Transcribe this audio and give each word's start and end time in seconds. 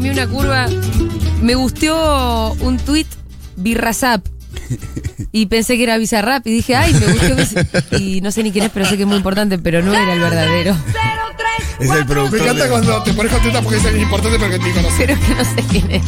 comí 0.00 0.08
una 0.10 0.26
curva. 0.26 0.66
Me 1.42 1.54
gustó 1.54 2.54
un 2.60 2.78
tweet 2.78 3.04
Birrazap. 3.56 4.24
Y 5.30 5.46
pensé 5.46 5.76
que 5.76 5.82
era 5.82 5.98
Bizarrap 5.98 6.46
y 6.46 6.50
dije, 6.52 6.74
ay, 6.74 6.94
me 6.94 7.12
gustó 7.34 7.96
Y 7.98 8.20
no 8.22 8.30
sé 8.32 8.42
ni 8.42 8.50
quién 8.50 8.64
es, 8.64 8.70
pero 8.72 8.86
sé 8.86 8.96
que 8.96 9.02
es 9.02 9.06
muy 9.06 9.18
importante, 9.18 9.58
pero 9.58 9.82
no 9.82 9.92
era 9.92 10.14
el 10.14 10.20
verdadero. 10.20 10.74
Es 11.78 11.90
el 11.90 11.98
Me 11.98 12.04
productor. 12.06 12.40
encanta 12.40 12.64
de- 12.64 12.70
cuando 12.70 13.02
te 13.02 13.12
pones 13.12 13.32
contenta 13.32 13.60
porque 13.62 13.76
es 13.78 13.96
importante 13.96 14.38
porque 14.38 14.58
te 14.58 14.70
conoces. 14.72 14.92
Pero 14.98 15.20
que 15.20 15.34
no 15.34 15.44
sé 15.44 15.64
quién 15.70 15.90
es. 15.90 16.02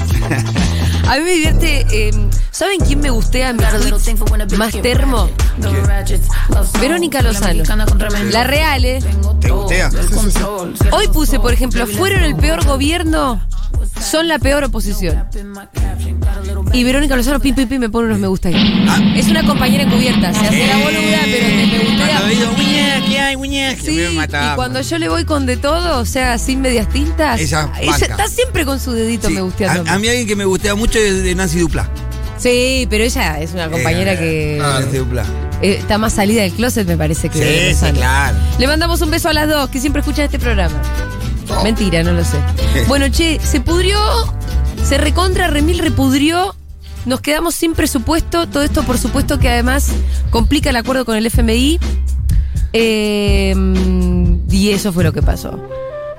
A 1.09 1.17
mí 1.19 1.25
me 1.25 1.31
divierte. 1.33 1.87
eh, 1.93 2.11
¿Saben 2.51 2.79
quién 2.81 3.01
me 3.01 3.11
gustea 3.11 3.51
en 3.51 3.57
mis 3.59 4.59
más 4.59 4.73
termo? 4.81 5.29
Verónica 6.81 7.21
Lozano. 7.21 7.63
La 8.31 8.45
real, 8.45 8.85
¿eh? 8.87 9.01
¿Te 9.41 9.51
gustea? 9.51 9.91
Hoy 10.93 11.09
puse, 11.09 11.39
por 11.39 11.53
ejemplo, 11.53 11.87
fueron 11.87 12.23
el 12.23 12.37
peor 12.37 12.65
gobierno, 12.65 13.41
son 14.03 14.29
la 14.29 14.39
peor 14.39 14.65
oposición. 14.65 15.25
Y 16.73 16.85
Verónica 16.85 17.17
Lozano, 17.17 17.41
pim, 17.41 17.55
pim, 17.55 17.69
pim, 17.69 17.81
me 17.81 17.89
pone 17.89 18.07
unos 18.09 18.19
me 18.19 18.27
gusta 18.29 18.49
ahí. 18.49 18.85
Ah. 18.89 18.99
Es 19.17 19.29
una 19.29 19.45
compañera 19.45 19.85
encubierta, 19.85 20.33
se 20.33 20.47
hace 20.47 20.67
la 20.67 20.77
boluda, 20.79 21.19
pero 21.25 21.47
te 21.47 22.27
me 22.27 22.35
digo, 22.35 22.53
"Muñeca, 22.57 23.07
¿qué 23.09 23.19
hay, 23.21 23.37
muñeca?", 23.37 23.83
Sí, 23.83 23.97
me 23.97 24.11
mataba. 24.11 24.53
y 24.53 24.57
cuando 24.57 24.81
yo 24.81 24.99
le 24.99 25.09
voy 25.09 25.25
con 25.25 25.47
de 25.47 25.57
todo, 25.57 25.99
o 26.01 26.05
sea, 26.05 26.39
sin 26.39 26.61
medias 26.61 26.89
tintas, 26.89 27.41
Ella 27.41 27.69
está 27.79 28.27
siempre 28.29 28.65
con 28.65 28.81
su 28.81 28.93
dedito 28.93 29.29
Sí, 29.29 29.35
me 29.35 29.41
gusteando. 29.43 29.91
A, 29.91 29.95
a 29.95 29.99
mí 29.99 30.09
alguien 30.09 30.27
que 30.27 30.37
me 30.37 30.45
gustea 30.45 30.75
mucho 30.75 30.99
es 30.99 31.23
de 31.23 31.35
Nancy 31.35 31.59
Dupla. 31.61 31.89
Sí, 32.39 32.87
pero 32.91 33.05
ella 33.05 33.39
es 33.41 33.53
una 33.53 33.69
compañera 33.69 34.19
que 34.19 34.57
Nancy 34.61 34.97
Dupla. 34.99 35.25
eh, 35.61 35.77
está 35.79 35.99
más 35.99 36.15
salida 36.15 36.43
del 36.43 36.53
closet, 36.53 36.87
me 36.89 36.97
parece 36.97 37.29
que. 37.29 37.73
Sí, 37.75 37.87
sí, 37.87 37.93
claro. 37.93 38.37
Le 38.59 38.67
mandamos 38.67 39.01
un 39.03 39.11
beso 39.11 39.29
a 39.29 39.33
las 39.33 39.49
dos 39.49 39.69
que 39.69 39.79
siempre 39.81 40.01
escuchan 40.01 40.25
este 40.25 40.39
programa. 40.39 40.75
Mentira, 41.63 42.03
no 42.03 42.13
lo 42.13 42.25
sé. 42.25 42.37
Bueno, 42.89 43.09
che, 43.09 43.41
se 43.43 43.61
pudrió, 43.61 43.99
se 44.85 44.99
recontra, 44.99 45.49
remil 45.49 45.79
repudrió. 45.79 46.55
Nos 47.07 47.21
quedamos 47.21 47.55
sin 47.55 47.75
presupuesto. 47.75 48.47
Todo 48.49 48.63
esto, 48.63 48.83
por 48.85 48.97
supuesto, 48.99 49.39
que 49.39 49.49
además 49.49 49.89
complica 50.31 50.71
el 50.71 50.77
acuerdo 50.77 51.05
con 51.05 51.17
el 51.17 51.27
FMI. 51.27 51.79
Eh, 52.73 53.55
y 54.51 54.71
eso 54.71 54.93
fue 54.93 55.05
lo 55.05 55.13
que 55.13 55.23
pasó. 55.23 55.61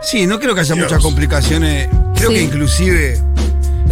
Sí, 0.02 0.28
no 0.28 0.40
creo 0.40 0.54
que 0.54 0.62
haya 0.62 0.76
Dios. 0.76 0.88
muchas 0.88 1.02
complicaciones. 1.02 1.88
Creo 2.16 2.30
Sí. 2.30 2.36
que 2.36 2.42
inclusive, 2.44 3.22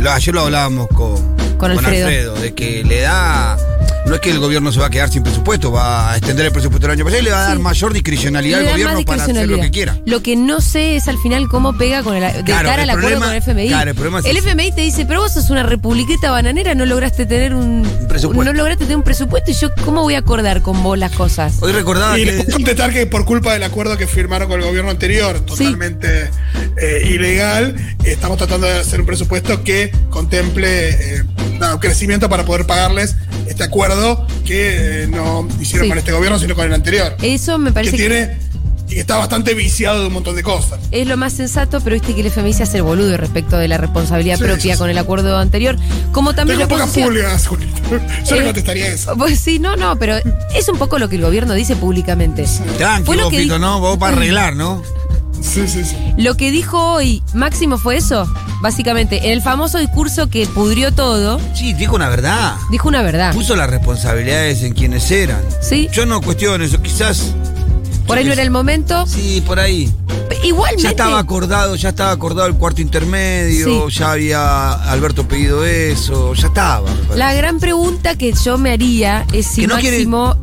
ayer 0.09 0.35
lo 0.35 0.41
hablábamos 0.41 0.87
con, 0.89 1.15
Con 1.57 1.71
Alfredo. 1.71 2.33
de 2.35 2.53
que 2.53 2.83
le 2.83 3.01
da, 3.01 3.57
no 4.05 4.15
es 4.15 4.21
que 4.21 4.31
el 4.31 4.39
gobierno 4.39 4.71
se 4.71 4.79
va 4.79 4.87
a 4.87 4.89
quedar 4.89 5.09
sin 5.11 5.23
presupuesto, 5.23 5.71
va 5.71 6.11
a 6.11 6.17
extender 6.17 6.45
el 6.47 6.51
presupuesto 6.51 6.87
del 6.87 6.97
año 6.97 7.05
pasado 7.05 7.21
y 7.21 7.25
le 7.25 7.31
va 7.31 7.45
a 7.45 7.47
dar 7.49 7.57
Sí. 7.57 7.63
mayor 7.63 7.93
discrecionalidad 7.93 8.59
al 8.61 8.69
gobierno 8.71 9.01
para 9.05 9.23
hacer 9.23 9.47
lo 9.47 9.59
que 9.59 9.71
quiera. 9.71 9.97
Lo 10.05 10.21
que 10.23 10.35
no 10.35 10.61
sé 10.61 10.95
es 10.95 11.07
al 11.07 11.17
final 11.19 11.47
cómo 11.49 11.77
pega 11.77 12.03
con 12.03 12.15
el, 12.15 12.21
de 12.33 12.43
Claro, 12.43 12.69
cara 12.69 12.83
el 12.83 12.89
al 12.89 12.97
acuerdo 12.97 13.19
con 13.19 13.29
el 13.31 13.37
FMI. 13.37 13.67
claro, 13.67 13.89
el 13.91 13.95
problema 13.95 14.19
es 14.19 14.25
ese. 14.25 14.37
FMI 14.39 14.71
te 14.71 14.81
dice, 14.81 15.05
pero 15.05 15.21
vos 15.21 15.33
sos 15.33 15.49
una 15.49 15.63
republiqueta 15.63 16.31
bananera, 16.31 16.73
no 16.75 16.85
lograste 16.85 17.25
tener 17.25 17.53
un, 17.53 17.83
presupuesto. 18.09 18.43
No 18.43 18.53
lograste 18.53 18.85
tener 18.85 18.97
un 18.97 19.03
presupuesto 19.03 19.51
y 19.51 19.53
yo, 19.53 19.69
¿cómo 19.85 20.01
voy 20.03 20.15
a 20.15 20.19
acordar 20.19 20.61
con 20.61 20.81
vos 20.83 20.97
las 20.97 21.11
cosas? 21.11 21.55
Hoy 21.61 21.71
recordaba 21.71 22.17
Y 22.17 22.25
le 22.25 22.31
que. 22.31 22.37
puedo 22.43 22.53
contestar 22.53 22.91
que 22.91 23.05
por 23.05 23.25
culpa 23.25 23.53
del 23.53 23.63
acuerdo 23.63 23.97
que 23.97 24.07
firmaron 24.07 24.47
con 24.49 24.59
el 24.59 24.65
gobierno 24.65 24.91
anterior, 24.91 25.39
totalmente 25.41 26.29
eh, 26.77 27.07
ilegal, 27.09 27.75
estamos 28.03 28.37
tratando 28.37 28.67
de 28.67 28.79
hacer 28.79 28.99
un 28.99 29.05
presupuesto 29.05 29.63
que 29.63 29.91
contemple 30.09 30.89
eh, 31.17 31.23
crecimiento 31.79 32.29
para 32.29 32.45
poder 32.45 32.65
pagarles 32.65 33.15
este 33.51 33.63
acuerdo 33.63 34.25
que 34.45 35.03
eh, 35.03 35.07
no 35.07 35.47
hicieron 35.59 35.85
Sí. 35.85 35.89
con 35.89 35.97
este 35.99 36.11
gobierno, 36.11 36.39
sino 36.39 36.55
con 36.55 36.65
el 36.65 36.73
anterior. 36.73 37.15
Eso 37.21 37.57
me 37.57 37.69
Que 37.69 37.73
parece 37.73 37.91
que, 37.91 37.97
tiene 37.97 38.37
y 38.89 38.95
que 38.95 38.99
está 38.99 39.15
bastante 39.17 39.53
viciado 39.53 40.01
de 40.01 40.07
un 40.07 40.13
montón 40.13 40.35
de 40.35 40.43
cosas. 40.43 40.79
es 40.91 41.07
lo 41.07 41.15
más 41.15 41.31
sensato, 41.33 41.79
pero 41.81 41.93
viste 41.93 42.13
que 42.13 42.19
el 42.21 42.27
FMI 42.27 42.51
se 42.53 42.63
hace 42.63 42.77
el 42.77 42.83
boludo 42.83 43.15
respecto 43.15 43.57
de 43.57 43.67
la 43.69 43.77
responsabilidad 43.77 44.35
Sí, 44.37 44.43
propia 44.43 44.61
sí, 44.61 44.71
sí. 44.73 44.77
con 44.77 44.89
el 44.89 44.97
acuerdo 44.97 45.37
anterior. 45.37 45.77
Como 46.11 46.33
también 46.35 46.59
Tengo 46.59 46.77
la 46.77 46.85
pocas 46.85 47.03
públicas, 47.03 47.47
Julito. 47.47 47.73
Yo 48.29 48.35
Eh, 48.35 48.39
le 48.39 48.45
contestaría 48.45 48.87
eso. 48.87 49.13
Pues 49.17 49.39
sí, 49.39 49.59
no, 49.59 49.75
no, 49.77 49.97
pero 49.97 50.17
es 50.53 50.67
un 50.67 50.77
poco 50.77 50.99
lo 50.99 51.07
que 51.07 51.15
el 51.15 51.21
gobierno 51.21 51.53
dice 51.53 51.75
públicamente. 51.77 52.45
Tranqui, 52.77 53.05
Fue 53.05 53.15
lo 53.15 53.23
vos, 53.23 53.31
que 53.31 53.39
Fito, 53.39 53.55
di- 53.55 53.61
¿no? 53.61 53.79
Vos 53.79 53.97
para 53.97 54.17
arreglar, 54.17 54.55
¿no? 54.57 54.81
Sí, 55.41 55.67
sí, 55.67 55.83
sí. 55.83 55.95
Lo 56.17 56.35
que 56.37 56.51
dijo 56.51 56.93
hoy 56.93 57.21
Máximo 57.33 57.77
fue 57.77 57.97
eso, 57.97 58.31
básicamente. 58.61 59.25
En 59.25 59.31
el 59.31 59.41
famoso 59.41 59.77
discurso 59.79 60.29
que 60.29 60.45
pudrió 60.47 60.93
todo, 60.93 61.39
Sí, 61.55 61.73
dijo 61.73 61.95
una 61.95 62.09
verdad. 62.09 62.55
dijo 62.71 62.87
una 62.87 63.01
verdad. 63.01 63.33
Puso 63.33 63.55
las 63.55 63.69
responsabilidades 63.69 64.63
en 64.63 64.73
quienes 64.73 65.09
eran. 65.11 65.41
Sí, 65.61 65.89
Yo 65.91 66.05
no 66.05 66.21
cuestiono 66.21 66.63
eso, 66.63 66.81
quizás. 66.81 67.33
por 68.07 68.17
ahí 68.17 68.25
no 68.25 68.33
era 68.33 68.41
el 68.43 68.51
momento. 68.51 69.05
Sí, 69.07 69.41
por 69.45 69.59
ahí. 69.59 69.91
Igualmente. 70.43 70.83
Ya 70.83 70.89
estaba 70.89 71.19
acordado, 71.19 71.75
ya 71.75 71.89
estaba 71.89 72.11
acordado 72.11 72.47
el 72.47 72.55
cuarto 72.55 72.81
intermedio, 72.81 73.89
Sí. 73.89 73.97
ya 73.99 74.11
había 74.13 74.71
Alberto 74.73 75.27
pedido 75.27 75.65
eso, 75.65 76.33
ya 76.33 76.47
estaba. 76.47 76.89
La 77.15 77.33
gran 77.33 77.59
pregunta 77.59 78.15
que 78.17 78.33
yo 78.33 78.57
me 78.57 78.71
haría 78.71 79.25
es 79.33 79.45
si 79.45 79.67
no 79.67 79.75
Máximo 79.75 80.35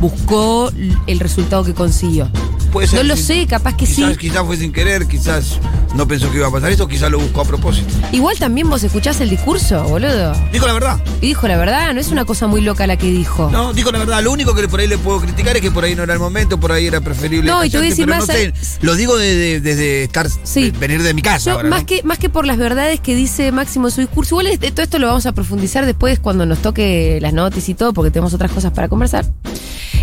buscó 0.00 0.70
el 1.06 1.20
resultado 1.20 1.64
que 1.64 1.74
consiguió. 1.74 2.28
Puede 2.72 2.86
ser, 2.88 3.00
No 3.00 3.04
lo 3.04 3.16
sé, 3.16 3.46
capaz 3.46 3.76
que 3.76 3.84
quizás, 3.84 4.12
sí. 4.12 4.16
Quizás 4.16 4.46
fue 4.46 4.56
sin 4.56 4.72
querer, 4.72 5.06
quizás 5.06 5.58
no 5.94 6.08
pensó 6.08 6.30
que 6.30 6.38
iba 6.38 6.48
a 6.48 6.50
pasar 6.50 6.70
esto, 6.70 6.88
quizás 6.88 7.10
lo 7.10 7.18
buscó 7.20 7.42
a 7.42 7.44
propósito. 7.44 7.92
Igual 8.12 8.38
también 8.38 8.68
vos 8.70 8.82
escuchás 8.82 9.20
el 9.20 9.28
discurso, 9.28 9.84
boludo. 9.84 10.32
Dijo 10.52 10.66
la 10.66 10.72
verdad. 10.72 11.00
Y 11.20 11.26
dijo 11.28 11.46
la 11.48 11.58
verdad, 11.58 11.92
no 11.92 12.00
es 12.00 12.08
una 12.08 12.24
cosa 12.24 12.46
muy 12.46 12.62
loca 12.62 12.86
la 12.86 12.96
que 12.96 13.08
dijo. 13.10 13.50
No, 13.50 13.74
dijo 13.74 13.92
la 13.92 13.98
verdad. 13.98 14.22
Lo 14.22 14.32
único 14.32 14.54
que 14.54 14.66
por 14.68 14.80
ahí 14.80 14.86
le 14.88 14.96
puedo 14.96 15.20
criticar 15.20 15.54
es 15.56 15.60
que 15.62 15.70
por 15.70 15.84
ahí 15.84 15.94
no 15.94 16.02
era 16.02 16.14
el 16.14 16.18
momento, 16.18 16.58
por 16.58 16.72
ahí 16.72 16.86
era 16.86 17.00
preferible. 17.02 17.50
No, 17.50 17.62
y 17.64 17.68
te 17.68 17.76
voy 17.76 17.88
a 17.88 17.90
decir 17.90 18.06
más 18.06 18.20
no 18.20 18.26
sé, 18.26 18.46
a- 18.56 18.84
Lo 18.84 18.94
digo 18.94 19.16
desde, 19.18 19.60
desde 19.60 20.04
estar, 20.04 20.26
Sí. 20.42 20.70
de- 20.70 20.78
venir 20.78 21.02
de 21.02 21.12
mi 21.12 21.20
casa. 21.20 21.52
Ahora, 21.52 21.68
más, 21.68 21.80
¿no? 21.80 21.86
que, 21.86 22.02
más 22.04 22.18
que 22.18 22.30
por 22.30 22.46
las 22.46 22.56
verdades 22.56 23.00
que 23.00 23.14
dice 23.14 23.52
Máximo 23.52 23.88
en 23.88 23.92
su 23.94 24.00
discurso, 24.00 24.34
igual 24.36 24.46
este- 24.46 24.70
todo 24.70 24.82
esto 24.82 24.98
lo 24.98 25.08
vamos 25.08 25.26
a 25.26 25.32
profundizar 25.32 25.84
después 25.84 26.18
cuando 26.20 26.46
nos 26.46 26.60
toque 26.60 27.18
las 27.20 27.34
noticias 27.34 27.68
y 27.68 27.74
todo, 27.74 27.92
porque 27.92 28.10
tenemos 28.10 28.32
otras 28.32 28.50
cosas 28.50 28.72
para 28.72 28.88
conversar. 28.88 29.26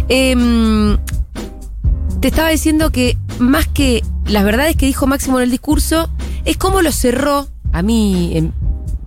Em, 0.08 0.98
te 2.20 2.28
estaba 2.28 2.50
diciendo 2.50 2.92
que 2.92 3.18
más 3.40 3.68
que 3.68 4.04
las 4.26 4.44
verdades 4.44 4.76
que 4.76 4.86
dijo 4.86 5.08
Máximo 5.08 5.40
en 5.40 5.46
el 5.46 5.52
discurso, 5.52 6.10
es 6.46 6.58
cómo 6.58 6.82
lo 6.82 6.92
cerró, 6.92 7.48
a 7.72 7.82
mí, 7.82 8.32
en 8.36 8.54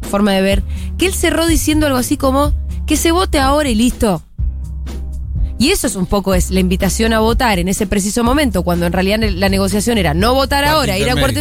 forma 0.09 0.33
de 0.33 0.43
ver, 0.43 0.63
que 0.99 1.07
él 1.07 1.15
cerró 1.15 1.47
diciendo 1.47 1.87
algo 1.87 1.99
así 1.99 2.17
como 2.17 2.53
que 2.87 2.97
se 2.97 3.13
vote 3.13 3.39
ahora 3.39 3.69
y 3.69 3.75
listo. 3.75 4.23
Y 5.63 5.71
eso 5.71 5.87
es 5.87 5.95
un 5.95 6.07
poco 6.07 6.35
es 6.35 6.51
la 6.51 6.59
invitación 6.59 7.13
a 7.13 7.21
votar 7.21 7.61
en 7.61 7.69
ese 7.69 7.87
preciso 7.87 8.25
momento, 8.25 8.65
cuando 8.65 8.85
en 8.85 8.93
realidad 8.93 9.21
la 9.21 9.49
negociación 9.49 9.97
era 9.97 10.13
no 10.13 10.35
votar 10.35 10.65
Cuarto 10.65 10.77
ahora, 10.77 10.99
ir 10.99 11.09
a 11.09 11.15
cuarto. 11.15 11.39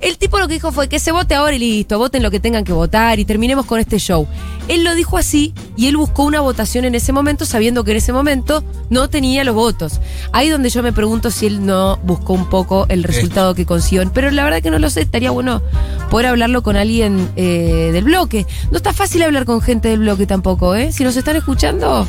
El 0.00 0.16
tipo 0.16 0.38
lo 0.38 0.46
que 0.46 0.54
dijo 0.54 0.70
fue 0.70 0.88
que 0.88 1.00
se 1.00 1.10
vote 1.10 1.34
ahora 1.34 1.56
y 1.56 1.58
listo, 1.58 1.98
voten 1.98 2.22
lo 2.22 2.30
que 2.30 2.38
tengan 2.38 2.62
que 2.62 2.72
votar 2.72 3.18
y 3.18 3.24
terminemos 3.24 3.66
con 3.66 3.80
este 3.80 3.98
show. 3.98 4.28
Él 4.68 4.84
lo 4.84 4.94
dijo 4.94 5.18
así 5.18 5.54
y 5.76 5.88
él 5.88 5.96
buscó 5.96 6.22
una 6.22 6.40
votación 6.40 6.84
en 6.84 6.94
ese 6.94 7.12
momento, 7.12 7.46
sabiendo 7.46 7.82
que 7.82 7.90
en 7.90 7.96
ese 7.96 8.12
momento 8.12 8.62
no 8.90 9.10
tenía 9.10 9.42
los 9.42 9.56
votos. 9.56 10.00
Ahí 10.30 10.50
donde 10.50 10.70
yo 10.70 10.80
me 10.84 10.92
pregunto 10.92 11.32
si 11.32 11.46
él 11.46 11.66
no 11.66 11.96
buscó 12.04 12.32
un 12.32 12.48
poco 12.48 12.86
el 12.90 13.02
resultado 13.02 13.56
que 13.56 13.66
consiguió. 13.66 14.08
Pero 14.14 14.30
la 14.30 14.44
verdad 14.44 14.62
que 14.62 14.70
no 14.70 14.78
lo 14.78 14.88
sé, 14.88 15.00
estaría 15.00 15.32
bueno 15.32 15.62
poder 16.10 16.26
hablarlo 16.26 16.62
con 16.62 16.76
alguien 16.76 17.28
eh, 17.34 17.90
del 17.92 18.04
bloque. 18.04 18.46
No 18.70 18.76
está 18.76 18.92
fácil 18.92 19.24
hablar 19.24 19.46
con 19.46 19.60
gente 19.60 19.88
del 19.88 19.98
bloque 19.98 20.28
tampoco, 20.28 20.76
¿eh? 20.76 20.92
Si 20.92 21.02
nos 21.02 21.16
están 21.16 21.34
escuchando. 21.34 22.06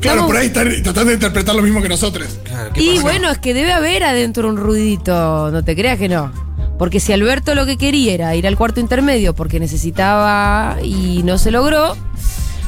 Claro, 0.00 0.20
estamos- 0.22 0.26
por 0.26 0.36
ahí 0.36 0.46
están 0.46 0.68
tratando 0.82 1.04
de 1.10 1.14
interpretar 1.14 1.54
lo 1.54 1.62
mismo 1.62 1.80
que 1.82 1.88
nosotros. 1.88 2.28
Claro, 2.44 2.70
¿qué 2.72 2.82
Y 2.82 2.88
pasa? 2.90 3.02
bueno, 3.02 3.30
es 3.30 3.38
que 3.38 3.54
debe 3.54 3.72
haber 3.72 4.04
adentro 4.04 4.48
un 4.48 4.56
ruidito, 4.56 5.50
no 5.50 5.64
te 5.64 5.74
creas 5.76 5.98
que 5.98 6.08
no. 6.08 6.32
Porque 6.78 6.98
si 7.00 7.12
Alberto 7.12 7.54
lo 7.54 7.66
que 7.66 7.76
quería 7.76 8.12
era 8.14 8.34
ir 8.34 8.46
al 8.46 8.56
cuarto 8.56 8.80
intermedio 8.80 9.34
porque 9.34 9.60
necesitaba 9.60 10.78
y 10.82 11.22
no 11.22 11.38
se 11.38 11.50
logró, 11.52 11.96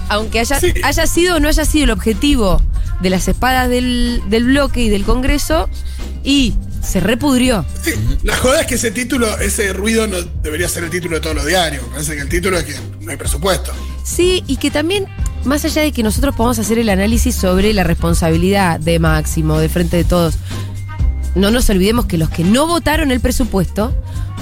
aunque 0.09 0.39
haya, 0.41 0.61
Sí. 0.61 0.73
haya 0.83 1.07
sido 1.07 1.37
o 1.37 1.41
no 1.41 1.49
haya 1.49 1.65
sido 1.65 1.85
el 1.85 1.91
objetivo 1.91 2.63
de 3.01 3.11
las 3.11 3.27
espadas 3.29 3.69
del, 3.69 4.23
del 4.31 4.45
bloque 4.45 4.81
y 4.83 4.89
del 4.89 5.05
Congreso, 5.05 5.69
y 6.25 6.55
se 6.83 7.01
repudrió. 7.01 7.65
Sí, 7.83 7.91
La 8.23 8.37
joda 8.37 8.61
es 8.61 8.67
que 8.69 8.77
ese 8.77 8.91
título, 8.93 9.39
ese 9.41 9.73
ruido 9.73 10.07
no 10.07 10.19
debería 10.43 10.69
ser 10.69 10.85
el 10.85 10.91
título 10.91 11.17
de 11.17 11.21
todos 11.21 11.35
los 11.37 11.45
diarios. 11.47 11.85
Parece 11.91 12.15
que 12.15 12.23
el 12.23 12.29
título 12.29 12.57
es 12.59 12.65
que 12.65 12.75
no 13.01 13.11
hay 13.11 13.17
presupuesto. 13.17 13.73
Sí, 14.05 14.45
y 14.47 14.57
que 14.57 14.71
también, 14.71 15.07
más 15.47 15.65
allá 15.65 15.83
de 15.83 15.93
que 15.93 16.03
nosotros 16.03 16.35
podamos 16.35 16.59
hacer 16.59 16.79
el 16.79 16.89
análisis 16.89 17.35
sobre 17.35 17.73
la 17.73 17.85
responsabilidad 17.85 18.81
de 18.81 18.99
Máximo, 18.99 19.59
de 19.59 19.69
frente 19.69 19.97
de 19.97 20.05
todos, 20.05 20.39
no 21.35 21.51
nos 21.51 21.69
olvidemos 21.71 22.07
que 22.07 22.19
los 22.19 22.31
que 22.31 22.45
no 22.45 22.67
votaron 22.67 23.11
el 23.11 23.21
presupuesto 23.21 23.95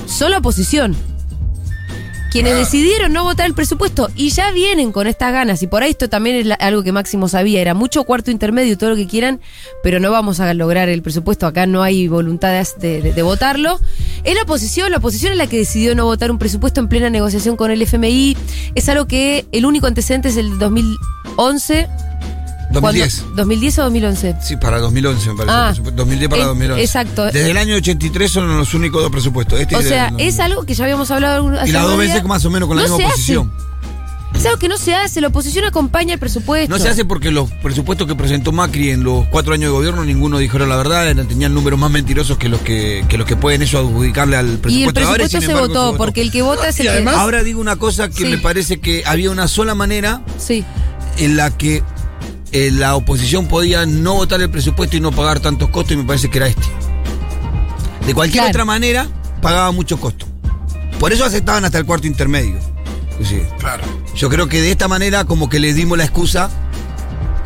son 0.06 0.30
la 0.30 0.38
oposición. 0.38 0.96
Quienes 2.34 2.54
Ah. 2.54 2.56
decidieron 2.58 3.12
no 3.12 3.22
votar 3.22 3.46
el 3.46 3.54
presupuesto 3.54 4.10
y 4.16 4.30
ya 4.30 4.50
vienen 4.50 4.90
con 4.90 5.06
estas 5.06 5.32
ganas, 5.32 5.62
y 5.62 5.68
por 5.68 5.84
ahí 5.84 5.90
esto 5.92 6.08
también 6.08 6.34
es 6.34 6.46
la- 6.46 6.56
algo 6.56 6.82
que 6.82 6.90
Máximo 6.90 7.28
sabía, 7.28 7.60
era 7.60 7.74
mucho 7.74 8.02
cuarto 8.02 8.32
intermedio 8.32 8.72
y 8.72 8.76
todo 8.76 8.90
lo 8.90 8.96
que 8.96 9.06
quieran, 9.06 9.40
pero 9.84 10.00
no 10.00 10.10
vamos 10.10 10.40
a 10.40 10.52
lograr 10.52 10.88
el 10.88 11.00
presupuesto, 11.00 11.46
acá 11.46 11.66
no 11.66 11.84
hay 11.84 12.08
voluntad 12.08 12.60
de, 12.80 13.00
de- 13.02 13.12
de 13.12 13.22
votarlo. 13.22 13.78
Es 14.24 14.34
la 14.34 14.42
oposición, 14.42 14.90
la 14.90 14.96
oposición 14.98 15.30
es 15.30 15.38
la 15.38 15.46
que 15.46 15.58
decidió 15.58 15.94
no 15.94 16.06
votar 16.06 16.32
un 16.32 16.38
presupuesto 16.38 16.80
en 16.80 16.88
plena 16.88 17.08
negociación 17.08 17.54
con 17.56 17.70
el 17.70 17.80
FMI, 17.82 18.36
es 18.74 18.88
algo 18.88 19.06
que 19.06 19.46
el 19.52 19.64
único 19.64 19.86
antecedente 19.86 20.28
es 20.30 20.36
el 20.36 20.58
2011, 20.58 21.86
2010. 22.74 23.20
¿Cuándo? 23.34 23.44
¿2010 23.44 23.78
o 23.78 23.82
2011? 23.84 24.36
Sí, 24.42 24.56
para 24.56 24.78
2011 24.80 25.30
me 25.30 25.36
parece. 25.36 25.54
Ah, 25.54 25.60
el 25.60 25.66
presupuesto. 25.68 25.96
2010 26.02 26.30
para 26.30 26.42
eh, 26.42 26.46
2011. 26.46 26.82
exacto. 26.82 27.24
Desde 27.26 27.50
el 27.50 27.56
año 27.58 27.76
83 27.76 28.30
son 28.30 28.56
los 28.58 28.74
únicos 28.74 29.02
dos 29.02 29.10
presupuestos. 29.10 29.60
Este 29.60 29.76
O 29.76 29.82
sea, 29.82 30.12
es 30.18 30.38
algo 30.40 30.64
que 30.64 30.74
ya 30.74 30.84
habíamos 30.84 31.10
hablado 31.10 31.48
hace 31.58 31.70
Y 31.70 31.72
las 31.72 31.82
dos 31.84 31.96
veces 31.98 32.22
más 32.24 32.44
o 32.44 32.50
menos 32.50 32.68
con 32.68 32.76
la 32.76 32.82
misma 32.82 32.96
se 32.98 33.04
hace. 33.04 33.12
oposición. 33.12 33.52
Es 34.34 34.44
algo 34.46 34.58
que 34.58 34.68
no 34.68 34.76
se 34.76 34.92
hace, 34.96 35.20
la 35.20 35.28
oposición 35.28 35.64
acompaña 35.64 36.14
el 36.14 36.18
presupuesto. 36.18 36.68
No 36.76 36.82
se 36.82 36.88
hace 36.88 37.04
porque 37.04 37.30
los 37.30 37.48
presupuestos 37.52 38.08
que 38.08 38.16
presentó 38.16 38.50
Macri 38.50 38.90
en 38.90 39.04
los 39.04 39.26
cuatro 39.28 39.54
años 39.54 39.70
de 39.70 39.76
gobierno, 39.76 40.04
ninguno 40.04 40.38
dijeron 40.38 40.68
la 40.68 40.76
verdad, 40.76 41.14
tenían 41.28 41.54
números 41.54 41.78
más 41.78 41.88
mentirosos 41.92 42.36
que 42.36 42.48
los 42.48 42.60
que, 42.60 43.04
que 43.08 43.16
los 43.16 43.28
que 43.28 43.36
pueden 43.36 43.62
eso 43.62 43.78
adjudicarle 43.78 44.36
al 44.36 44.46
Y 44.46 44.50
el 44.50 44.58
presupuesto 44.58 45.00
de 45.00 45.06
ahora. 45.06 45.16
presupuesto 45.18 45.46
se 45.46 45.52
embargo, 45.52 45.68
votó, 45.68 45.96
porque 45.96 46.20
el 46.20 46.32
que 46.32 46.42
vota 46.42 46.68
es 46.68 46.80
el 46.80 46.86
Y 46.86 46.88
que- 46.88 46.94
además- 46.94 47.14
Ahora 47.14 47.44
digo 47.44 47.60
una 47.60 47.76
cosa 47.76 48.08
que 48.08 48.24
Sí. 48.24 48.26
me 48.26 48.38
parece 48.38 48.80
que 48.80 49.04
había 49.06 49.30
una 49.30 49.46
sola 49.46 49.76
manera 49.76 50.22
Sí. 50.36 50.64
en 51.18 51.36
la 51.36 51.56
que 51.56 51.84
eh, 52.54 52.70
la 52.72 52.94
oposición 52.96 53.46
podía 53.48 53.84
no 53.84 54.14
votar 54.14 54.40
el 54.40 54.48
presupuesto 54.48 54.96
y 54.96 55.00
no 55.00 55.10
pagar 55.12 55.40
tantos 55.40 55.68
costos 55.68 55.92
y 55.92 55.96
me 55.98 56.04
parece 56.04 56.30
que 56.30 56.38
era 56.38 56.46
este. 56.48 56.66
De 58.06 58.14
cualquier 58.14 58.42
Claro. 58.44 58.50
otra 58.50 58.64
manera, 58.64 59.06
pagaba 59.42 59.70
mucho 59.72 59.98
costo. 59.98 60.26
Por 60.98 61.12
eso 61.12 61.24
aceptaban 61.24 61.64
hasta 61.64 61.78
el 61.78 61.84
cuarto 61.84 62.06
intermedio. 62.06 62.56
Sí. 63.22 63.42
Claro. 63.58 63.82
Yo 64.16 64.28
creo 64.30 64.48
que 64.48 64.60
de 64.60 64.70
esta 64.70 64.88
manera 64.88 65.24
como 65.24 65.48
que 65.48 65.58
les 65.58 65.74
dimos 65.76 65.98
la 65.98 66.04
excusa 66.04 66.48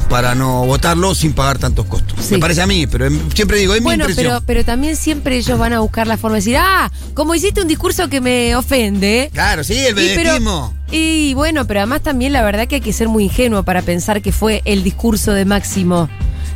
para 0.08 0.34
no 0.34 0.64
votarlo 0.64 1.14
sin 1.14 1.32
pagar 1.34 1.58
tantos 1.58 1.84
costos. 1.86 2.18
Sí. 2.24 2.34
Me 2.34 2.38
parece 2.40 2.62
a 2.62 2.66
mí, 2.66 2.86
pero 2.86 3.06
em- 3.06 3.30
siempre 3.34 3.58
digo, 3.58 3.74
es 3.74 3.82
Bueno, 3.82 4.04
mi 4.06 4.10
impresión. 4.10 4.34
pero, 4.36 4.46
pero 4.46 4.64
también 4.64 4.96
siempre 4.96 5.36
ellos 5.36 5.58
van 5.58 5.74
a 5.74 5.80
buscar 5.80 6.06
la 6.06 6.16
forma 6.16 6.36
de 6.36 6.40
decir, 6.40 6.56
ah, 6.58 6.90
como 7.14 7.34
hiciste 7.34 7.60
un 7.60 7.68
discurso 7.68 8.08
que 8.08 8.20
me 8.20 8.56
ofende. 8.56 9.30
Claro, 9.32 9.62
sí, 9.64 9.74
el 9.78 9.94
vedetismo. 9.94 10.74
Y 10.90 11.34
bueno, 11.34 11.66
pero 11.66 11.80
además 11.80 12.02
también 12.02 12.32
la 12.32 12.42
verdad 12.42 12.66
que 12.66 12.76
hay 12.76 12.80
que 12.80 12.92
ser 12.92 13.08
muy 13.08 13.24
ingenuo 13.24 13.62
para 13.62 13.82
pensar 13.82 14.22
que 14.22 14.32
fue 14.32 14.62
el 14.64 14.82
discurso 14.82 15.32
de 15.32 15.44
Máximo 15.44 16.08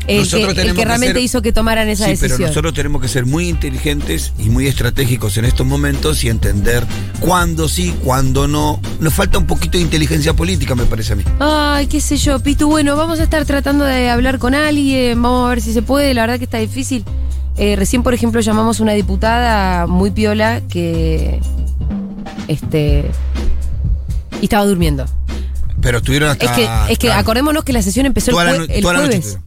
el 0.08 0.29
que, 0.29 0.43
el 0.43 0.75
realmente 0.76 1.06
ser- 1.14 1.19
hizo 1.23 1.43
que 1.43 1.52
tomaran 1.52 1.88
esa 1.88 2.06
Sí, 2.06 2.11
decisión. 2.11 2.37
pero 2.38 2.49
nosotros 2.49 2.75
tenemos 2.75 3.00
que 3.00 3.06
ser 3.06 3.25
muy 3.25 3.49
inteligentes 3.49 4.32
y 4.37 4.50
muy 4.50 4.67
estratégicos 4.67 5.37
en 5.38 5.44
estos 5.44 5.64
momentos 5.64 6.25
y 6.25 6.29
entender 6.29 6.84
cuándo 7.20 7.69
sí, 7.69 7.94
cuándo 8.02 8.49
no. 8.49 8.81
Nos 8.99 9.14
falta 9.14 9.38
un 9.38 9.46
poquito 9.46 9.79
de 9.79 9.84
inteligencia 9.84 10.35
política, 10.35 10.75
me 10.75 10.87
parece 10.87 11.12
a 11.12 11.17
mí. 11.17 11.23
Ay, 11.38 11.87
qué 11.87 12.00
sé 12.00 12.17
yo, 12.17 12.40
Pitu. 12.40 12.67
Bueno, 12.69 12.96
vamos 12.96 13.20
a 13.20 13.23
estar 13.23 13.44
tratando 13.44 13.85
de 13.85 14.11
hablar 14.11 14.40
con 14.40 14.56
alguien, 14.56 15.23
vamos 15.23 15.46
a 15.46 15.50
ver 15.50 15.61
si 15.61 15.73
se 15.73 15.82
puede, 15.82 16.14
la 16.14 16.23
verdad 16.23 16.38
que 16.38 16.44
está 16.46 16.58
difícil. 16.58 17.05
Eh, 17.56 17.76
recién, 17.76 18.02
por 18.02 18.12
ejemplo, 18.12 18.40
llamamos 18.40 18.81
a 18.81 18.82
una 18.82 18.94
diputada 18.94 19.87
muy 19.87 20.11
piola 20.11 20.62
que. 20.69 21.38
Este. 22.49 23.05
Y 24.43 24.47
estaba 24.47 24.67
durmiendo. 24.67 25.06
Pero 25.81 25.99
estuvieron 25.99 26.29
hasta. 26.29 26.44
Es 26.44 26.50
que, 26.53 26.69
es 26.93 26.99
que 26.99 27.11
acordémonos 27.11 27.65
que 27.65 27.73
la 27.73 27.81
sesión 27.81 28.05
empezó 28.05 28.39
el, 28.43 28.61
jue- 28.61 28.67
el 28.69 28.83
toda 28.83 28.93
la 28.94 29.00
noche 29.06 29.21
jueves. 29.23 29.39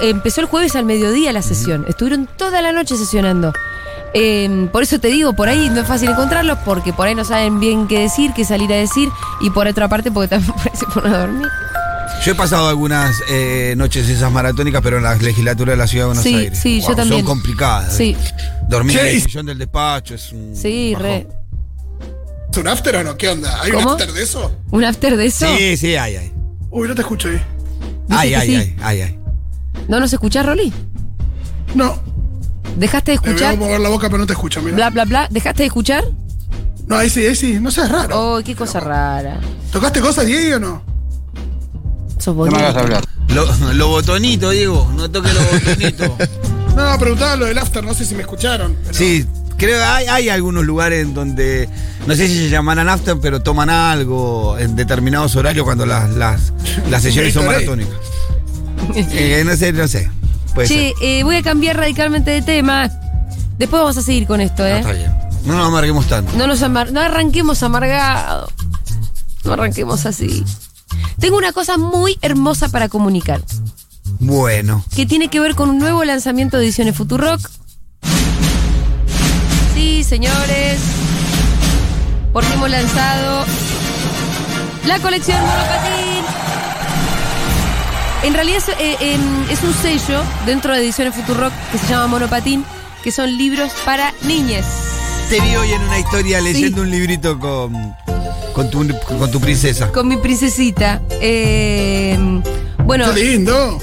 El- 0.00 0.08
empezó 0.08 0.40
el 0.40 0.46
jueves 0.46 0.76
al 0.76 0.84
mediodía 0.84 1.32
la 1.32 1.42
sesión. 1.42 1.84
Estuvieron 1.88 2.28
toda 2.38 2.62
la 2.62 2.70
noche 2.70 2.96
sesionando. 2.96 3.52
Eh, 4.16 4.68
por 4.72 4.84
eso 4.84 5.00
te 5.00 5.08
digo, 5.08 5.32
por 5.34 5.48
ahí 5.48 5.68
no 5.70 5.80
es 5.80 5.88
fácil 5.88 6.08
encontrarlos, 6.10 6.58
porque 6.64 6.92
por 6.92 7.08
ahí 7.08 7.16
no 7.16 7.24
saben 7.24 7.58
bien 7.58 7.88
qué 7.88 7.98
decir, 7.98 8.32
qué 8.32 8.44
salir 8.44 8.72
a 8.72 8.76
decir, 8.76 9.08
y 9.40 9.50
por 9.50 9.66
otra 9.66 9.88
parte, 9.88 10.12
porque 10.12 10.28
también 10.28 10.54
se 10.74 10.86
ponen 10.86 11.12
a 11.14 11.18
dormir. 11.18 11.48
Yo 12.24 12.32
he 12.32 12.34
pasado 12.36 12.68
algunas 12.68 13.20
eh, 13.28 13.74
noches 13.76 14.08
esas 14.08 14.30
maratónicas, 14.30 14.80
pero 14.82 14.98
en 14.98 15.02
la 15.02 15.16
legislatura 15.16 15.72
de 15.72 15.76
la 15.78 15.86
Ciudad 15.88 16.04
de 16.04 16.06
Buenos 16.06 16.22
Sí, 16.24 16.34
Aires. 16.36 16.58
sí, 16.62 16.80
yo 16.80 16.94
también. 16.94 17.24
Son 17.24 17.34
complicadas. 17.34 17.96
Sí. 17.96 18.16
Dormir 18.68 18.98
en 19.00 19.06
el 19.06 19.20
sillón 19.22 19.46
del 19.46 19.58
despacho 19.58 20.14
es 20.14 20.30
un. 20.32 20.54
Sí, 20.54 20.92
bajón. 20.94 21.06
re. 21.06 21.26
¿Es 22.54 22.58
un 22.58 22.68
after 22.68 22.94
o 22.94 23.02
no? 23.02 23.16
¿Qué 23.16 23.28
onda? 23.28 23.60
¿Hay 23.62 23.72
un 23.72 23.82
after 23.82 24.12
de 24.12 24.22
eso? 24.22 24.56
¿Un 24.70 24.84
after 24.84 25.16
de 25.16 25.26
eso? 25.26 25.44
Sí, 25.58 25.76
sí, 25.76 25.96
ay, 25.96 26.14
ay. 26.14 26.32
Uy, 26.70 26.86
no 26.86 26.94
te 26.94 27.00
escucho 27.00 27.26
ahí. 27.26 27.42
Ay, 28.08 28.32
ay, 28.32 28.46
sí. 28.48 28.54
ay, 28.54 28.76
ay, 28.80 29.00
ay. 29.00 29.18
¿No 29.88 29.98
nos 29.98 30.12
escuchás, 30.12 30.46
Rolly? 30.46 30.72
No. 31.74 31.98
¿Dejaste 32.76 33.10
de 33.10 33.16
Me 33.18 33.22
veo 33.24 33.32
escuchar? 33.34 33.56
mover 33.58 33.80
la 33.80 33.88
boca, 33.88 34.06
pero 34.06 34.18
no 34.18 34.26
te 34.28 34.34
escucho, 34.34 34.62
mira. 34.62 34.76
Bla, 34.76 34.90
bla, 34.90 35.04
bla. 35.04 35.28
¿Dejaste 35.32 35.64
de 35.64 35.66
escuchar? 35.66 36.04
No, 36.86 36.96
ahí 36.96 37.10
sí, 37.10 37.26
ahí 37.26 37.34
sí. 37.34 37.58
No 37.60 37.72
seas 37.72 37.90
raro. 37.90 38.36
Oh, 38.36 38.40
qué 38.44 38.54
cosa 38.54 38.78
rara. 38.78 39.40
¿Tocaste 39.72 40.00
cosas, 40.00 40.24
Diego, 40.24 40.58
o 40.58 40.60
no? 40.60 40.82
Sos 42.20 42.36
bonito. 42.36 42.60
Lo, 43.30 43.72
lo 43.72 43.88
botonito, 43.88 44.50
Diego. 44.50 44.88
No 44.94 45.10
toque 45.10 45.28
lo 45.32 45.40
botonito. 45.42 46.16
No, 46.76 46.98
preguntaba 46.98 47.36
lo 47.36 47.46
del 47.46 47.56
after, 47.56 47.84
no 47.84 47.94
sé 47.94 48.04
si 48.04 48.16
me 48.16 48.22
escucharon. 48.22 48.76
pero- 48.82 48.94
Sí, 48.94 49.24
creo 49.56 49.78
que 49.78 49.84
hay, 49.84 50.06
hay 50.06 50.28
algunos 50.28 50.64
lugares 50.64 51.02
en 51.04 51.14
donde, 51.14 51.68
no 52.06 52.14
sé 52.14 52.28
si 52.28 52.36
se 52.36 52.48
llamarán 52.50 52.88
after, 52.88 53.18
pero 53.20 53.40
toman 53.42 53.70
algo 53.70 54.58
en 54.58 54.76
determinados 54.76 55.34
horarios 55.36 55.64
cuando 55.64 55.86
las, 55.86 56.10
las, 56.10 56.52
las 56.90 57.02
sesiones 57.02 57.34
son 57.34 57.46
maratónicas. 57.46 57.94
Eh, 58.94 59.42
no 59.46 59.56
sé, 59.56 59.72
no 59.72 59.88
sé. 59.88 60.10
Puede 60.54 60.68
Che, 60.68 60.74
ser. 60.74 60.92
eh, 61.00 61.22
voy 61.22 61.36
a 61.36 61.42
cambiar 61.42 61.76
radicalmente 61.78 62.30
de 62.32 62.42
tema. 62.42 62.90
Después 63.58 63.80
vamos 63.80 63.96
a 63.96 64.02
seguir 64.02 64.26
con 64.26 64.40
esto, 64.42 64.62
No, 64.62 64.68
¿eh? 64.68 64.78
está 64.80 64.92
bien. 64.92 65.14
No 65.46 65.54
nos 65.56 65.68
amarguemos 65.68 66.06
tanto. 66.06 66.32
No 66.36 66.46
nos 66.46 66.60
amar- 66.62 66.92
no 66.92 67.00
arranquemos 67.00 67.62
amargados. 67.62 68.52
No 69.44 69.52
arranquemos 69.54 70.04
así. 70.06 70.44
Tengo 71.18 71.38
una 71.38 71.52
cosa 71.52 71.78
muy 71.78 72.18
hermosa 72.20 72.68
para 72.68 72.88
comunicar, 72.88 73.42
Bueno. 74.20 74.84
que 74.94 75.06
tiene 75.06 75.28
que 75.28 75.40
ver 75.40 75.54
con 75.54 75.70
un 75.70 75.78
nuevo 75.78 76.04
lanzamiento 76.04 76.58
de 76.58 76.64
ediciones 76.64 76.94
Futurock. 76.96 77.40
Sí, 79.94 80.02
señores. 80.02 80.80
Porque 82.32 82.52
hemos 82.54 82.68
lanzado 82.68 83.44
la 84.88 84.98
colección 84.98 85.38
Monopatín. 85.40 86.24
En 88.24 88.34
realidad 88.34 88.58
es, 88.58 88.68
eh, 88.80 89.16
es 89.50 89.62
un 89.62 89.72
sello 89.72 90.20
dentro 90.46 90.72
de 90.74 90.80
Ediciones 90.80 91.14
Futurock 91.14 91.52
que 91.70 91.78
se 91.78 91.86
llama 91.86 92.08
Monopatín, 92.08 92.64
que 93.04 93.12
son 93.12 93.38
libros 93.38 93.70
para 93.84 94.12
niñes. 94.22 94.64
Te 95.30 95.38
vi 95.40 95.54
hoy 95.54 95.70
en 95.70 95.80
una 95.82 96.00
historia 96.00 96.40
leyendo 96.40 96.82
un 96.82 96.90
librito 96.90 97.38
con, 97.38 97.94
con, 98.52 98.70
tu, 98.70 98.88
con 99.16 99.30
tu 99.30 99.40
princesa. 99.40 99.92
Con 99.92 100.08
mi 100.08 100.16
princesita. 100.16 101.02
Eh, 101.20 102.18
bueno, 102.84 103.14
Qué 103.14 103.22
lindo. 103.26 103.78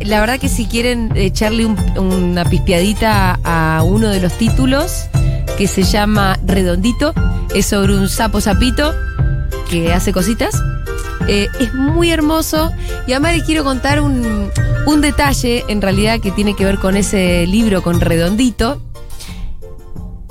la 0.00 0.20
verdad 0.20 0.38
que 0.38 0.50
si 0.50 0.66
quieren 0.66 1.12
echarle 1.16 1.64
un- 1.64 1.78
una 1.96 2.44
pispeadita 2.44 3.40
a 3.42 3.82
uno 3.84 4.08
de 4.10 4.20
los 4.20 4.34
títulos, 4.36 5.06
que 5.56 5.66
se 5.66 5.82
llama 5.82 6.38
Redondito, 6.44 7.14
es 7.54 7.66
sobre 7.66 7.96
un 7.96 8.08
sapo 8.08 8.40
sapito 8.40 8.94
que 9.70 9.92
hace 9.92 10.12
cositas. 10.12 10.54
Eh, 11.28 11.48
es 11.58 11.74
muy 11.74 12.10
hermoso 12.10 12.72
y 13.06 13.12
además 13.12 13.34
les 13.36 13.44
quiero 13.44 13.64
contar 13.64 14.00
un, 14.00 14.50
un 14.86 15.00
detalle 15.00 15.64
en 15.68 15.82
realidad 15.82 16.20
que 16.20 16.30
tiene 16.30 16.54
que 16.54 16.64
ver 16.64 16.78
con 16.78 16.96
ese 16.96 17.46
libro, 17.46 17.82
con 17.82 18.00
Redondito. 18.00 18.82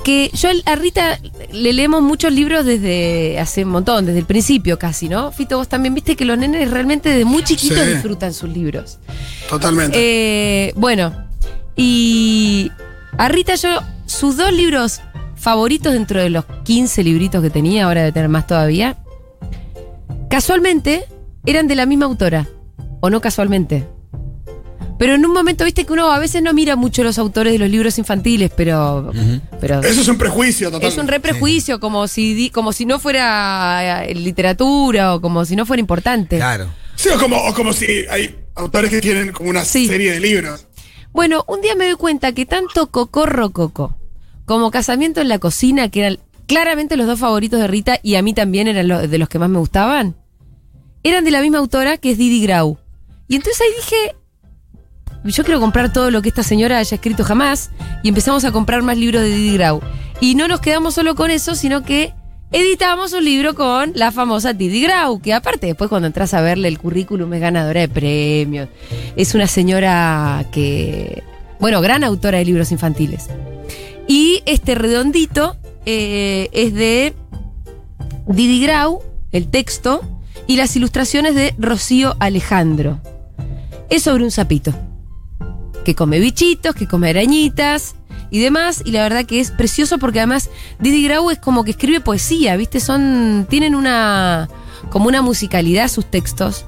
Que 0.04 0.30
yo 0.34 0.48
a 0.66 0.76
Rita 0.76 1.18
le 1.52 1.72
leemos 1.72 2.00
muchos 2.00 2.32
libros 2.32 2.64
desde 2.64 3.40
hace 3.40 3.64
un 3.64 3.70
montón, 3.72 4.06
desde 4.06 4.20
el 4.20 4.24
principio 4.24 4.78
casi, 4.78 5.08
¿no? 5.08 5.32
Fito, 5.32 5.56
vos 5.58 5.68
también 5.68 5.94
viste 5.94 6.14
que 6.14 6.24
los 6.24 6.38
nenes 6.38 6.70
realmente 6.70 7.08
de 7.08 7.24
muy 7.24 7.42
chiquitos 7.42 7.80
Sí. 7.80 7.90
disfrutan 7.94 8.32
sus 8.32 8.48
libros. 8.48 8.98
Totalmente. 9.50 9.98
Eh, 9.98 10.72
bueno, 10.76 11.12
y 11.74 12.70
a 13.18 13.26
Rita 13.28 13.56
yo, 13.56 13.80
sus 14.06 14.36
dos 14.36 14.52
libros 14.52 15.00
favoritos 15.46 15.92
dentro 15.92 16.20
de 16.20 16.28
los 16.28 16.44
15 16.64 17.04
libritos 17.04 17.40
que 17.40 17.50
tenía, 17.50 17.84
ahora 17.84 18.00
debe 18.00 18.10
tener 18.10 18.28
más 18.28 18.48
todavía, 18.48 18.96
casualmente 20.28 21.04
eran 21.44 21.68
de 21.68 21.76
la 21.76 21.86
misma 21.86 22.06
autora, 22.06 22.48
o 23.00 23.10
no 23.10 23.20
casualmente. 23.20 23.86
Pero 24.98 25.14
en 25.14 25.24
un 25.24 25.32
momento, 25.32 25.64
viste 25.64 25.84
que 25.86 25.92
uno 25.92 26.10
a 26.10 26.18
veces 26.18 26.42
no 26.42 26.52
mira 26.52 26.74
mucho 26.74 27.04
los 27.04 27.16
autores 27.20 27.52
de 27.52 27.60
los 27.60 27.68
libros 27.70 27.96
infantiles, 27.96 28.50
pero, 28.56 29.12
pero 29.60 29.78
Eso 29.82 30.00
es 30.00 30.08
un 30.08 30.18
prejuicio 30.18 30.68
total. 30.68 30.88
es 30.88 30.98
un 30.98 31.06
re 31.06 31.20
prejuicio, 31.20 31.78
como 31.78 32.08
si 32.08 32.34
di- 32.34 32.50
como 32.50 32.72
si 32.72 32.84
no 32.84 32.98
fuera 32.98 34.04
eh, 34.04 34.16
literatura 34.16 35.14
o 35.14 35.20
como 35.20 35.44
si 35.44 35.54
no 35.54 35.64
fuera 35.64 35.80
importante. 35.80 36.38
Claro. 36.38 36.66
Sí, 36.96 37.08
o 37.10 37.18
como, 37.20 37.36
o 37.36 37.54
como 37.54 37.72
si 37.72 37.86
hay 38.10 38.34
autores 38.56 38.90
que 38.90 39.00
tienen 39.00 39.30
como 39.30 39.48
una 39.50 39.64
Sí. 39.64 39.86
serie 39.86 40.10
de 40.10 40.18
libros. 40.18 40.66
Bueno, 41.12 41.44
un 41.46 41.60
día 41.60 41.76
me 41.76 41.84
doy 41.86 41.94
cuenta 41.94 42.32
que 42.32 42.46
tanto 42.46 42.90
Cocorro 42.90 43.50
Coco 43.52 43.94
como 44.46 44.70
Casamiento 44.70 45.20
en 45.20 45.28
la 45.28 45.38
Cocina, 45.38 45.90
que 45.90 46.00
eran 46.00 46.18
claramente 46.46 46.96
los 46.96 47.06
dos 47.06 47.18
favoritos 47.18 47.60
de 47.60 47.66
Rita 47.66 47.98
y 48.02 48.14
a 48.14 48.22
mí 48.22 48.32
también 48.32 48.68
eran 48.68 48.88
los, 48.88 49.10
de 49.10 49.18
los 49.18 49.28
que 49.28 49.38
más 49.38 49.50
me 49.50 49.58
gustaban, 49.58 50.16
eran 51.02 51.24
de 51.24 51.32
la 51.32 51.42
misma 51.42 51.58
autora 51.58 51.98
que 51.98 52.12
es 52.12 52.18
Didi 52.18 52.40
Grau. 52.42 52.78
Y 53.28 53.36
entonces 53.36 53.60
ahí 53.60 53.68
dije, 53.76 54.16
yo 55.24 55.44
quiero 55.44 55.60
comprar 55.60 55.92
todo 55.92 56.10
lo 56.10 56.22
que 56.22 56.28
esta 56.28 56.44
señora 56.44 56.78
haya 56.78 56.94
escrito 56.94 57.24
jamás 57.24 57.70
y 58.02 58.08
empezamos 58.08 58.44
a 58.44 58.52
comprar 58.52 58.82
más 58.82 58.96
libros 58.96 59.22
de 59.22 59.28
Didi 59.28 59.56
Grau. 59.56 59.80
Y 60.20 60.36
no 60.36 60.48
nos 60.48 60.60
quedamos 60.60 60.94
solo 60.94 61.16
con 61.16 61.30
eso, 61.30 61.56
sino 61.56 61.82
que 61.82 62.14
editamos 62.52 63.12
un 63.12 63.24
libro 63.24 63.54
con 63.54 63.92
la 63.96 64.12
famosa 64.12 64.52
Didi 64.52 64.82
Grau, 64.82 65.20
que 65.20 65.34
aparte 65.34 65.66
después 65.66 65.90
cuando 65.90 66.06
entras 66.06 66.34
a 66.34 66.40
verle 66.40 66.68
el 66.68 66.78
currículum 66.78 67.32
es 67.34 67.40
ganadora 67.40 67.80
de 67.80 67.88
premios. 67.88 68.68
Es 69.16 69.34
una 69.34 69.48
señora 69.48 70.46
que, 70.52 71.24
bueno, 71.58 71.80
gran 71.80 72.04
autora 72.04 72.38
de 72.38 72.44
libros 72.44 72.70
infantiles. 72.70 73.28
Y 74.08 74.42
este 74.46 74.74
redondito 74.74 75.56
eh, 75.84 76.48
es 76.52 76.74
de 76.74 77.14
Didi 78.26 78.62
Grau, 78.62 79.02
el 79.32 79.48
texto, 79.48 80.00
y 80.46 80.56
las 80.56 80.76
ilustraciones 80.76 81.34
de 81.34 81.54
Rocío 81.58 82.16
Alejandro. 82.20 83.00
Es 83.88 84.04
sobre 84.04 84.24
un 84.24 84.30
sapito 84.30 84.74
que 85.84 85.94
come 85.94 86.18
bichitos, 86.18 86.74
que 86.74 86.88
come 86.88 87.10
arañitas 87.10 87.94
y 88.30 88.40
demás. 88.40 88.82
Y 88.84 88.90
la 88.90 89.02
verdad 89.02 89.24
que 89.24 89.38
es 89.40 89.52
precioso 89.52 89.98
porque 89.98 90.18
además 90.18 90.50
Didi 90.80 91.04
Grau 91.04 91.30
es 91.30 91.38
como 91.38 91.62
que 91.62 91.70
escribe 91.70 92.00
poesía, 92.00 92.56
¿viste? 92.56 92.80
Son. 92.80 93.46
tienen 93.48 93.74
una. 93.74 94.48
como 94.90 95.06
una 95.06 95.22
musicalidad 95.22 95.88
sus 95.88 96.06
textos. 96.06 96.66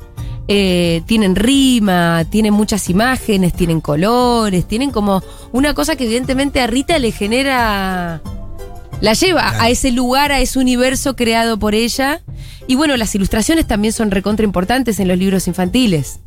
Eh, 0.50 1.02
tienen 1.04 1.36
rima, 1.36 2.24
tienen 2.30 2.54
muchas 2.54 2.88
imágenes, 2.88 3.52
tienen 3.52 3.82
colores, 3.82 4.66
tienen 4.66 4.90
como 4.90 5.22
una 5.52 5.74
cosa 5.74 5.94
que 5.94 6.04
evidentemente 6.04 6.60
a 6.60 6.66
Rita 6.66 6.98
le 6.98 7.12
genera. 7.12 8.22
La 9.00 9.12
lleva 9.12 9.62
a 9.62 9.68
ese 9.68 9.92
lugar, 9.92 10.32
a 10.32 10.40
ese 10.40 10.58
universo 10.58 11.14
creado 11.14 11.58
por 11.58 11.74
ella. 11.74 12.22
Y 12.66 12.74
bueno, 12.74 12.96
las 12.96 13.14
ilustraciones 13.14 13.66
también 13.66 13.92
son 13.92 14.10
recontra 14.10 14.44
importantes 14.44 14.98
en 15.00 15.08
los 15.08 15.18
libros 15.18 15.46
infantiles. 15.48 16.20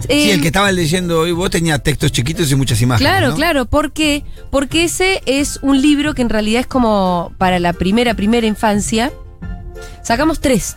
Sí, 0.00 0.30
el 0.30 0.38
Eh, 0.38 0.40
que 0.40 0.46
estaba 0.46 0.70
leyendo 0.70 1.20
hoy 1.20 1.32
vos 1.32 1.50
tenía 1.50 1.78
textos 1.78 2.12
chiquitos 2.12 2.50
y 2.52 2.54
muchas 2.54 2.80
imágenes. 2.82 3.10
Claro, 3.10 3.30
¿no? 3.30 3.34
claro. 3.34 3.64
¿Por 3.66 3.92
qué? 3.92 4.24
Porque 4.50 4.84
ese 4.84 5.22
es 5.26 5.58
un 5.62 5.80
libro 5.82 6.14
que 6.14 6.22
en 6.22 6.28
realidad 6.28 6.60
es 6.60 6.66
como 6.66 7.32
para 7.38 7.58
la 7.58 7.72
primera, 7.72 8.14
primera 8.14 8.46
infancia. 8.46 9.10
Sacamos 10.02 10.40
tres. 10.40 10.74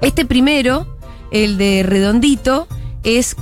Este 0.00 0.24
primero, 0.24 0.97
el 1.30 1.58
de 1.58 1.82
Redondito, 1.86 2.66
es 3.04 3.36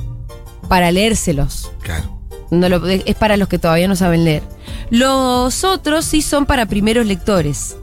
para 0.69 0.91
leérselos. 0.91 1.71
Claro. 1.83 2.19
No 2.51 2.69
lo- 2.69 2.87
es 2.87 3.15
para 3.17 3.37
los 3.37 3.49
que 3.49 3.59
todavía 3.59 3.89
no 3.89 3.97
saben 3.97 4.25
leer. 4.25 4.43
Los 4.91 5.65
otros 5.65 6.05
sí 6.05 6.23
son 6.23 6.47
para 6.47 6.67
primeros 6.67 7.07
lectores. 7.07 7.77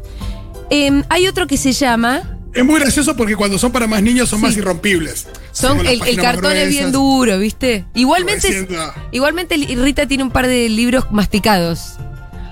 Em, 0.69 1.03
hay 1.09 1.27
otro 1.27 1.47
que 1.47 1.57
se 1.57 1.71
llama 1.73 2.29
Es 2.53 2.63
muy 2.63 2.79
gracioso 2.79 3.15
porque 3.17 3.35
cuando 3.35 3.57
son 3.57 3.71
para 3.71 3.87
más 3.87 4.01
niños 4.03 4.29
son 4.29 4.39
Sí. 4.39 4.45
más 4.45 4.55
irrompibles. 4.57 5.27
Son, 5.51 5.79
el, 5.85 6.01
el 6.07 6.15
cartón 6.17 6.55
es 6.55 6.69
bien 6.69 6.91
duro, 6.91 7.39
¿viste? 7.39 7.85
Igualmente, 7.95 8.47
Recién, 8.47 8.67
igualmente 9.11 9.55
Rita 9.55 10.05
tiene 10.07 10.23
un 10.23 10.29
par 10.31 10.45
de 10.47 10.69
libros 10.69 11.05
masticados. 11.11 11.95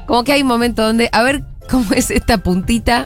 Como 0.08 0.24
que 0.24 0.34
hay 0.34 0.42
un 0.42 0.48
momento 0.48 0.82
donde, 0.84 1.08
a 1.12 1.22
ver 1.24 1.44
cómo 1.70 1.94
es 1.94 2.10
esta 2.12 2.40
puntita. 2.40 3.06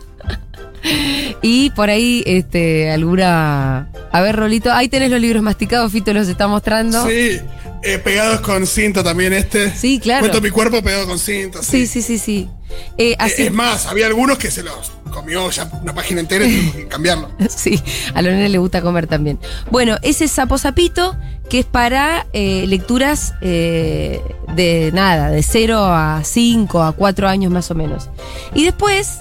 Y 1.42 1.70
por 1.72 1.90
ahí, 1.90 2.24
este, 2.26 2.92
alguna. 2.92 3.90
A 4.12 4.22
ver, 4.22 4.36
Rolito, 4.36 4.72
ahí 4.72 4.88
tenés 4.88 5.12
los 5.12 5.20
libros 5.20 5.44
masticados, 5.44 5.92
Fito 5.92 6.14
los 6.14 6.28
está 6.28 6.48
mostrando. 6.48 7.08
Sí, 7.08 7.40
eh, 7.84 8.00
pegados 8.00 8.40
con 8.42 8.66
cinta 8.66 9.04
también 9.04 9.34
este. 9.34 9.72
Sí, 9.76 10.00
claro. 10.00 10.22
Cuento 10.22 10.42
mi 10.42 10.50
cuerpo 10.50 10.82
pegado 10.82 11.06
con 11.06 11.20
cinta. 11.20 11.62
Sí, 11.62 11.86
Sí, 11.86 12.02
sí, 12.02 12.02
sí, 12.02 12.18
sí. 12.18 12.50
Eh, 12.98 13.12
Eh, 13.20 13.36
Es 13.38 13.52
más, 13.52 13.86
había 13.86 14.08
algunos 14.08 14.38
que 14.38 14.50
se 14.52 14.64
los 14.64 14.92
comió 15.12 15.50
ya 15.52 15.70
una 15.82 15.94
página 15.94 16.20
entera 16.20 16.46
y 16.46 16.50
tuvimos 16.52 16.76
que 16.76 16.88
cambiarlo. 16.88 17.30
Sí, 17.50 17.80
a 18.14 18.22
los 18.22 18.34
nenes 18.34 18.52
les 18.52 18.60
gusta 18.60 18.82
comer 18.82 19.08
también. 19.08 19.40
Bueno, 19.72 19.98
ese 20.02 20.28
sapo 20.28 20.58
sapito, 20.58 21.16
que 21.50 21.60
es 21.60 21.66
para 21.66 22.26
lecturas 22.34 23.34
de 23.42 24.92
nada, 24.94 25.30
de 25.30 25.44
0 25.44 25.78
a 25.86 26.22
5, 26.24 26.84
a 26.84 26.92
4 26.94 27.28
años 27.28 27.52
más 27.52 27.70
o 27.72 27.76
menos. 27.76 28.10
Y 28.54 28.64
después 28.66 29.20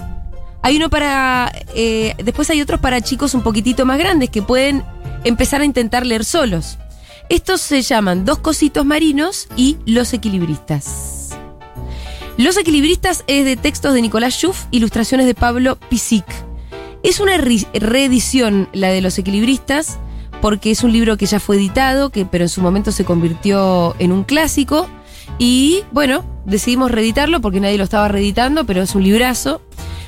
hay 0.65 0.77
uno 0.77 0.89
para. 0.89 1.51
eh, 1.75 2.15
después 2.23 2.49
hay 2.49 2.59
otros 2.59 2.79
para 2.79 2.99
chicos 2.99 3.35
un 3.35 3.43
poquitito 3.43 3.85
más 3.85 3.99
grandes 3.99 4.31
que 4.31 4.41
pueden 4.41 4.83
empezar 5.23 5.61
a 5.61 5.65
intentar 5.65 6.07
leer 6.07 6.25
solos. 6.25 6.79
Estos 7.29 7.61
se 7.61 7.83
llaman 7.83 8.25
Dos 8.25 8.39
Cositos 8.39 8.83
Marinos 8.83 9.47
y 9.55 9.77
Los 9.85 10.11
Equilibristas. 10.13 11.37
Los 12.37 12.57
Equilibristas 12.57 13.23
es 13.27 13.45
de 13.45 13.57
textos 13.57 13.93
de 13.93 14.01
Nicolás 14.01 14.33
Schuff, 14.33 14.63
ilustraciones 14.71 15.27
de 15.27 15.35
Pablo 15.35 15.77
Pisic. 15.87 16.25
Es 17.03 17.19
una 17.19 17.37
re- 17.37 17.67
reedición 17.75 18.67
la 18.73 18.87
de 18.87 19.01
Los 19.01 19.19
Equilibristas, 19.19 19.99
porque 20.41 20.71
es 20.71 20.83
un 20.83 20.91
libro 20.91 21.15
que 21.15 21.27
ya 21.27 21.39
fue 21.39 21.57
editado, 21.57 22.09
que, 22.09 22.25
pero 22.25 22.43
en 22.43 22.49
su 22.49 22.61
momento 22.61 22.91
se 22.91 23.05
convirtió 23.05 23.95
en 23.99 24.11
un 24.11 24.23
clásico. 24.23 24.89
Y 25.37 25.83
bueno, 25.91 26.25
decidimos 26.45 26.89
reeditarlo 26.89 27.39
porque 27.39 27.59
nadie 27.59 27.77
lo 27.77 27.83
estaba 27.83 28.07
reeditando, 28.07 28.65
pero 28.65 28.81
es 28.81 28.95
un 28.95 29.03
librazo. 29.03 29.61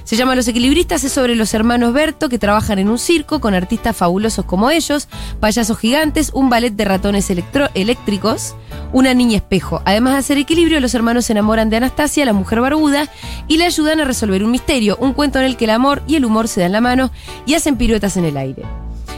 Se 0.08 0.16
llama 0.16 0.36
Los 0.36 0.48
Equilibristas, 0.48 1.04
es 1.04 1.12
sobre 1.12 1.36
los 1.36 1.54
hermanos 1.54 1.92
Berto 1.92 2.30
que 2.30 2.40
trabajan 2.40 2.80
en 2.80 2.88
un 2.88 2.98
circo 2.98 3.42
con 3.42 3.54
artistas 3.54 3.94
fabulosos 3.94 4.46
como 4.46 4.70
ellos, 4.70 5.10
payasos 5.42 5.78
gigantes, 5.78 6.32
un 6.34 6.50
ballet 6.50 6.72
de 6.72 6.86
ratones 6.86 7.30
electro- 7.30 7.70
eléctricos, 7.74 8.56
una 8.94 9.14
niña 9.14 9.36
espejo. 9.36 9.82
Además 9.84 10.14
de 10.14 10.20
hacer 10.20 10.38
equilibrio, 10.38 10.80
los 10.80 10.96
hermanos 10.96 11.26
se 11.26 11.34
enamoran 11.34 11.70
de 11.70 11.76
Anastasia, 11.76 12.24
la 12.24 12.32
mujer 12.32 12.62
barbuda, 12.62 13.10
y 13.50 13.58
le 13.58 13.66
ayudan 13.66 14.00
a 14.00 14.06
resolver 14.06 14.46
un 14.46 14.52
misterio, 14.52 14.96
un 15.02 15.12
cuento 15.12 15.40
en 15.40 15.46
el 15.46 15.58
que 15.58 15.66
el 15.66 15.72
amor 15.72 16.02
y 16.08 16.16
el 16.16 16.24
humor 16.24 16.48
se 16.48 16.62
dan 16.62 16.72
la 16.72 16.80
mano 16.80 17.12
y 17.46 17.56
hacen 17.56 17.76
piruetas 17.76 18.16
en 18.16 18.24
el 18.24 18.38
aire. 18.38 18.64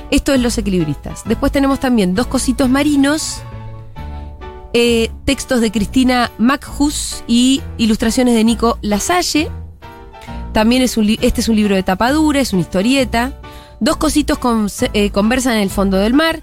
Esto 0.10 0.34
es 0.34 0.42
Los 0.42 0.58
Equilibristas. 0.58 1.22
Después 1.26 1.52
tenemos 1.52 1.80
también 1.80 2.16
Dos 2.16 2.26
Cositos 2.26 2.68
Marinos, 2.68 3.44
eh, 4.74 5.12
textos 5.24 5.62
de 5.62 5.72
Cristina 5.72 6.32
Macjus 6.40 7.24
y 7.28 7.62
ilustraciones 7.78 8.34
de 8.34 8.44
Nico 8.44 8.80
Lasalle. 8.82 9.52
También 10.54 10.82
es 10.82 10.98
un 10.98 11.10
este 11.22 11.42
es 11.42 11.50
un 11.50 11.56
libro 11.56 11.76
de 11.76 11.84
tapadura, 11.84 12.40
es 12.40 12.54
una 12.54 12.62
historieta. 12.62 13.34
Dos 13.80 13.98
cositos 13.98 14.40
eh, 14.94 15.12
conversan 15.12 15.54
en 15.54 15.62
el 15.62 15.70
fondo 15.70 15.98
del 15.98 16.14
mar. 16.14 16.42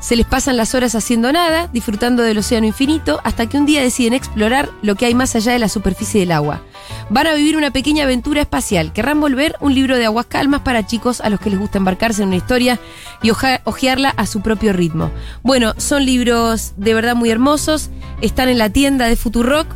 Se 0.00 0.14
les 0.14 0.26
pasan 0.26 0.56
las 0.56 0.76
horas 0.76 0.94
haciendo 0.94 1.32
nada, 1.32 1.68
disfrutando 1.72 2.22
del 2.22 2.38
océano 2.38 2.66
infinito, 2.66 3.20
hasta 3.24 3.48
que 3.48 3.58
un 3.58 3.66
día 3.66 3.82
deciden 3.82 4.14
explorar 4.14 4.70
lo 4.80 4.94
que 4.94 5.06
hay 5.06 5.14
más 5.14 5.34
allá 5.34 5.52
de 5.52 5.58
la 5.58 5.68
superficie 5.68 6.20
del 6.20 6.30
agua. 6.30 6.62
Van 7.10 7.26
a 7.26 7.34
vivir 7.34 7.56
una 7.56 7.72
pequeña 7.72 8.04
aventura 8.04 8.42
espacial. 8.42 8.92
Querrán 8.92 9.20
volver 9.20 9.56
un 9.58 9.74
libro 9.74 9.96
de 9.96 10.06
aguas 10.06 10.26
calmas 10.26 10.60
para 10.60 10.86
chicos 10.86 11.20
a 11.20 11.30
los 11.30 11.40
que 11.40 11.50
les 11.50 11.58
gusta 11.58 11.78
embarcarse 11.78 12.22
en 12.22 12.28
una 12.28 12.36
historia 12.36 12.78
y 13.22 13.30
hojearla 13.30 14.10
a 14.10 14.26
su 14.26 14.40
propio 14.40 14.72
ritmo. 14.72 15.10
Bueno, 15.42 15.74
son 15.78 16.04
libros 16.06 16.74
de 16.76 16.94
verdad 16.94 17.16
muy 17.16 17.30
hermosos. 17.30 17.90
Están 18.20 18.48
en 18.48 18.58
la 18.58 18.70
tienda 18.70 19.06
de 19.06 19.16
Futurock 19.16 19.66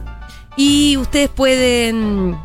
y 0.57 0.97
ustedes 0.99 1.31
pueden 1.31 2.37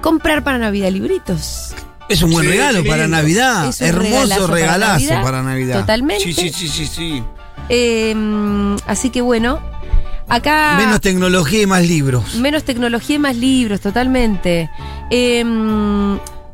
comprar 0.00 0.42
para 0.44 0.58
Navidad 0.58 0.90
libritos. 0.90 1.74
Es 2.08 2.22
un 2.22 2.32
buen 2.32 2.44
Sí, 2.44 2.52
regalo 2.52 2.84
para. 2.84 3.06
Navidad. 3.06 3.68
Es 3.68 3.80
un 3.80 3.86
Hermoso 3.86 4.46
regalazo 4.48 4.48
para 4.48 4.78
Navidad. 4.78 5.22
para 5.22 5.42
Navidad. 5.42 5.80
Totalmente. 5.80 6.24
Sí, 6.24 6.32
sí, 6.32 6.50
sí, 6.50 6.68
sí, 6.68 6.86
sí. 6.86 7.22
Eh, 7.68 8.76
así 8.86 9.10
que 9.10 9.20
bueno, 9.20 9.60
acá... 10.28 10.74
Menos 10.76 11.00
tecnología 11.00 11.62
y 11.62 11.66
más 11.66 11.86
libros. 11.86 12.34
Menos 12.34 12.64
tecnología 12.64 13.16
y 13.16 13.18
más 13.20 13.36
libros, 13.36 13.80
totalmente. 13.80 14.68
Eh, 15.10 15.44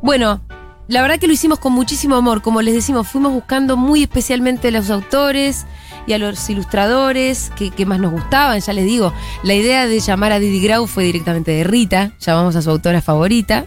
bueno, 0.03 0.43
la 0.89 1.03
verdad 1.03 1.19
que 1.19 1.27
lo 1.27 1.33
hicimos 1.33 1.59
con 1.59 1.73
muchísimo 1.73 2.17
amor. 2.17 2.43
Como 2.43 2.61
les 2.61 2.75
decimos, 2.75 3.09
fuimos 3.09 3.33
buscando 3.33 3.77
muy 3.77 4.03
especialmente 4.03 4.69
a 4.69 4.71
los 4.73 4.91
autores 4.91 5.65
y 6.07 6.13
a 6.13 6.19
los 6.19 6.49
ilustradores 6.49 7.51
que, 7.57 7.87
más 7.87 7.99
nos 7.99 8.13
gustaban. 8.13 8.61
Ya 8.61 8.73
les 8.73 8.85
digo, 8.85 9.13
la 9.43 9.55
idea 9.55 9.87
de 9.87 10.01
llamar 10.01 10.33
a 10.33 10.39
Didi 10.39 10.61
Grau 10.61 10.87
fue 10.87 11.05
directamente 11.05 11.51
de 11.51 11.65
Rita. 11.65 12.13
Llamamos 12.21 12.57
a 12.57 12.63
su 12.63 12.71
autora 12.71 13.01
favorita. 13.01 13.67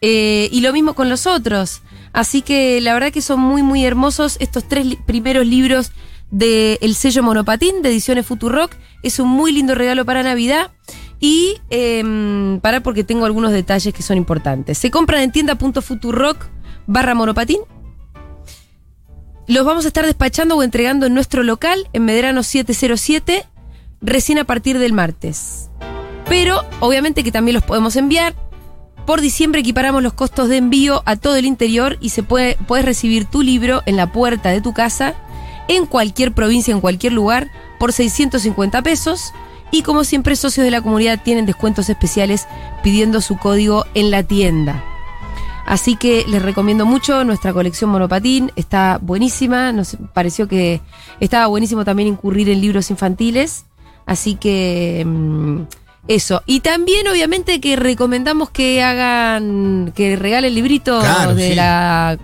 Eh, 0.00 0.48
y 0.52 0.60
lo 0.60 0.72
mismo 0.72 0.94
con 0.94 1.08
los 1.08 1.26
otros. 1.26 1.82
Así 2.12 2.42
que 2.42 2.80
la 2.80 2.94
verdad 2.94 3.12
que 3.12 3.22
son 3.22 3.40
muy, 3.40 3.62
muy 3.62 3.84
hermosos 3.84 4.36
estos 4.40 4.66
tres 4.66 4.96
primeros 5.06 5.46
libros 5.46 5.92
del 6.30 6.94
sello 6.94 7.22
Monopatín 7.22 7.82
de 7.82 7.90
Ediciones 7.90 8.26
Futurock. 8.26 8.72
Es 9.02 9.18
un 9.18 9.28
muy 9.28 9.52
lindo 9.52 9.74
regalo 9.74 10.04
para 10.04 10.22
Navidad. 10.22 10.70
Y 11.20 11.56
em, 11.70 12.60
para 12.60 12.80
porque 12.80 13.02
tengo 13.02 13.26
algunos 13.26 13.50
detalles 13.50 13.92
que 13.92 14.02
son 14.02 14.16
importantes. 14.16 14.78
Se 14.78 14.90
compran 14.90 15.22
en 15.22 15.32
tienda.futurock 15.32 16.46
barra 16.86 17.14
monopatín. 17.14 17.60
Los 19.48 19.64
vamos 19.64 19.86
a 19.86 19.88
estar 19.88 20.04
despachando 20.04 20.56
o 20.56 20.62
entregando 20.62 21.06
en 21.06 21.14
nuestro 21.14 21.42
local 21.42 21.88
en 21.94 22.04
Medrano 22.04 22.42
707 22.42 23.46
recién 24.02 24.38
a 24.38 24.44
partir 24.44 24.78
del 24.78 24.92
martes. 24.92 25.70
Pero 26.28 26.66
obviamente 26.80 27.24
que 27.24 27.32
también 27.32 27.54
los 27.54 27.64
podemos 27.64 27.96
enviar. 27.96 28.34
Por 29.06 29.22
diciembre 29.22 29.62
equiparamos 29.62 30.02
los 30.02 30.12
costos 30.12 30.50
de 30.50 30.58
envío 30.58 31.02
a 31.06 31.16
todo 31.16 31.34
el 31.36 31.46
interior 31.46 31.96
y 31.98 32.10
se 32.10 32.22
puede, 32.22 32.58
puedes 32.66 32.84
recibir 32.84 33.24
tu 33.24 33.40
libro 33.40 33.82
en 33.86 33.96
la 33.96 34.12
puerta 34.12 34.50
de 34.50 34.60
tu 34.60 34.74
casa, 34.74 35.14
en 35.66 35.86
cualquier 35.86 36.32
provincia, 36.32 36.72
en 36.72 36.82
cualquier 36.82 37.14
lugar, 37.14 37.50
por 37.78 37.94
650 37.94 38.82
pesos. 38.82 39.32
Y 39.70 39.80
como 39.80 40.04
siempre, 40.04 40.36
socios 40.36 40.64
de 40.64 40.72
la 40.72 40.82
comunidad 40.82 41.22
tienen 41.22 41.46
descuentos 41.46 41.88
especiales 41.88 42.46
pidiendo 42.82 43.22
su 43.22 43.38
código 43.38 43.86
en 43.94 44.10
la 44.10 44.22
tienda. 44.22 44.84
Así 45.68 45.96
que 45.96 46.24
les 46.26 46.40
recomiendo 46.40 46.86
mucho 46.86 47.24
nuestra 47.24 47.52
colección 47.52 47.90
Monopatín, 47.90 48.50
está 48.56 48.98
buenísima, 49.02 49.70
nos 49.70 49.98
pareció 50.14 50.48
que 50.48 50.80
estaba 51.20 51.46
buenísimo 51.46 51.84
también 51.84 52.08
incurrir 52.08 52.48
en 52.48 52.62
libros 52.62 52.90
infantiles, 52.90 53.66
así 54.06 54.36
que 54.36 55.04
mm, 55.06 55.60
eso. 56.08 56.42
Y 56.46 56.60
también 56.60 57.06
obviamente 57.06 57.60
que 57.60 57.76
recomendamos 57.76 58.48
que 58.48 58.82
hagan, 58.82 59.92
que 59.94 60.16
regalen 60.16 60.54
libritos 60.54 61.04
Claro, 61.04 61.34
de 61.34 61.50
sí. 61.50 61.54
la 61.54 62.18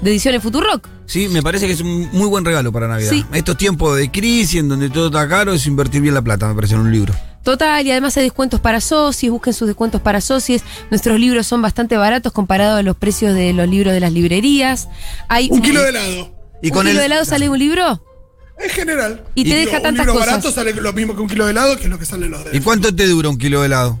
de 0.00 0.10
ediciones 0.10 0.42
Futurock. 0.42 0.88
Sí, 1.06 1.28
me 1.28 1.40
parece 1.40 1.68
que 1.68 1.74
es 1.74 1.80
un 1.82 2.08
muy 2.12 2.26
buen 2.26 2.44
regalo 2.44 2.72
para 2.72 2.88
Navidad. 2.88 3.10
Sí. 3.10 3.24
Estos 3.32 3.56
tiempos 3.56 3.96
de 3.96 4.10
crisis 4.10 4.58
en 4.58 4.68
donde 4.68 4.90
todo 4.90 5.06
está 5.06 5.28
caro 5.28 5.52
es 5.52 5.64
invertir 5.68 6.02
bien 6.02 6.14
la 6.14 6.22
plata, 6.22 6.48
me 6.48 6.54
parece, 6.56 6.74
en 6.74 6.80
un 6.80 6.90
libro. 6.90 7.14
Total, 7.42 7.84
y 7.86 7.90
además 7.90 8.16
hay 8.16 8.24
descuentos 8.24 8.60
para 8.60 8.80
socios, 8.80 9.32
busquen 9.32 9.52
sus 9.52 9.66
descuentos 9.66 10.00
para 10.00 10.20
socios. 10.20 10.62
Nuestros 10.90 11.18
libros 11.18 11.46
son 11.46 11.60
bastante 11.60 11.96
baratos 11.96 12.32
comparados 12.32 12.78
a 12.78 12.82
los 12.82 12.96
precios 12.96 13.34
de 13.34 13.52
los 13.52 13.68
libros 13.68 13.92
de 13.92 14.00
las 14.00 14.12
librerías. 14.12 14.88
Hay 15.28 15.48
Un 15.50 15.60
kilo 15.62 15.82
de 15.82 15.88
helado. 15.90 16.34
Y 16.62 16.68
¿Un 16.68 16.72
con 16.74 16.82
kilo 16.86 16.90
el, 16.92 16.96
de 16.98 17.06
helado 17.06 17.24
sale 17.24 17.48
un 17.48 17.58
libro? 17.58 18.04
En 18.60 18.70
general. 18.70 19.24
Y 19.34 19.42
te 19.42 19.50
Digo, 19.56 19.60
deja 19.60 19.76
un 19.78 19.82
tantas 19.82 20.06
libro 20.06 20.20
cosas. 20.20 20.28
barato 20.28 20.52
sale 20.52 20.72
lo 20.74 20.92
mismo 20.92 21.16
que 21.16 21.22
un 21.22 21.28
kilo 21.28 21.46
de 21.46 21.50
helado, 21.50 21.76
que 21.76 21.84
es 21.84 21.90
lo 21.90 21.98
que 21.98 22.06
sale 22.06 22.26
en 22.26 22.32
los 22.32 22.44
de. 22.44 22.56
¿Y 22.56 22.60
cuánto 22.60 22.94
te 22.94 23.06
dura 23.06 23.28
un 23.28 23.38
kilo 23.38 23.60
de 23.60 23.66
helado? 23.66 24.00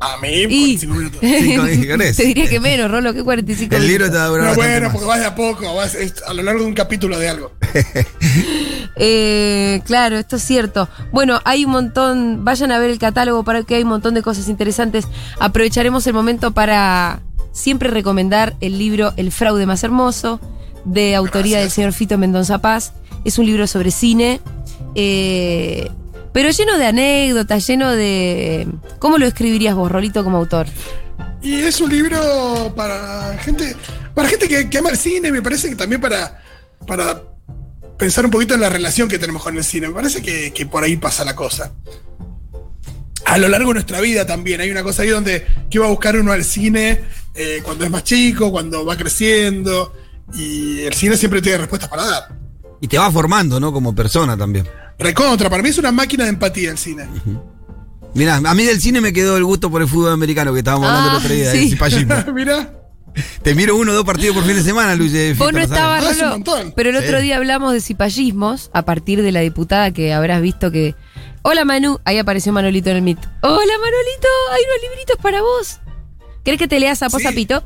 A 0.00 0.16
mí, 0.18 0.28
Y- 0.48 0.78
45 0.78 0.94
minutos. 0.94 1.20
Te 2.16 2.24
diría 2.24 2.48
que 2.48 2.60
menos, 2.60 2.90
Rolo, 2.90 3.12
que 3.12 3.22
45 3.24 3.74
El 3.74 3.86
libro 3.86 4.04
minutos. 4.06 4.12
te 4.12 4.18
va 4.18 4.24
a 4.24 4.28
durar 4.28 4.48
No, 4.50 4.54
bueno, 4.54 4.80
más. 4.86 4.92
porque 4.92 5.06
vas 5.08 5.20
de 5.20 5.26
a 5.26 5.34
poco, 5.34 5.74
vas 5.74 5.96
a 6.26 6.34
lo 6.34 6.42
largo 6.42 6.60
de 6.60 6.66
un 6.66 6.74
capítulo 6.74 7.18
de 7.18 7.28
algo. 7.28 7.52
Eh, 9.00 9.80
claro, 9.84 10.16
esto 10.18 10.36
es 10.36 10.42
cierto. 10.42 10.88
Bueno, 11.12 11.40
hay 11.44 11.64
un 11.64 11.70
montón, 11.70 12.44
vayan 12.44 12.72
a 12.72 12.80
ver 12.80 12.90
el 12.90 12.98
catálogo 12.98 13.44
para 13.44 13.62
que 13.62 13.76
hay 13.76 13.82
un 13.84 13.90
montón 13.90 14.12
de 14.14 14.22
cosas 14.22 14.48
interesantes. 14.48 15.06
Aprovecharemos 15.38 16.04
el 16.08 16.14
momento 16.14 16.50
para 16.52 17.20
siempre 17.52 17.90
recomendar 17.90 18.56
el 18.60 18.76
libro 18.76 19.12
El 19.16 19.30
fraude 19.30 19.66
más 19.66 19.84
hermoso, 19.84 20.40
de 20.84 21.14
autoría 21.14 21.60
del 21.60 21.70
señor 21.70 21.92
Fito 21.92 22.18
Mendonza 22.18 22.58
Paz. 22.58 22.92
Es 23.24 23.38
un 23.38 23.46
libro 23.46 23.68
sobre 23.68 23.92
cine, 23.92 24.40
eh, 24.96 25.88
pero 26.32 26.50
lleno 26.50 26.78
de 26.78 26.86
anécdotas, 26.86 27.66
lleno 27.66 27.92
de... 27.92 28.66
¿Cómo 28.98 29.18
lo 29.18 29.26
escribirías 29.26 29.74
vos, 29.74 29.90
Rolito, 29.90 30.24
como 30.24 30.38
autor? 30.38 30.66
Y 31.42 31.54
es 31.54 31.80
un 31.80 31.90
libro 31.90 32.72
para 32.76 33.38
gente, 33.38 33.76
para 34.14 34.28
gente 34.28 34.48
que, 34.48 34.68
que 34.68 34.78
ama 34.78 34.90
el 34.90 34.98
cine, 34.98 35.30
me 35.30 35.42
parece 35.42 35.68
que 35.68 35.76
también 35.76 36.00
para, 36.00 36.42
para 36.86 37.22
pensar 37.96 38.24
un 38.24 38.30
poquito 38.30 38.54
en 38.54 38.60
la 38.60 38.68
relación 38.68 39.08
que 39.08 39.18
tenemos 39.18 39.42
con 39.42 39.56
el 39.56 39.64
cine. 39.64 39.88
Me 39.88 39.94
parece 39.94 40.22
que, 40.22 40.52
que 40.52 40.66
por 40.66 40.82
ahí 40.82 40.96
pasa 40.96 41.24
la 41.24 41.36
cosa. 41.36 41.72
A 43.26 43.36
lo 43.36 43.48
largo 43.48 43.68
de 43.68 43.74
nuestra 43.74 44.00
vida 44.00 44.26
también 44.26 44.60
hay 44.60 44.70
una 44.70 44.82
cosa 44.82 45.02
ahí 45.02 45.10
donde 45.10 45.46
que 45.70 45.78
va 45.78 45.86
a 45.86 45.90
buscar 45.90 46.16
uno 46.16 46.32
al 46.32 46.44
cine 46.44 47.02
eh, 47.34 47.60
cuando 47.62 47.84
es 47.84 47.90
más 47.90 48.04
chico, 48.04 48.50
cuando 48.50 48.84
va 48.84 48.96
creciendo. 48.96 49.94
Y 50.34 50.80
el 50.80 50.94
cine 50.94 51.16
siempre 51.16 51.42
tiene 51.42 51.58
respuestas 51.58 51.88
para 51.88 52.04
dar. 52.06 52.28
Y 52.80 52.88
te 52.88 52.98
va 52.98 53.10
formando, 53.10 53.60
¿no? 53.60 53.72
Como 53.72 53.94
persona 53.94 54.36
también. 54.36 54.66
Recontra, 54.98 55.48
para 55.48 55.62
mí 55.62 55.68
es 55.68 55.78
una 55.78 55.92
máquina 55.92 56.24
de 56.24 56.30
empatía 56.30 56.70
el 56.70 56.78
cine. 56.78 57.06
Mirá, 58.14 58.36
a 58.36 58.54
mí 58.54 58.64
del 58.64 58.80
cine 58.80 59.00
me 59.00 59.12
quedó 59.12 59.36
el 59.36 59.44
gusto 59.44 59.70
por 59.70 59.80
el 59.82 59.88
fútbol 59.88 60.12
americano 60.12 60.52
que 60.52 60.58
estábamos 60.58 60.88
hablando 60.88 61.10
Ah, 61.10 61.12
el 61.12 61.18
otro 61.24 61.34
día, 61.34 61.52
sí. 61.52 61.58
del 61.58 61.68
cipallismo. 61.70 62.14
Mirá. 62.34 62.72
Te 63.42 63.54
miro 63.54 63.74
uno 63.76 63.92
o 63.92 63.94
dos 63.94 64.04
partidos 64.04 64.36
por 64.36 64.44
fin 64.44 64.54
de 64.56 64.62
semana, 64.62 64.94
Luis. 64.94 65.12
de 65.12 65.34
Vos 65.34 65.52
no 65.52 65.58
estabas, 65.58 66.04
Ah, 66.22 66.36
pero 66.76 66.90
el 66.90 66.96
otro 66.96 67.16
Sí. 67.18 67.22
día 67.24 67.36
hablamos 67.36 67.72
de 67.72 67.80
cipallismos 67.80 68.70
a 68.72 68.82
partir 68.84 69.22
de 69.22 69.32
la 69.32 69.40
diputada 69.40 69.92
que 69.92 70.12
habrás 70.12 70.40
visto 70.42 70.70
que. 70.70 70.94
Hola 71.42 71.64
Manu, 71.64 71.98
ahí 72.04 72.18
apareció 72.18 72.52
Manolito 72.52 72.90
en 72.90 72.96
el 72.96 73.02
Meet. 73.02 73.18
Hola 73.42 73.72
Manolito, 73.78 74.28
hay 74.52 74.62
unos 74.62 74.90
libritos 74.90 75.16
para 75.22 75.40
vos. 75.40 75.80
¿Querés 76.44 76.58
que 76.58 76.68
te 76.68 76.78
leas 76.80 77.02
a 77.02 77.10
Sí. 77.10 77.20
Zapito? 77.22 77.64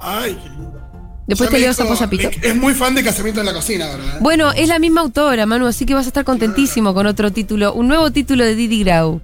Ay, 0.00 0.38
qué 0.42 0.48
lindo. 0.50 0.57
Después 1.28 1.50
te 1.50 1.58
leo 1.58 1.68
dijo- 1.70 1.82
Sapo 1.82 1.94
Zapito. 1.96 2.30
Es 2.42 2.56
muy 2.56 2.74
fan 2.74 2.94
de 2.94 3.04
Casamiento 3.04 3.40
en 3.40 3.46
la 3.46 3.52
Cocina, 3.52 3.86
¿verdad? 3.86 4.18
Bueno, 4.20 4.50
es 4.52 4.66
la 4.68 4.78
misma 4.78 5.02
autora, 5.02 5.46
Manu, 5.46 5.66
así 5.66 5.84
que 5.86 5.94
vas 5.94 6.06
a 6.06 6.08
estar 6.08 6.24
contentísimo 6.24 6.94
con 6.94 7.06
otro 7.06 7.30
título, 7.32 7.74
un 7.74 7.86
nuevo 7.88 8.10
título 8.10 8.44
de 8.44 8.54
Didi 8.54 8.82
Grau. 8.82 9.20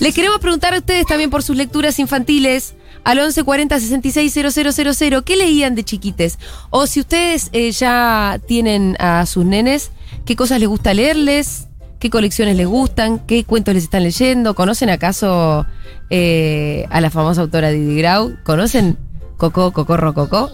Les 0.00 0.14
queremos 0.14 0.38
preguntar 0.38 0.74
a 0.74 0.78
ustedes 0.78 1.06
también 1.06 1.30
por 1.30 1.42
sus 1.42 1.56
lecturas 1.56 1.98
infantiles 1.98 2.74
al 3.02 3.16
1140 3.18 3.80
660000 3.80 5.22
¿qué 5.24 5.36
leían 5.36 5.74
de 5.74 5.84
chiquites? 5.84 6.38
O 6.70 6.86
si 6.86 7.00
ustedes 7.00 7.48
eh, 7.52 7.70
ya 7.72 8.40
tienen 8.46 8.96
a 9.00 9.26
sus 9.26 9.44
nenes, 9.44 9.90
¿qué 10.24 10.36
cosas 10.36 10.60
les 10.60 10.68
gusta 10.68 10.94
leerles? 10.94 11.66
¿Qué 11.98 12.10
colecciones 12.10 12.56
les 12.56 12.66
gustan? 12.66 13.18
¿Qué 13.26 13.44
cuentos 13.44 13.74
les 13.74 13.84
están 13.84 14.02
leyendo? 14.04 14.54
¿Conocen 14.54 14.90
acaso 14.90 15.66
eh, 16.10 16.86
a 16.90 17.00
la 17.00 17.10
famosa 17.10 17.40
autora 17.40 17.70
Didi 17.70 17.96
Grau? 17.98 18.36
¿Conocen 18.44 18.96
Coco, 19.38 19.72
Cocorro, 19.72 20.14
Coco? 20.14 20.50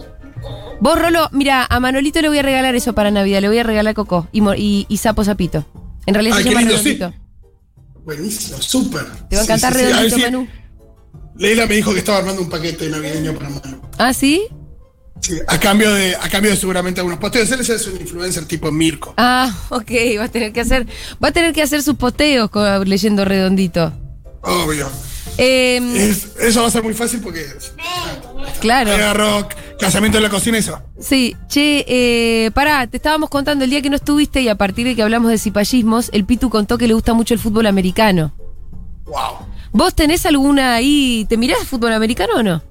Vos, 0.81 0.99
Rolo, 0.99 1.29
mira, 1.31 1.65
a 1.69 1.79
Manolito 1.79 2.21
le 2.21 2.27
voy 2.27 2.39
a 2.39 2.41
regalar 2.41 2.73
eso 2.75 2.93
para 2.93 3.11
Navidad. 3.11 3.39
Le 3.41 3.47
voy 3.47 3.59
a 3.59 3.63
regalar 3.63 3.93
Coco 3.93 4.27
y, 4.31 4.41
y, 4.57 4.85
y 4.89 4.97
Sapo 4.97 5.23
Sapito. 5.23 5.65
En 6.07 6.15
realidad 6.15 6.37
Ay, 6.37 6.43
se 6.43 6.49
llama 6.49 6.61
lindo, 6.61 6.77
sí. 6.77 6.93
Redondito. 6.93 7.21
Buenísimo, 8.03 8.57
súper. 8.61 9.05
Te 9.29 9.35
va 9.35 9.41
a 9.41 9.45
encantar 9.45 9.73
sí, 9.73 9.79
sí. 9.79 9.85
Redondito, 9.85 10.15
si- 10.15 10.21
Manu. 10.23 10.47
Leila 11.37 11.65
me 11.67 11.75
dijo 11.75 11.93
que 11.93 11.99
estaba 11.99 12.17
armando 12.17 12.41
un 12.41 12.49
paquete 12.49 12.89
navideño 12.89 13.33
para 13.35 13.49
Manu. 13.49 13.81
¿Ah, 13.99 14.11
sí? 14.13 14.43
Sí, 15.21 15.35
a 15.47 15.59
cambio 15.59 15.93
de, 15.93 16.15
a 16.15 16.29
cambio 16.29 16.49
de 16.49 16.57
seguramente 16.57 16.99
algunos 16.99 17.19
posteos. 17.19 17.51
Él 17.51 17.59
es 17.61 17.87
un 17.87 18.01
influencer 18.01 18.45
tipo 18.45 18.71
Mirko. 18.71 19.13
Ah, 19.17 19.53
ok, 19.69 19.91
va 20.19 20.23
a 20.23 20.29
tener 20.29 20.51
que 20.51 20.61
hacer, 20.61 20.87
va 21.23 21.27
a 21.27 21.31
tener 21.31 21.53
que 21.53 21.61
hacer 21.61 21.83
sus 21.83 21.95
posteos 21.95 22.49
con- 22.49 22.89
leyendo 22.89 23.23
Redondito. 23.23 23.93
Obvio. 24.41 24.89
Eh, 25.37 25.79
Es- 26.09 26.35
eso 26.39 26.61
va 26.61 26.67
a 26.67 26.71
ser 26.71 26.83
muy 26.83 26.93
fácil 26.93 27.19
porque 27.21 27.45
claro. 28.59 28.91
Mega 28.91 29.13
rock, 29.13 29.53
casamiento 29.79 30.17
en 30.17 30.23
la 30.23 30.29
cocina, 30.29 30.57
eso. 30.57 30.81
Sí, 30.99 31.35
che, 31.47 31.85
eh, 31.87 32.51
pará, 32.51 32.87
te 32.87 32.97
estábamos 32.97 33.29
contando 33.29 33.63
el 33.63 33.69
día 33.69 33.81
que 33.81 33.89
no 33.89 33.95
estuviste 33.95 34.41
y 34.41 34.49
a 34.49 34.55
partir 34.55 34.85
de 34.87 34.95
que 34.95 35.03
hablamos 35.03 35.31
de 35.31 35.37
cipallismos, 35.37 36.09
el 36.13 36.25
Pitu 36.25 36.49
contó 36.49 36.77
que 36.77 36.87
le 36.87 36.93
gusta 36.93 37.13
mucho 37.13 37.33
el 37.33 37.39
fútbol 37.39 37.65
americano. 37.67 38.33
Wow. 39.05 39.45
¿Vos 39.71 39.95
tenés 39.95 40.25
alguna 40.25 40.75
ahí? 40.75 41.25
¿Te 41.29 41.37
mirás 41.37 41.59
fútbol 41.67 41.93
americano 41.93 42.33
o 42.37 42.43
no? 42.43 42.61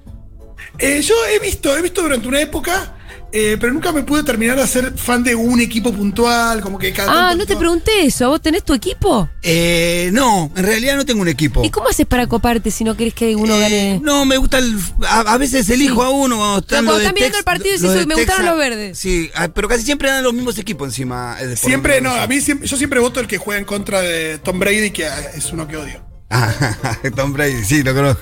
Eh, 0.77 1.01
yo 1.01 1.15
he 1.33 1.39
visto, 1.39 1.75
he 1.75 1.81
visto 1.81 2.01
durante 2.01 2.27
una 2.27 2.39
época, 2.41 2.95
eh, 3.33 3.57
pero 3.59 3.73
nunca 3.73 3.91
me 3.91 4.03
pude 4.03 4.23
terminar 4.23 4.57
de 4.57 4.67
ser 4.67 4.97
fan 4.97 5.23
de 5.23 5.35
un 5.35 5.59
equipo 5.59 5.93
puntual, 5.93 6.61
como 6.61 6.77
que 6.77 6.91
cada 6.93 7.29
Ah, 7.29 7.35
no 7.35 7.45
te 7.45 7.55
pregunté 7.55 8.05
eso. 8.05 8.29
¿Vos 8.29 8.41
tenés 8.41 8.63
tu 8.63 8.73
equipo? 8.73 9.29
Eh, 9.41 10.09
no, 10.13 10.51
en 10.55 10.63
realidad 10.63 10.95
no 10.97 11.05
tengo 11.05 11.21
un 11.21 11.27
equipo. 11.27 11.63
¿Y 11.63 11.69
cómo 11.69 11.87
haces 11.89 12.05
para 12.05 12.27
coparte 12.27 12.71
si 12.71 12.83
no 12.83 12.95
querés 12.97 13.13
que 13.13 13.35
uno 13.35 13.55
Eh, 13.55 13.59
gane? 13.59 13.99
No, 14.03 14.25
me 14.25 14.37
gusta 14.37 14.57
el. 14.59 14.77
A, 15.07 15.21
a 15.21 15.37
veces 15.37 15.69
elijo 15.69 16.01
Sí. 16.01 16.07
a 16.07 16.09
uno 16.09 16.37
cuando 16.37 16.59
están, 16.59 16.85
cuando 16.85 17.03
Tex- 17.09 17.37
el 17.37 17.43
partido 17.43 17.69
y 17.69 17.71
decís, 17.71 17.83
los 17.83 17.93
de 17.93 17.99
"Uy, 18.01 18.05
me 18.07 18.15
gustaron 18.15 18.41
Texas". 18.41 18.45
los 18.45 18.57
verdes. 18.57 18.97
Sí, 18.99 19.29
ah, 19.35 19.47
pero 19.47 19.67
casi 19.67 19.83
siempre 19.83 20.09
dan 20.09 20.23
los 20.23 20.33
mismos 20.33 20.57
equipos 20.57 20.87
encima. 20.87 21.37
eh, 21.39 21.55
Siempre, 21.55 22.01
no, 22.01 22.11
a 22.11 22.27
mí 22.27 22.41
siempre, 22.41 22.67
yo 22.67 22.77
siempre 22.77 22.99
voto 22.99 23.19
el 23.19 23.27
que 23.27 23.37
juega 23.37 23.59
en 23.59 23.65
contra 23.65 24.01
de 24.01 24.37
Tom 24.39 24.59
Brady, 24.59 24.91
que 24.91 25.05
ah, 25.07 25.19
es 25.35 25.51
uno 25.51 25.67
que 25.67 25.77
odio. 25.77 26.01
Ah, 26.29 26.53
Tom 27.15 27.33
Brady, 27.33 27.63
sí, 27.65 27.83
lo 27.83 27.93
conozco. 27.93 28.21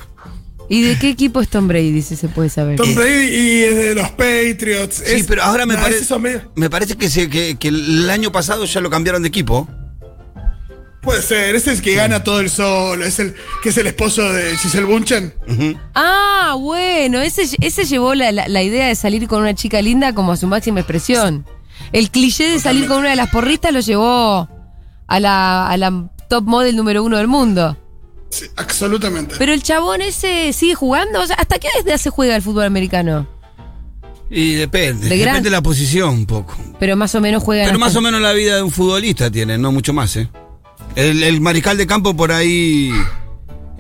¿Y 0.69 0.81
de 0.81 0.99
qué 0.99 1.09
equipo 1.09 1.41
es 1.41 1.49
Tom 1.49 1.67
Brady, 1.67 2.01
si 2.03 2.15
se 2.15 2.27
puede 2.27 2.49
saber? 2.49 2.75
Tom 2.77 2.93
Brady 2.93 3.25
y 3.35 3.63
es 3.63 3.75
de 3.75 3.95
los 3.95 4.09
Patriots. 4.11 5.01
Sí, 5.03 5.15
es- 5.15 5.25
pero 5.27 5.41
ahora 5.43 5.65
me 5.65 5.73
nah, 5.73 5.81
parece. 5.81 6.15
Me 6.55 6.69
parece 6.69 6.95
que, 6.95 7.09
se, 7.09 7.27
que, 7.29 7.57
que 7.57 7.69
el 7.69 8.07
año 8.09 8.31
pasado 8.31 8.65
ya 8.65 8.79
lo 8.79 8.89
cambiaron 8.89 9.21
de 9.23 9.29
equipo. 9.29 9.67
Puede 11.01 11.21
ser, 11.21 11.55
ese 11.55 11.71
es 11.71 11.77
el 11.79 11.83
que 11.83 11.95
gana 11.95 12.23
todo 12.23 12.41
el 12.41 12.49
solo, 12.49 13.05
es 13.05 13.19
el 13.19 13.33
que 13.63 13.69
es 13.69 13.77
el 13.77 13.87
esposo 13.87 14.21
de 14.33 14.55
Giselle 14.57 14.85
Bunchen. 14.85 15.33
Ah, 15.95 16.55
bueno, 16.59 17.19
ese, 17.21 17.47
ese 17.61 17.85
llevó 17.85 18.13
la, 18.15 18.31
la- 18.33 18.47
la 18.49 18.61
idea 18.61 18.87
de 18.87 18.95
salir 18.95 19.27
con 19.27 19.41
una 19.41 19.55
chica 19.55 19.81
linda 19.81 20.13
como 20.13 20.33
a 20.33 20.37
su 20.37 20.45
máxima 20.45 20.81
expresión. 20.81 21.45
El 21.93 22.11
cliché 22.11 22.49
de 22.51 22.59
salir 22.59 22.87
con 22.87 22.97
una 22.99 23.09
de 23.11 23.15
las 23.15 23.29
porristas 23.29 23.71
lo 23.71 23.79
llevó 23.79 24.49
a 25.07 25.19
la, 25.19 25.67
a 25.69 25.77
la 25.77 26.09
top 26.29 26.43
model 26.45 26.75
número 26.75 27.01
uno 27.01 27.17
del 27.17 27.27
mundo. 27.27 27.77
Sí, 28.29 28.45
absolutamente. 28.55 29.35
Pero 29.39 29.53
el 29.53 29.63
chabón 29.63 30.01
ese 30.01 30.53
sigue 30.53 30.75
jugando. 30.75 31.21
O 31.21 31.25
sea, 31.27 31.35
¿Hasta 31.37 31.57
qué 31.59 31.67
edad 31.83 31.97
se 31.97 32.09
juega 32.09 32.35
el 32.35 32.41
fútbol 32.41 32.65
americano? 32.65 33.27
Y 34.29 34.53
depende. 34.53 35.09
De 35.09 35.17
depende 35.17 35.41
de 35.41 35.49
la 35.49 35.61
posición 35.61 36.09
un 36.09 36.25
poco. 36.27 36.55
Pero 36.79 36.95
más 36.95 37.15
o 37.15 37.21
menos 37.21 37.41
juegan. 37.41 37.65
Pero 37.65 37.79
más 37.79 37.95
o 37.95 38.01
menos 38.01 38.21
la 38.21 38.31
vida 38.33 38.57
de 38.57 38.61
un 38.61 38.69
futbolista 38.71 39.31
tiene, 39.31 39.57
no 39.57 39.71
mucho 39.71 39.91
más, 39.93 40.15
¿eh? 40.17 40.29
El, 40.95 41.23
el 41.23 41.41
mariscal 41.41 41.77
de 41.77 41.87
campo 41.87 42.15
por 42.15 42.31
ahí 42.31 42.91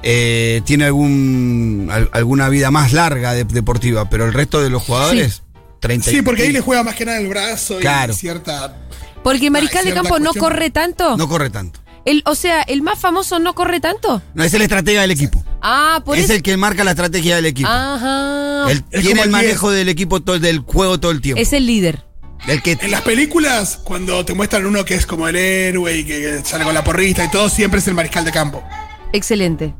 eh, 0.01 0.61
tiene 0.65 0.85
algún 0.85 1.87
al- 1.91 2.09
alguna 2.13 2.49
vida 2.49 2.71
más 2.71 2.93
larga 2.93 3.33
de- 3.33 3.43
deportiva, 3.43 4.09
pero 4.09 4.25
el 4.25 4.33
resto 4.33 4.61
de 4.61 4.69
los 4.69 4.81
jugadores, 4.83 5.43
30 5.81 6.09
y- 6.09 6.15
Sí, 6.15 6.21
porque 6.21 6.43
ahí 6.43 6.51
le 6.51 6.61
juega 6.61 6.83
más 6.83 6.95
que 6.95 7.05
nada 7.05 7.19
el 7.19 7.27
brazo 7.27 7.77
Claro. 7.79 8.13
y 8.13 8.15
cierta. 8.15 8.75
Porque 9.23 9.45
el 9.47 9.51
mariscal 9.51 9.81
Hay 9.83 9.89
de 9.89 9.93
campo 9.95 10.19
no 10.19 10.33
corre 10.33 10.69
tanto. 10.71 11.17
no 11.17 11.27
corre 11.27 11.49
tanto. 11.49 11.79
El, 12.05 12.23
o 12.25 12.35
sea, 12.35 12.61
el 12.63 12.81
más 12.81 12.99
famoso 12.99 13.39
no 13.39 13.53
corre 13.53 13.79
tanto. 13.79 14.21
No, 14.33 14.43
es 14.43 14.53
el 14.53 14.61
estratega 14.61 15.01
del 15.01 15.11
equipo. 15.11 15.43
Ah, 15.61 16.01
por 16.05 16.17
es 16.17 16.25
eso. 16.25 16.33
el 16.33 16.43
que 16.43 16.55
marca 16.57 16.83
la 16.83 16.91
estrategia 16.91 17.35
del 17.35 17.45
equipo. 17.45 17.69
Ajá. 17.69 18.71
Él 18.71 18.83
Es 18.91 19.01
tiene 19.03 19.21
el 19.21 19.29
manejo 19.29 19.71
del 19.71 19.89
equipo, 19.89 20.21
todo, 20.21 20.39
del 20.39 20.59
juego 20.59 20.99
todo 20.99 21.11
el 21.11 21.21
tiempo. 21.21 21.41
Es 21.41 21.53
el 21.53 21.65
líder. 21.65 22.05
El 22.47 22.61
que 22.61 22.77
En 22.81 22.91
las 22.91 23.01
películas, 23.01 23.77
cuando 23.83 24.23
te 24.23 24.33
muestran 24.33 24.65
uno 24.65 24.85
que 24.85 24.95
es 24.95 25.05
como 25.05 25.27
el 25.27 25.35
héroe 25.35 25.97
y 25.97 26.05
que 26.05 26.39
sale 26.45 26.63
con 26.63 26.73
la 26.73 26.83
porrista 26.83 27.25
y 27.25 27.29
todo, 27.31 27.49
siempre 27.49 27.79
es 27.79 27.87
el 27.87 27.93
mariscal 27.95 28.23
de 28.23 28.31
campo. 28.31 28.63
Excelente. 29.11 29.73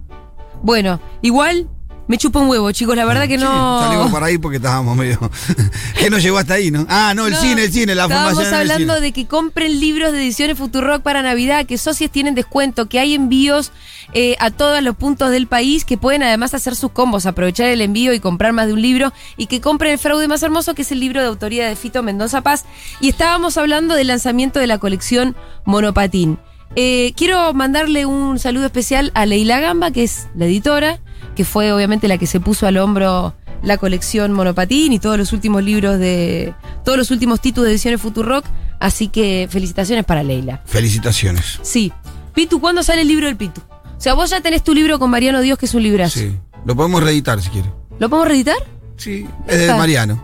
Bueno, 0.61 0.99
igual 1.21 1.69
me 2.09 2.17
chupa 2.17 2.39
un 2.39 2.49
huevo, 2.49 2.69
chicos. 2.73 2.95
La 2.97 3.05
verdad 3.05 3.27
que 3.27 3.37
Sí, 3.37 3.43
no. 3.43 3.79
salimos 3.81 4.11
para 4.11 4.25
ahí 4.25 4.37
porque 4.37 4.57
estábamos 4.57 4.97
medio. 4.97 5.19
que 5.97 6.09
nos 6.09 6.21
llegó 6.21 6.37
hasta 6.39 6.55
ahí, 6.55 6.71
¿no? 6.71 6.85
Ah, 6.89 7.13
no, 7.15 7.27
el 7.27 7.33
No, 7.33 7.39
cine, 7.39 7.63
el 7.65 7.71
cine, 7.71 7.95
la 7.95 8.03
Estábamos 8.03 8.33
formación. 8.33 8.59
del 8.59 8.71
hablando 8.71 8.95
cine. 8.95 9.05
de 9.05 9.11
que 9.13 9.27
compren 9.27 9.79
libros 9.79 10.11
de 10.11 10.17
ediciones 10.19 10.57
Futurock 10.57 11.01
para 11.03 11.21
Navidad, 11.21 11.65
que 11.65 11.77
socios 11.77 12.11
tienen 12.11 12.35
descuento, 12.35 12.89
que 12.89 12.99
hay 12.99 13.13
envíos 13.13 13.71
eh, 14.13 14.35
a 14.39 14.49
todos 14.49 14.81
los 14.81 14.95
puntos 14.95 15.29
del 15.29 15.45
país, 15.45 15.85
que 15.85 15.97
pueden 15.97 16.23
además 16.23 16.53
hacer 16.55 16.75
sus 16.75 16.91
combos, 16.91 17.27
aprovechar 17.27 17.67
el 17.67 17.79
envío 17.81 18.11
y 18.13 18.19
comprar 18.19 18.53
más 18.53 18.65
de 18.65 18.73
un 18.73 18.81
libro, 18.81 19.13
y 19.37 19.45
que 19.45 19.61
compren 19.61 19.91
El 19.93 19.99
fraude 19.99 20.27
más 20.27 20.41
hermoso, 20.41 20.73
que 20.73 20.81
es 20.81 20.91
el 20.91 20.99
libro 20.99 21.21
de 21.21 21.27
autoría 21.27 21.67
de 21.69 21.75
Fito 21.75 22.01
Mendoza 22.01 22.41
Paz. 22.41 22.65
Y 23.01 23.09
estábamos 23.09 23.55
hablando 23.57 23.93
del 23.93 24.07
lanzamiento 24.07 24.59
de 24.59 24.65
la 24.65 24.79
colección 24.79 25.35
Monopatín. 25.63 26.39
Eh, 26.75 27.13
quiero 27.15 27.53
mandarle 27.53 28.05
un 28.05 28.39
saludo 28.39 28.65
especial 28.65 29.11
a 29.15 29.25
Leila 29.25 29.59
Gamba, 29.59 29.91
que 29.91 30.03
es 30.03 30.27
la 30.35 30.45
editora, 30.45 30.99
que 31.39 31.45
fue 31.45 31.71
obviamente 31.71 32.09
la 32.09 32.17
que 32.17 32.27
se 32.27 32.41
puso 32.41 32.67
al 32.67 32.75
hombro 32.75 33.33
la 33.63 33.77
colección 33.77 34.33
Monopatín 34.33 34.91
y 34.91 34.99
todos 34.99 35.17
los 35.17 35.31
últimos 35.31 35.63
libros 35.63 35.97
de. 35.97 36.53
todos 36.83 36.97
los 36.97 37.11
últimos 37.11 37.39
títulos 37.39 37.67
de 37.67 37.71
ediciones 37.71 38.01
Futurock 38.01 38.43
Así 38.81 39.07
que 39.07 39.47
felicitaciones 39.49 40.03
para 40.03 40.21
Leila. 40.21 40.61
Felicitaciones. 40.65 41.59
Sí. 41.61 41.93
Pitu, 42.33 42.59
¿cuándo 42.59 42.83
sale 42.83 43.03
el 43.03 43.07
libro 43.07 43.27
del 43.27 43.37
Pitu? 43.37 43.61
O 43.61 44.01
sea, 44.01 44.15
vos 44.15 44.29
ya 44.29 44.41
tenés 44.41 44.65
tu 44.65 44.73
libro 44.73 44.99
con 44.99 45.09
Mariano 45.09 45.39
Dios, 45.39 45.57
que 45.57 45.65
es 45.65 45.73
un 45.73 45.83
librazo. 45.83 46.19
Sí. 46.19 46.37
Lo 46.65 46.75
podemos 46.75 47.01
reeditar 47.01 47.41
si 47.41 47.49
quiere. 47.49 47.71
¿Lo 47.99 48.09
podemos 48.09 48.27
reeditar? 48.27 48.57
Sí. 48.97 49.25
Es 49.47 49.59
de. 49.59 49.73
Mariano. 49.75 50.21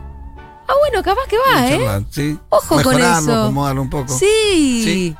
Ah, 0.67 0.73
bueno, 0.81 1.01
capaz 1.01 1.27
que 1.29 1.37
va, 1.37 1.65
¿eh? 1.65 1.77
Charlar, 1.77 2.03
sí. 2.09 2.37
Ojo 2.49 2.67
con 2.67 2.77
Mejorarlo, 2.79 3.31
eso. 3.31 3.41
acomodarlo 3.43 3.81
un 3.83 3.89
poco. 3.89 4.17
Sí. 4.17 4.81
Sí. 4.83 5.15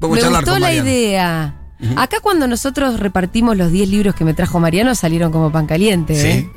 Me 0.00 0.08
gustó 0.08 0.24
con 0.24 0.60
la 0.62 1.63
Acá 1.96 2.18
cuando 2.20 2.46
nosotros 2.46 3.00
repartimos 3.00 3.56
los 3.56 3.70
10 3.70 3.88
libros 3.88 4.14
que 4.14 4.24
me 4.24 4.34
trajo 4.34 4.60
Mariano 4.60 4.94
salieron 4.94 5.30
como 5.32 5.50
pan 5.52 5.66
caliente, 5.66 6.14
Sí. 6.20 6.26
¿eh? 6.26 6.50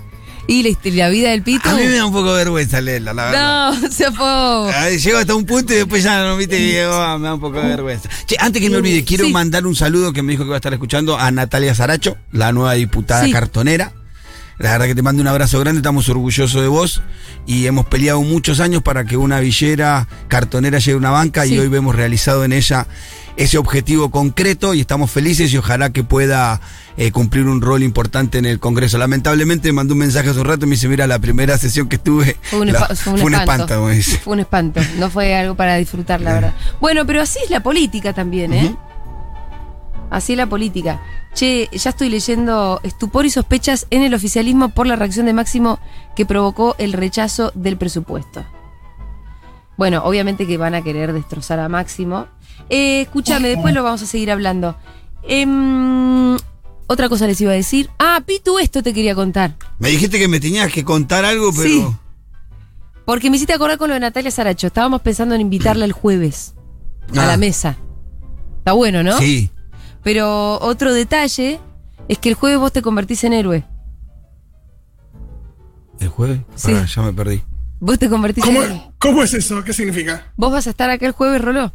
Y 0.49 0.63
la, 0.91 1.09
vida 1.09 1.31
del 1.31 1.41
Pitu. 1.43 1.67
A 1.67 1.73
mí 1.75 1.83
me 1.83 1.95
da 1.95 2.05
un 2.05 2.13
poco 2.13 2.31
de 2.31 2.37
vergüenza 2.37 2.79
leerla, 2.79 3.13
la 3.13 3.25
verdad. 3.25 3.73
No, 3.81 3.89
se 3.91 4.09
fue. 4.13 4.97
Llego 4.97 5.17
hasta 5.17 5.35
un 5.35 5.45
punto 5.45 5.73
y 5.73 5.75
después 5.75 6.01
ya 6.03 6.23
no 6.23 6.37
viste 6.37 6.57
y 6.57 6.73
ah, 6.89 7.17
me 7.19 7.27
da 7.27 7.33
un 7.33 7.41
poco 7.41 7.59
de 7.61 7.67
vergüenza. 7.67 8.07
Che, 8.25 8.37
antes 8.39 8.61
que 8.61 8.69
me 8.69 8.77
olvide, 8.77 9.03
quiero 9.03 9.25
Sí. 9.25 9.33
mandar 9.33 9.67
un 9.67 9.75
saludo 9.75 10.13
que 10.13 10.21
me 10.23 10.31
dijo 10.31 10.43
que 10.45 10.49
va 10.51 10.55
a 10.55 10.59
estar 10.59 10.71
escuchando 10.71 11.17
a 11.19 11.29
Natalia 11.31 11.75
Saracho, 11.75 12.15
la 12.31 12.53
nueva 12.53 12.73
diputada 12.75 13.25
Sí. 13.25 13.31
cartonera. 13.33 13.91
La 14.57 14.71
verdad 14.71 14.85
que 14.87 14.95
te 14.95 15.01
mando 15.01 15.21
un 15.21 15.27
abrazo 15.27 15.59
grande, 15.59 15.79
estamos 15.79 16.07
orgullosos 16.07 16.61
de 16.61 16.67
vos 16.69 17.01
y 17.45 17.67
hemos 17.67 17.85
peleado 17.85 18.21
muchos 18.21 18.59
años 18.61 18.81
para 18.81 19.03
que 19.03 19.17
una 19.17 19.39
villera 19.41 20.07
cartonera 20.29 20.79
llegue 20.79 20.93
a 20.93 20.97
una 20.97 21.11
banca 21.11 21.43
Sí. 21.45 21.55
y 21.55 21.59
hoy 21.59 21.67
vemos 21.67 21.93
realizado 21.93 22.43
en 22.45 22.53
ella 22.53 22.87
ese 23.38 23.58
objetivo 23.58 24.10
concreto 24.12 24.73
y 24.73 24.82
estamos 24.82 25.10
felices 25.12 25.54
y 25.54 25.58
ojalá 25.58 25.91
que 25.91 26.04
pueda 26.04 26.60
eh, 26.97 27.12
cumplir 27.12 27.45
un 27.47 27.62
rol 27.62 27.84
importante 27.84 28.39
en 28.39 28.45
el 28.45 28.60
Congreso. 28.60 28.97
Lamentablemente 28.97 29.69
me 29.69 29.73
mandó 29.73 29.93
un 29.93 30.00
mensaje 30.00 30.30
hace 30.30 30.39
un 30.39 30.45
rato 30.45 30.65
y 30.65 30.69
me 30.69 30.76
dice, 30.76 30.88
mira, 30.88 31.08
la 31.08 31.19
primera 31.19 31.58
sesión 31.58 31.88
que 31.88 31.97
estuve 31.97 32.36
Fue 32.41 32.60
un, 32.62 32.71
la- 32.73 32.80
espa- 32.89 32.95
fue 32.95 33.13
un 33.13 33.19
fue 33.19 33.28
un 33.28 33.34
espanto. 33.36 33.67
Fue 34.23 34.34
un 34.34 34.39
espanto. 34.39 34.82
No 34.97 35.10
fue 35.10 35.36
algo 35.36 35.56
para 35.56 35.76
disfrutar, 35.78 36.19
la 36.19 36.34
verdad. 36.34 36.54
Bueno, 36.82 37.06
pero 37.06 37.21
así 37.21 37.39
es 37.43 37.50
la 37.52 37.62
política 37.62 38.12
también, 38.13 38.52
¿eh? 38.54 38.76
Así 40.10 40.34
es 40.34 40.38
la 40.38 40.47
política. 40.47 41.02
Che, 41.36 41.69
ya 41.71 41.89
estoy 41.91 42.10
leyendo 42.10 42.80
estupor 42.82 43.26
y 43.26 43.30
sospechas 43.30 43.86
en 43.91 44.02
el 44.02 44.13
oficialismo 44.15 44.69
por 44.69 44.88
la 44.88 44.95
reacción 44.95 45.26
de 45.28 45.34
Máximo 45.34 45.80
que 46.15 46.26
provocó 46.26 46.76
el 46.80 46.93
rechazo 46.93 47.52
del 47.54 47.78
presupuesto. 47.78 48.43
Bueno, 49.78 50.02
obviamente 50.06 50.47
que 50.47 50.58
van 50.58 50.73
a 50.73 50.82
querer 50.82 51.13
destrozar 51.13 51.60
a 51.60 51.69
Máximo. 51.69 52.26
Eh, 52.70 53.02
escúchame, 53.02 53.50
después 53.50 53.74
lo 53.74 53.84
vamos 53.84 54.02
a 54.02 54.06
seguir 54.06 54.32
hablando. 54.32 54.76
Em, 55.24 56.36
otra 56.88 57.10
cosa 57.10 57.28
les 57.28 57.39
iba 57.41 57.52
a 57.52 57.56
decir. 57.56 57.89
Ah, 58.00 58.22
Pitu, 58.26 58.60
esto 58.60 58.82
te 58.84 58.93
quería 58.93 59.15
contar. 59.15 59.56
Me 59.80 59.89
dijiste 59.89 60.20
que 60.20 60.28
me 60.28 60.39
tenías 60.39 60.72
que 60.72 60.84
contar 60.84 61.26
algo, 61.26 61.52
pero. 61.54 61.67
Sí. 61.70 61.86
Porque 63.06 63.30
me 63.30 63.38
hiciste 63.38 63.54
acordar 63.54 63.78
con 63.78 63.88
lo 63.89 63.93
de 63.93 64.02
Natalia 64.02 64.32
Saracho. 64.32 64.67
Estábamos 64.67 65.02
pensando 65.02 65.34
en 65.36 65.41
invitarla 65.41 65.86
el 65.86 65.93
jueves 65.93 66.56
a 67.15 67.24
Ah. 67.24 67.28
la 67.28 67.38
mesa. 67.38 67.78
Está 68.60 68.74
bueno, 68.74 69.02
¿no? 69.04 69.17
Sí. 69.17 69.50
Pero 70.04 70.60
otro 70.62 70.93
detalle 70.93 71.60
es 72.10 72.17
que 72.17 72.30
el 72.30 72.36
jueves 72.36 72.60
vos 72.60 72.72
te 72.74 72.82
convertís 72.82 73.24
en 73.24 73.34
héroe. 73.34 73.63
¿El 76.00 76.10
jueves? 76.10 76.39
Sí. 76.56 76.72
Pará, 76.74 76.86
ya 76.86 77.02
me 77.02 77.13
perdí. 77.13 77.41
Vos 77.80 77.98
te 78.00 78.10
convertís 78.10 78.43
¿Cómo, 78.43 78.62
en 78.62 78.72
héroe. 78.72 78.91
¿Cómo 79.00 79.24
es 79.24 79.34
eso? 79.34 79.63
¿Qué 79.63 79.74
significa? 79.74 80.32
Vos 80.36 80.52
vas 80.52 80.67
a 80.67 80.72
estar 80.72 80.89
acá 80.89 81.06
el 81.06 81.12
jueves, 81.13 81.41
Roló. 81.41 81.74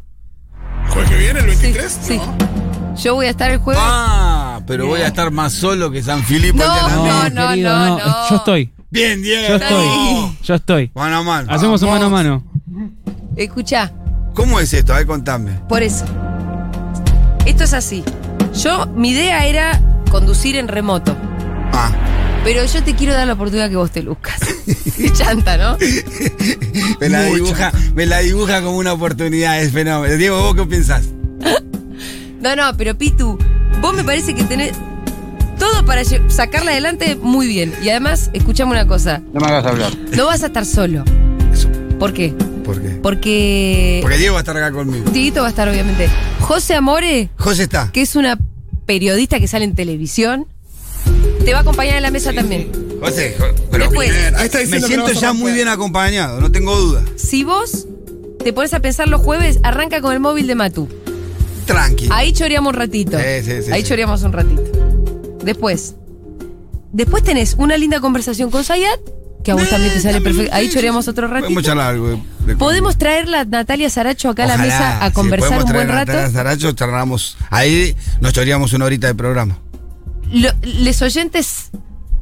¿Jueves 0.93 1.11
que 1.11 1.17
viene, 1.17 1.41
el 1.41 1.47
23? 1.47 1.99
Sí. 2.03 2.17
No. 2.19 2.95
Yo 2.97 3.15
voy 3.15 3.27
a 3.27 3.31
estar 3.31 3.51
el 3.51 3.59
jueves. 3.59 3.83
Ah, 3.85 4.61
pero 4.67 4.87
voy 4.87 5.01
a 5.01 5.07
estar 5.07 5.31
más 5.31 5.53
solo 5.53 5.91
que 5.91 6.03
San 6.03 6.23
Filipo 6.23 6.59
No, 6.59 6.89
no, 6.89 7.31
no, 7.31 7.49
querido, 7.49 7.79
no, 7.79 7.99
no. 7.99 8.29
Yo 8.29 8.37
estoy. 8.37 8.73
Bien, 8.91 9.23
Diego. 9.23 9.49
Yo 9.49 9.55
estoy. 9.57 10.39
Yo 10.43 10.55
estoy. 10.55 10.91
Mano 10.95 11.17
a 11.17 11.23
mano. 11.23 11.53
Hacemos 11.53 11.81
un 11.83 11.91
mano 11.91 12.07
a 12.07 12.11
mano. 12.11 12.45
Escuchá, 13.37 13.91
¿Cómo 14.35 14.61
es 14.61 14.73
esto? 14.73 14.93
A 14.95 14.99
ver, 14.99 15.07
contame. 15.07 15.53
por 15.69 15.83
eso. 15.83 16.05
Esto 17.47 17.65
es 17.65 17.75
así. 17.75 18.05
Yo, 18.55 18.87
mi 18.87 19.11
idea 19.11 19.47
era 19.47 19.81
conducir 20.11 20.57
en 20.57 20.69
remoto. 20.69 21.15
Ah, 21.73 21.91
Pero 22.45 22.65
yo 22.65 22.83
te 22.83 22.95
quiero 22.95 23.15
dar 23.15 23.27
la 23.27 23.35
oportunidad 23.35 23.71
que 23.71 23.77
vos 23.77 23.91
te 23.91 24.03
luzcas. 24.03 24.41
Qué 24.97 25.13
chanta, 25.13 25.57
¿no? 25.57 25.79
me 27.01 27.09
la, 27.09 27.23
dibuja, 27.25 27.73
me 27.95 28.05
la 28.07 28.19
dibuja 28.19 28.63
como 28.63 28.79
una 28.79 28.93
oportunidad, 28.93 29.61
es 29.63 29.73
fenómeno. 29.73 30.17
Diego, 30.17 30.43
¿vos 30.43 30.55
qué 30.57 30.65
pensás? 30.65 31.05
No, 32.41 32.57
no, 32.57 32.77
pero 32.77 32.97
Pitu, 32.99 33.39
vos 33.81 33.95
me 33.95 34.03
parece 34.03 34.35
que 34.35 34.43
tenés 34.45 34.73
todo 35.59 35.85
para 35.85 36.03
sacarla 36.29 36.73
adelante 36.73 37.15
muy 37.15 37.47
bien. 37.47 37.73
Y 37.83 37.91
además, 37.91 38.31
escuchame 38.33 38.73
una 38.73 38.87
cosa, 38.89 39.23
No 39.33 39.41
me 39.41 39.47
hagas 39.47 39.65
hablar. 39.65 39.93
no 40.17 40.27
vas 40.27 40.43
a 40.43 40.47
estar 40.47 40.67
solo. 40.67 41.05
Eso. 41.53 41.69
¿Por 42.01 42.13
qué? 42.13 42.31
¿Por 42.65 42.83
qué? 42.83 42.89
Porque 43.03 43.99
Porque 44.03 44.19
Diego 44.19 44.35
va 44.35 44.41
a 44.41 44.43
estar 44.43 44.57
acá 44.57 44.73
conmigo. 44.73 45.09
Tito 45.13 45.41
va 45.43 45.47
a 45.47 45.51
estar, 45.51 45.69
obviamente. 45.69 46.09
José 46.41 46.75
Amore, 46.75 47.29
José 47.37 47.63
está. 47.65 47.91
que 47.93 48.03
es 48.03 48.17
una 48.17 48.37
periodista 48.87 49.39
que 49.39 49.47
sale 49.47 49.65
en 49.65 49.77
televisión, 49.77 50.47
te 51.45 51.53
va 51.53 51.59
a 51.59 51.63
acompañar 51.63 51.97
en 51.97 52.03
la 52.03 52.11
mesa 52.11 52.33
también. 52.33 52.71
José, 53.01 53.35
jo- 53.39 53.47
pero 53.71 53.85
Después, 53.85 54.11
Bien, 54.11 54.35
ahí 54.37 54.47
está 54.47 54.59
me 54.59 54.81
siento 54.81 55.13
ya 55.13 55.29
romper. 55.29 55.35
muy 55.35 55.53
bien 55.53 55.69
acompañado, 55.69 56.41
no 56.41 56.53
tengo 56.53 56.77
duda. 56.77 57.03
si 57.17 57.43
vos 57.45 57.87
te 58.45 58.53
pones 58.53 58.73
a 58.75 58.81
pensar 58.81 59.09
los 59.09 59.21
jueves, 59.21 59.59
arranca 59.63 60.01
con 60.01 60.13
el 60.13 60.21
móvil 60.21 60.47
de 60.47 60.55
Matú. 60.55 60.89
Tranqui. 61.67 62.09
Ahí 62.11 62.33
choreamos 62.33 62.73
un 62.75 62.79
ratito. 62.81 63.19
Sí, 63.19 63.25
sí, 63.45 63.63
sí, 63.65 63.73
Ahí 63.73 63.83
sí. 63.83 63.89
choreamos 63.89 64.23
un 64.23 64.33
ratito. 64.33 64.63
Después. 65.45 65.95
Después 66.93 67.23
tenés 67.23 67.55
una 67.57 67.77
linda 67.77 68.01
conversación 68.01 68.51
con 68.51 68.65
Sayat, 68.65 68.99
que 69.45 69.51
a 69.53 69.55
vos 69.55 69.69
también 69.69 69.93
te 69.95 70.01
sale 70.01 70.21
perfecto. 70.21 70.53
Ahí 70.55 70.67
sí, 70.69 70.75
choreamos 70.75 71.05
sí. 71.05 71.11
otro 71.11 71.27
ratito. 71.29 71.49
Podemos 71.55 72.59
Podemos 72.59 72.99
traerla 72.99 73.41
a 73.41 73.45
Natalia 73.45 73.89
Saracho 73.91 74.31
acá 74.31 74.45
a 74.45 74.47
la 74.49 74.59
mesa 74.59 75.03
a 75.05 75.09
sí, 75.09 75.15
conversar 75.15 75.49
podemos 75.51 75.65
un 75.71 75.73
buen 75.77 75.87
traer 75.87 76.01
a 76.01 76.05
rato. 76.05 76.13
Natalia 76.13 76.33
Saracho, 76.37 76.73
charlamos. 76.73 77.37
Ahí 77.51 77.97
nos 78.21 78.33
choreamos 78.33 78.73
una 78.73 78.85
horita 78.85 79.07
de 79.07 79.15
programa. 79.15 79.59
Lo- 80.33 80.51
les 80.63 81.01
oyentes 81.03 81.71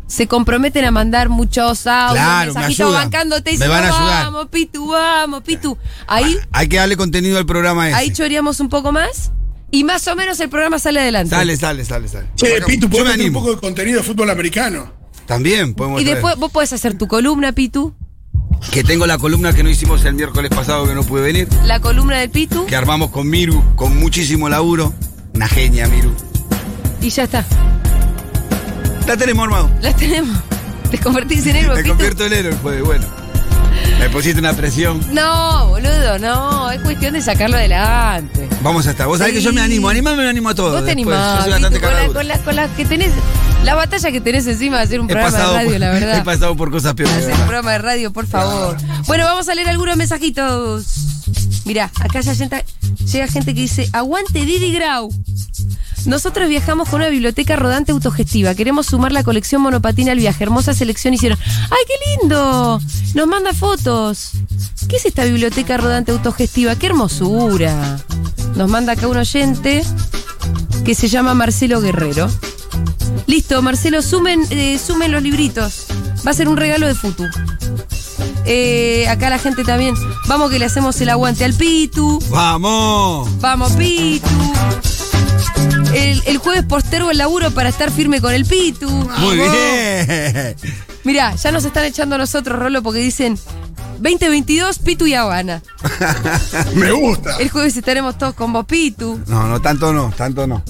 se 0.06 0.26
comprometen 0.26 0.84
a 0.84 0.90
mandar 0.90 1.28
muchos 1.28 1.86
audios, 1.86 2.12
Claro, 2.24 2.52
me 2.52 2.60
mensajitos 2.60 2.86
ayudan. 2.88 3.04
bancándote 3.04 3.50
y 3.52 3.58
Me 3.58 3.66
diciendo, 3.66 3.74
van 3.74 3.84
a 3.84 3.96
ayudar. 3.96 4.24
vamos, 4.24 4.46
Pitu, 4.50 4.88
vamos, 4.88 5.42
Pitu. 5.42 5.78
Ahí, 6.08 6.36
Hay 6.52 6.68
que 6.68 6.76
darle 6.78 6.96
contenido 6.96 7.38
al 7.38 7.46
programa 7.46 7.88
ese. 7.88 7.96
ahí 7.96 8.12
choreamos 8.12 8.58
un 8.60 8.68
poco 8.68 8.90
más 8.90 9.30
y 9.70 9.84
más 9.84 10.06
o 10.08 10.16
menos 10.16 10.40
el 10.40 10.48
programa 10.48 10.78
sale 10.80 10.98
adelante. 11.00 11.30
Sale, 11.34 11.56
sale, 11.56 11.84
sale, 11.84 12.08
sale. 12.08 12.26
Che, 12.34 12.60
Pitu, 12.66 12.86
yo 12.86 12.90
¿puedo 12.90 13.04
me 13.04 13.10
meter 13.12 13.26
un 13.28 13.32
poco 13.34 13.50
de 13.54 13.60
contenido 13.60 13.98
de 13.98 14.04
fútbol 14.04 14.30
americano? 14.30 14.92
También 15.26 15.74
podemos 15.74 16.00
Y 16.00 16.04
traer. 16.04 16.16
después 16.16 16.36
vos 16.36 16.50
podés 16.50 16.72
hacer 16.72 16.98
tu 16.98 17.06
columna, 17.06 17.52
Pitu, 17.52 17.94
Que 18.72 18.82
tengo 18.82 19.06
la 19.06 19.16
columna 19.16 19.52
que 19.54 19.62
no 19.62 19.70
hicimos 19.70 20.04
el 20.04 20.14
miércoles 20.14 20.50
pasado 20.50 20.86
que 20.88 20.94
no 20.94 21.04
pude 21.04 21.22
venir. 21.22 21.48
la 21.64 21.78
columna 21.80 22.18
del 22.18 22.30
Pitu 22.30 22.66
Que 22.66 22.74
armamos 22.74 23.10
con 23.10 23.28
Miru, 23.30 23.62
con 23.76 23.96
muchísimo 23.96 24.48
laburo. 24.48 24.92
Una 25.34 25.46
genia, 25.46 25.86
Miru. 25.86 26.12
y 27.00 27.08
ya 27.10 27.22
está. 27.22 27.46
La 29.10 29.16
tenemos 29.16 29.42
armado. 29.42 29.68
Las 29.82 29.96
tenemos. 29.96 30.38
Te 30.88 30.96
convertís 30.98 31.44
en 31.46 31.56
héroe, 31.56 31.82
Me 31.82 31.88
convierto 31.88 32.26
en 32.26 32.32
héroe 32.32 32.54
jueves, 32.62 32.84
bueno. 32.84 33.06
Me 33.98 34.08
pusiste 34.08 34.38
una 34.38 34.52
presión. 34.52 35.04
No, 35.12 35.66
boludo, 35.70 36.20
no. 36.20 36.70
Es 36.70 36.80
cuestión 36.80 37.14
de 37.14 37.20
sacarlo 37.20 37.56
adelante. 37.56 38.48
Vamos 38.62 38.86
a 38.86 38.90
estar. 38.92 39.08
Vos 39.08 39.18
sabés 39.18 39.32
Sí. 39.32 39.38
que 39.40 39.44
yo 39.46 39.52
me 39.52 39.62
animo. 39.62 39.88
Animame, 39.88 40.22
me 40.22 40.28
animo 40.28 40.50
a 40.50 40.54
todo. 40.54 40.70
Vos 40.76 40.84
te 40.84 40.92
animás, 40.92 41.42
con, 41.42 41.50
la, 41.50 42.06
con, 42.12 42.28
la, 42.28 42.38
con 42.38 42.54
la 42.54 42.68
que 42.68 42.84
tenés. 42.84 43.10
La 43.64 43.74
batalla 43.74 44.12
que 44.12 44.20
tenés 44.20 44.46
encima 44.46 44.76
de 44.76 44.84
hacer 44.84 45.00
un 45.00 45.10
He 45.10 45.12
programa 45.12 45.38
de 45.38 45.44
radio, 45.44 45.70
por, 45.72 45.80
la 45.80 45.90
verdad. 45.90 46.18
he 46.20 46.22
pasado 46.22 46.56
por 46.56 46.70
cosas 46.70 46.94
peores. 46.94 47.16
Hacer 47.16 47.34
un 47.34 47.40
programa 47.40 47.72
de 47.72 47.78
radio, 47.78 48.12
por 48.12 48.28
favor. 48.28 48.76
Bueno, 49.08 49.24
vamos 49.24 49.48
a 49.48 49.56
leer 49.56 49.70
algunos 49.70 49.96
mensajitos. 49.96 50.86
Mirá, 51.64 51.90
acá 51.98 52.20
ya 52.20 52.32
llega 52.32 53.26
gente 53.26 53.54
que 53.54 53.60
dice, 53.60 53.88
aguante 53.92 54.44
Didi 54.44 54.72
Grau. 54.72 55.10
Nosotros 56.06 56.48
viajamos 56.48 56.88
con 56.88 57.00
una 57.00 57.10
biblioteca 57.10 57.56
rodante 57.56 57.92
autogestiva. 57.92 58.54
Queremos 58.54 58.86
sumar 58.86 59.12
la 59.12 59.22
colección 59.22 59.62
monopatina 59.62 60.12
al 60.12 60.18
viaje. 60.18 60.44
Hermosa 60.44 60.74
selección 60.74 61.14
hicieron. 61.14 61.38
¡Ay, 61.38 61.84
qué 61.86 62.20
lindo! 62.22 62.80
Nos 63.14 63.26
manda 63.26 63.52
fotos. 63.52 64.32
¿Qué 64.88 64.96
es 64.96 65.06
esta 65.06 65.24
biblioteca 65.24 65.76
rodante 65.76 66.12
autogestiva? 66.12 66.76
¡Qué 66.76 66.86
hermosura! 66.86 67.98
Nos 68.56 68.68
manda 68.68 68.94
acá 68.94 69.06
un 69.06 69.16
oyente 69.16 69.84
que 70.84 70.94
se 70.94 71.08
llama 71.08 71.34
Marcelo 71.34 71.80
Guerrero. 71.80 72.28
Listo, 73.26 73.62
Marcelo, 73.62 74.02
sumen, 74.02 74.42
eh, 74.50 74.78
sumen 74.78 75.12
los 75.12 75.22
libritos. 75.22 75.86
Va 76.26 76.32
a 76.32 76.34
ser 76.34 76.48
un 76.48 76.56
regalo 76.56 76.86
de 76.86 76.94
Futu. 76.94 77.24
Eh, 78.44 79.06
acá 79.08 79.30
la 79.30 79.38
gente 79.38 79.64
también. 79.64 79.94
Vamos 80.26 80.50
que 80.50 80.58
le 80.58 80.64
hacemos 80.64 81.00
el 81.00 81.10
aguante 81.10 81.44
al 81.44 81.54
Pitu. 81.54 82.18
¡Vamos! 82.30 83.28
Vamos, 83.40 83.72
Pitu. 83.72 84.28
El, 85.94 86.22
el 86.26 86.38
jueves 86.38 86.64
postergo 86.64 87.10
el 87.10 87.18
laburo 87.18 87.50
para 87.50 87.68
estar 87.68 87.90
firme 87.90 88.20
con 88.20 88.32
el 88.32 88.44
Pitu. 88.44 88.88
Muy 88.90 89.36
bien. 89.36 90.56
Mirá, 91.04 91.34
ya 91.34 91.50
nos 91.52 91.64
están 91.64 91.84
echando 91.84 92.14
a 92.14 92.18
nosotros, 92.18 92.58
Rolo, 92.58 92.82
porque 92.82 93.00
dicen 93.00 93.38
2022, 94.00 94.78
Pitu 94.78 95.06
y 95.06 95.14
Habana. 95.14 95.62
Me 96.74 96.92
gusta. 96.92 97.36
El 97.38 97.50
jueves 97.50 97.76
estaremos 97.76 98.16
todos 98.18 98.34
con 98.34 98.52
vos, 98.52 98.64
Pitu. 98.66 99.20
No, 99.26 99.46
no, 99.48 99.60
tanto 99.60 99.92
no, 99.92 100.12
tanto 100.16 100.46
no. 100.46 100.62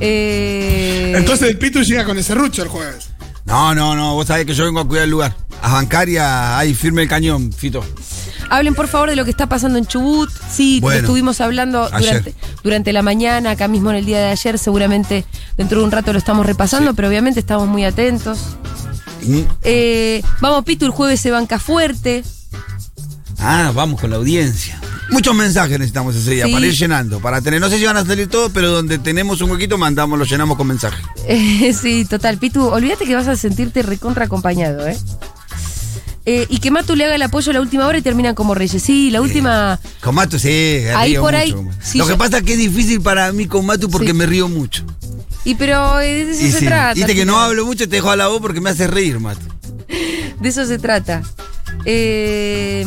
Eh, 0.00 1.14
Entonces 1.16 1.48
el 1.50 1.58
Pitu 1.58 1.82
llega 1.82 2.04
con 2.04 2.18
ese 2.18 2.34
rucho 2.34 2.62
el 2.62 2.68
jueves. 2.68 3.10
No, 3.44 3.74
no, 3.74 3.94
no. 3.96 4.14
Vos 4.14 4.26
sabés 4.26 4.46
que 4.46 4.54
yo 4.54 4.64
vengo 4.64 4.80
a 4.80 4.86
cuidar 4.88 5.04
el 5.04 5.10
lugar. 5.10 5.34
A 5.62 5.72
bancar 5.72 6.08
y 6.08 6.16
a 6.18 6.58
ahí 6.58 6.74
firme 6.74 7.02
el 7.02 7.08
cañón, 7.08 7.52
Fito. 7.52 7.84
Hablen 8.50 8.74
por 8.74 8.88
favor 8.88 9.10
de 9.10 9.16
lo 9.16 9.24
que 9.24 9.30
está 9.30 9.46
pasando 9.46 9.78
en 9.78 9.86
Chubut. 9.86 10.30
Sí, 10.50 10.80
Bueno. 10.80 11.00
estuvimos 11.00 11.40
hablando 11.40 11.88
durante, 11.90 12.34
durante 12.62 12.92
la 12.92 13.02
mañana, 13.02 13.50
acá 13.50 13.68
mismo 13.68 13.90
en 13.90 13.96
el 13.96 14.06
día 14.06 14.18
de 14.18 14.30
ayer. 14.30 14.58
Seguramente 14.58 15.24
dentro 15.56 15.80
de 15.80 15.84
un 15.84 15.90
rato 15.90 16.12
lo 16.12 16.18
estamos 16.18 16.46
repasando, 16.46 16.94
pero 16.94 17.08
obviamente 17.08 17.40
estamos 17.40 17.68
muy 17.68 17.84
atentos. 17.84 18.38
Mm. 19.22 19.40
Eh, 19.62 20.22
vamos, 20.40 20.64
Pitu, 20.64 20.86
el 20.86 20.92
jueves 20.92 21.20
se 21.20 21.30
banca 21.30 21.58
fuerte. 21.58 22.24
Ah, 23.38 23.70
vamos 23.74 24.00
con 24.00 24.10
la 24.10 24.16
audiencia. 24.16 24.80
Muchos 25.10 25.34
mensajes 25.34 25.78
necesitamos 25.78 26.14
ese 26.16 26.32
día 26.32 26.46
Sí. 26.46 26.52
para 26.52 26.66
ir 26.66 26.74
llenando. 26.74 27.18
Para 27.20 27.40
tener, 27.40 27.60
no 27.60 27.68
sé 27.70 27.78
si 27.78 27.84
van 27.86 27.96
a 27.96 28.04
salir 28.04 28.28
todos, 28.28 28.50
pero 28.52 28.70
donde 28.70 28.98
tenemos 28.98 29.40
un 29.40 29.50
huequito, 29.50 29.78
mandamos, 29.78 30.18
lo 30.18 30.24
llenamos 30.24 30.56
con 30.56 30.66
mensajes. 30.66 31.00
Eh, 31.26 31.72
sí, 31.80 32.04
total. 32.04 32.38
Pitu, 32.38 32.66
olvídate 32.66 33.04
que 33.06 33.14
vas 33.14 33.28
a 33.28 33.36
sentirte 33.36 33.82
recontra 33.82 34.24
acompañado, 34.26 34.86
¿eh? 34.86 34.98
Eh, 36.30 36.44
y 36.50 36.58
que 36.58 36.70
Matu 36.70 36.94
le 36.94 37.06
haga 37.06 37.14
el 37.14 37.22
apoyo 37.22 37.50
a 37.52 37.54
la 37.54 37.60
última 37.62 37.86
hora 37.86 37.96
y 37.96 38.02
terminan 38.02 38.34
como 38.34 38.54
reyes. 38.54 38.82
Sí, 38.82 39.10
la 39.10 39.22
última. 39.22 39.80
Con 40.02 40.14
Matu, 40.14 40.38
sí, 40.38 40.48
Ahí 40.94 41.12
río 41.12 41.22
por 41.22 41.32
mucho 41.32 41.42
ahí, 41.42 41.54
sí, 41.82 41.96
Lo 41.96 42.04
yo- 42.04 42.10
que 42.10 42.16
pasa 42.18 42.36
es 42.38 42.42
que 42.42 42.52
es 42.52 42.58
difícil 42.58 43.00
para 43.00 43.32
mí 43.32 43.46
con 43.46 43.64
Matu 43.64 43.88
porque 43.88 44.08
Sí. 44.08 44.12
me 44.12 44.26
río 44.26 44.46
mucho. 44.46 44.84
Y 45.44 45.54
pero 45.54 46.00
eh, 46.00 46.26
de 46.26 46.32
eso 46.32 46.44
Y 46.44 46.52
se 46.52 46.58
sí, 46.58 46.66
trata. 46.66 46.92
Viste 46.92 47.14
que 47.14 47.24
no 47.24 47.38
hablo 47.40 47.64
mucho, 47.64 47.88
te 47.88 47.96
dejo 47.96 48.10
a 48.10 48.16
la 48.16 48.26
voz 48.26 48.42
porque 48.42 48.60
me 48.60 48.68
hace 48.68 48.86
reír, 48.86 49.18
Matu. 49.20 49.40
De 50.38 50.48
eso 50.50 50.66
se 50.66 50.78
trata. 50.78 51.22
Eh, 51.86 52.84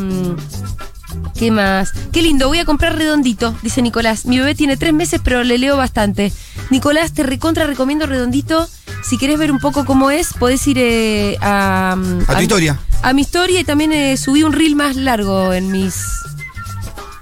¿Qué 1.38 1.52
más? 1.52 1.92
Qué 2.12 2.22
lindo, 2.22 2.48
voy 2.50 2.60
a 2.60 2.66
comprar 2.66 2.96
redondito, 2.98 3.56
dice 3.64 3.82
Nicolás. 3.82 4.26
Mi 4.26 4.38
bebé 4.38 4.54
tiene 4.56 4.76
tres 4.78 4.94
meses, 4.94 5.20
pero 5.24 5.44
le 5.44 5.58
leo 5.58 5.76
bastante. 5.78 6.32
Nicolás, 6.70 7.14
te 7.14 7.24
recontra 7.24 7.66
recomiendo 7.66 8.06
redondito. 8.06 8.68
Si 9.04 9.18
querés 9.18 9.40
ver 9.40 9.52
un 9.52 9.58
poco 9.60 9.84
cómo 9.86 10.12
es, 10.12 10.34
podés 10.34 10.66
ir 10.68 10.78
eh, 10.80 11.38
a, 11.42 11.96
A 12.28 12.36
tu 12.36 12.42
historia. 12.42 12.78
A 13.02 13.14
mi 13.14 13.22
historia 13.22 13.60
y 13.60 13.64
también 13.64 13.92
eh, 13.92 14.16
subí 14.18 14.44
un 14.44 14.54
reel 14.54 14.76
más 14.76 14.96
largo 14.96 15.52
en 15.54 15.72
mis. 15.72 15.96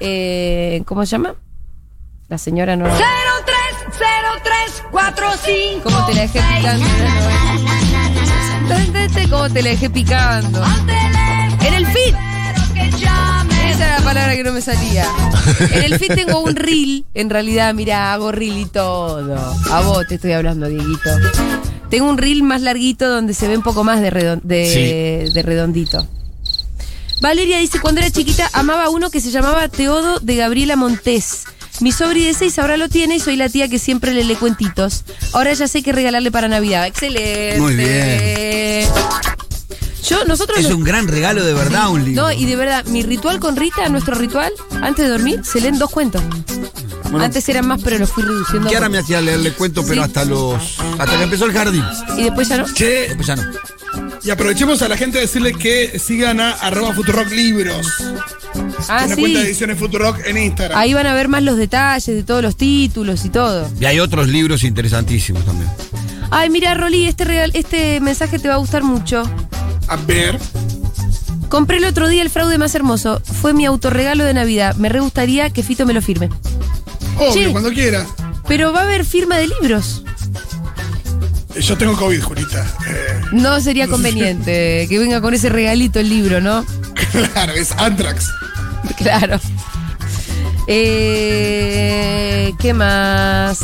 eh, 0.01 0.83
¿Cómo 0.85 1.05
se 1.05 1.11
llama? 1.11 1.35
La 2.27 2.37
señora 2.37 2.75
no. 2.75 2.85
030345 2.85 5.83
¿Cómo 5.83 6.05
te 6.05 6.13
la 6.13 6.21
dejé 6.21 6.41
picando? 6.41 6.85
¿Cómo 9.29 9.49
te 9.49 9.61
la 9.61 9.69
dejé 9.69 9.89
picando? 9.89 10.63
En 11.65 11.73
el 11.73 11.85
feed. 11.87 12.15
Esa 13.79 13.87
era 13.87 13.99
la 13.99 14.03
palabra 14.03 14.35
que 14.35 14.43
no 14.43 14.51
me 14.51 14.59
salía. 14.61 15.05
En 15.71 15.83
el 15.83 15.97
feed 15.97 16.13
tengo 16.13 16.41
un 16.41 16.53
reel. 16.57 17.05
En 17.13 17.29
realidad, 17.29 17.73
mira, 17.73 18.11
hago 18.11 18.29
reel 18.33 18.57
y 18.57 18.65
todo. 18.65 19.55
A 19.71 19.81
vos 19.81 20.05
te 20.05 20.15
estoy 20.15 20.33
hablando, 20.33 20.67
Dieguito. 20.67 21.09
Tengo 21.89 22.09
un 22.09 22.17
reel 22.17 22.43
más 22.43 22.61
larguito 22.61 23.07
donde 23.09 23.33
se 23.33 23.47
ve 23.47 23.55
un 23.55 23.63
poco 23.63 23.85
más 23.85 24.01
de, 24.01 24.11
redon- 24.11 24.41
de, 24.43 25.31
de 25.33 25.41
redondito. 25.43 26.05
Valeria 27.21 27.59
dice, 27.59 27.79
cuando 27.79 28.01
era 28.01 28.11
chiquita 28.11 28.49
amaba 28.51 28.83
a 28.85 28.89
uno 28.89 29.09
que 29.09 29.21
se 29.21 29.31
llamaba 29.31 29.69
Teodo 29.69 30.19
de 30.19 30.35
Gabriela 30.35 30.75
Montés. 30.75 31.45
Mi 31.79 31.93
sobri 31.93 32.25
de 32.25 32.33
seis 32.33 32.59
ahora 32.59 32.75
lo 32.75 32.89
tiene 32.89 33.15
y 33.15 33.19
soy 33.21 33.37
la 33.37 33.47
tía 33.47 33.69
que 33.69 33.79
siempre 33.79 34.13
le 34.13 34.25
lee 34.25 34.35
cuentitos. 34.35 35.05
Ahora 35.31 35.53
ya 35.53 35.69
sé 35.69 35.83
qué 35.83 35.93
regalarle 35.93 36.31
para 36.31 36.49
Navidad. 36.49 36.85
Excelente. 36.85 37.55
Muy 37.59 37.75
bien. 37.75 38.89
Yo, 40.09 40.25
nosotros... 40.25 40.57
Es 40.57 40.71
un 40.71 40.83
gran 40.83 41.07
regalo 41.07 41.43
de 41.43 41.53
verdad, 41.53 41.89
un 41.89 42.03
libro. 42.03 42.23
no, 42.23 42.31
y 42.31 42.45
de 42.45 42.55
verdad, 42.55 42.83
mi 42.85 43.03
ritual 43.03 43.39
con 43.39 43.55
Rita, 43.55 43.87
nuestro 43.89 44.15
ritual, 44.15 44.51
antes 44.81 45.05
de 45.05 45.11
dormir, 45.11 45.41
se 45.43 45.61
leen 45.61 45.77
dos 45.77 45.89
cuentos. 45.91 46.21
Bueno, 47.11 47.25
Antes 47.25 47.47
eran 47.49 47.65
más, 47.67 47.81
pero 47.83 47.97
los 47.97 48.11
fui 48.11 48.23
reduciendo. 48.23 48.69
Kiara 48.69 48.87
me 48.87 48.99
hacía 48.99 49.19
leerle 49.21 49.51
cuentos, 49.53 49.83
pero 49.87 50.03
Sí. 50.03 50.07
hasta 50.07 50.25
los. 50.25 50.79
hasta 50.99 51.17
que 51.17 51.23
empezó 51.23 51.45
el 51.45 51.53
jardín. 51.53 51.83
Y 52.17 52.23
después 52.23 52.47
ya 52.49 52.57
no. 52.57 52.71
Che, 52.71 53.07
Después 53.07 53.25
ya 53.27 53.35
no. 53.35 53.43
y 54.23 54.29
aprovechemos 54.29 54.81
a 54.83 54.87
la 54.87 54.95
gente 54.95 55.17
de 55.17 55.23
decirle 55.25 55.53
que 55.53 55.97
sigan 55.97 56.39
a 56.39 56.51
arroba 56.51 56.93
Futurock 56.93 57.31
Libros. 57.31 57.87
Ah, 58.89 59.05
una 59.07 59.15
cuenta 59.15 59.39
de 59.39 59.45
sí. 59.45 59.49
ediciones 59.51 59.79
Futurock 59.79 60.19
en 60.25 60.37
Instagram. 60.37 60.77
Ahí 60.77 60.93
van 60.93 61.07
a 61.07 61.13
ver 61.15 61.29
más 61.29 61.41
los 61.41 61.57
detalles 61.57 62.05
de 62.15 62.23
todos 62.23 62.43
los 62.43 62.55
títulos 62.55 63.25
y 63.25 63.29
todo. 63.29 63.67
Y 63.79 63.85
hay 63.85 63.99
otros 63.99 64.27
libros 64.27 64.63
interesantísimos 64.63 65.43
también. 65.45 65.69
Ay, 66.29 66.51
mira, 66.51 66.75
Rolly, 66.75 67.07
este, 67.07 67.25
regal, 67.25 67.49
este 67.55 67.99
mensaje 68.01 68.37
te 68.37 68.47
va 68.49 68.53
a 68.55 68.57
gustar 68.57 68.83
mucho. 68.83 69.23
A 69.89 69.95
ver. 69.97 70.39
Compré 71.49 71.77
el 71.77 71.85
otro 71.85 72.07
día 72.07 72.21
el 72.21 72.29
fraude 72.29 72.57
más 72.57 72.75
hermoso. 72.75 73.21
Fue 73.41 73.53
mi 73.53 73.65
autorregalo 73.65 74.23
de 74.23 74.33
Navidad. 74.35 74.75
Me 74.75 74.87
re 74.89 74.99
gustaría 74.99 75.49
que 75.49 75.63
Fito 75.63 75.85
me 75.85 75.93
lo 75.93 76.01
firme. 76.01 76.29
Obvio, 77.17 77.33
Che. 77.33 77.51
cuando 77.51 77.71
quiera. 77.71 78.05
Pero 78.47 78.71
va 78.71 78.81
a 78.81 78.83
haber 78.83 79.03
firma 79.03 79.37
de 79.37 79.47
libros. 79.47 80.03
Eh, 81.55 81.61
Yo 81.61 81.77
tengo 81.77 81.95
COVID, 81.97 82.21
Julita. 82.21 82.65
Eh, 82.87 83.21
No 83.31 83.59
sería 83.61 83.87
conveniente 83.87 84.85
que 84.87 84.99
venga 84.99 85.21
con 85.21 85.33
ese 85.33 85.49
regalito 85.49 85.99
el 85.99 86.09
libro, 86.09 86.39
¿no? 86.39 86.63
claro, 87.33 87.53
es 87.53 87.71
Antrax. 87.73 88.29
Claro. 88.97 89.39
Eh, 90.67 92.53
¿Qué 92.59 92.73
más? 92.73 93.59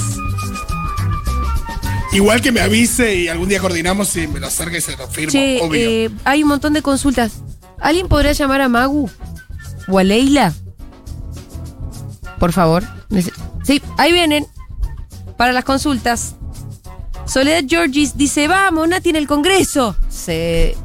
Igual 2.15 2.41
que 2.41 2.51
me 2.53 2.61
avise 2.61 3.13
y 3.15 3.27
algún 3.27 3.49
día 3.49 3.59
coordinamos 3.59 4.15
y 4.15 4.25
me 4.27 4.39
lo 4.39 4.47
acerca 4.47 4.77
y 4.77 4.81
se 4.81 4.95
lo 4.95 5.05
firmo. 5.07 5.31
Che, 5.31 5.59
obvio. 5.61 5.81
eh, 5.89 6.09
hay 6.23 6.43
un 6.43 6.49
montón 6.49 6.71
de 6.71 6.81
consultas. 6.81 7.43
¿Alguien 7.79 8.07
podrá 8.07 8.31
llamar 8.31 8.61
a 8.61 8.69
Magu? 8.69 9.09
¿O 9.89 9.99
a 9.99 10.03
Leila? 10.03 10.53
Por 12.39 12.53
favor. 12.53 12.83
Sí, 13.63 13.81
ahí 13.97 14.13
vienen. 14.13 14.47
Para 15.35 15.51
las 15.51 15.65
consultas. 15.65 16.35
Soledad 17.25 17.63
Georgis 17.67 18.15
dice, 18.15 18.47
vamos, 18.47 18.87
Nati 18.87 19.09
en 19.09 19.17
el 19.17 19.27
Congreso. 19.27 19.97
Se 20.07 20.77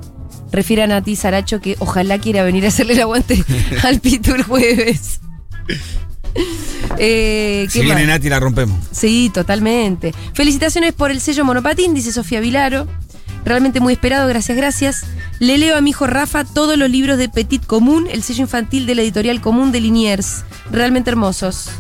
refiere 0.51 0.83
a 0.83 0.89
Nati 0.89 1.15
Saracho 1.15 1.61
que 1.61 1.77
ojalá 1.79 2.19
quiera 2.19 2.43
venir 2.43 2.65
a 2.65 2.69
hacerle 2.69 2.95
el 2.95 3.03
aguante 3.03 3.45
al 3.85 4.01
Pito 4.01 4.35
el 4.35 4.43
jueves. 4.43 5.21
Eh, 6.99 7.67
¿qué 7.73 7.79
Si 7.79 7.81
viene? 7.83 8.05
Nati, 8.05 8.29
la 8.29 8.41
rompemos. 8.41 8.79
Sí, 8.91 9.31
totalmente. 9.33 10.13
Felicitaciones 10.35 10.93
por 10.93 11.11
el 11.11 11.21
sello 11.21 11.45
Monopatín, 11.45 11.95
dice 11.95 12.13
Sofía 12.13 12.41
Vilaro. 12.41 12.87
Realmente 13.45 13.81
muy 13.81 13.95
esperado, 13.95 14.29
gracias, 14.29 14.57
gracias. 14.57 15.07
Le 15.39 15.57
leo 15.57 15.77
a 15.77 15.81
mi 15.81 15.91
hijo 15.91 16.07
Rafa 16.07 16.45
todos 16.45 16.77
los 16.77 16.91
libros 16.91 17.17
de 17.17 17.29
Petit 17.29 17.65
Común, 17.65 18.07
el 18.11 18.23
sello 18.23 18.43
infantil 18.43 18.87
de 18.87 18.95
la 18.95 19.03
editorial 19.03 19.41
Común 19.41 19.73
de 19.73 19.81
Liniers. 19.81 20.45
Realmente 20.71 21.11
hermosos. 21.11 21.71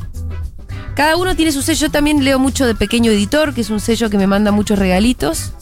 Cada 0.94 1.16
uno 1.16 1.36
tiene 1.36 1.52
su 1.52 1.62
sello. 1.62 1.86
Yo 1.86 1.90
también 1.90 2.24
leo 2.24 2.38
mucho 2.38 2.66
de 2.66 2.74
Pequeño 2.74 3.10
Editor, 3.10 3.52
que 3.52 3.60
es 3.60 3.70
un 3.70 3.80
sello 3.80 4.10
que 4.10 4.16
me 4.16 4.26
manda 4.26 4.52
muchos 4.52 4.78
regalitos. 4.78 5.52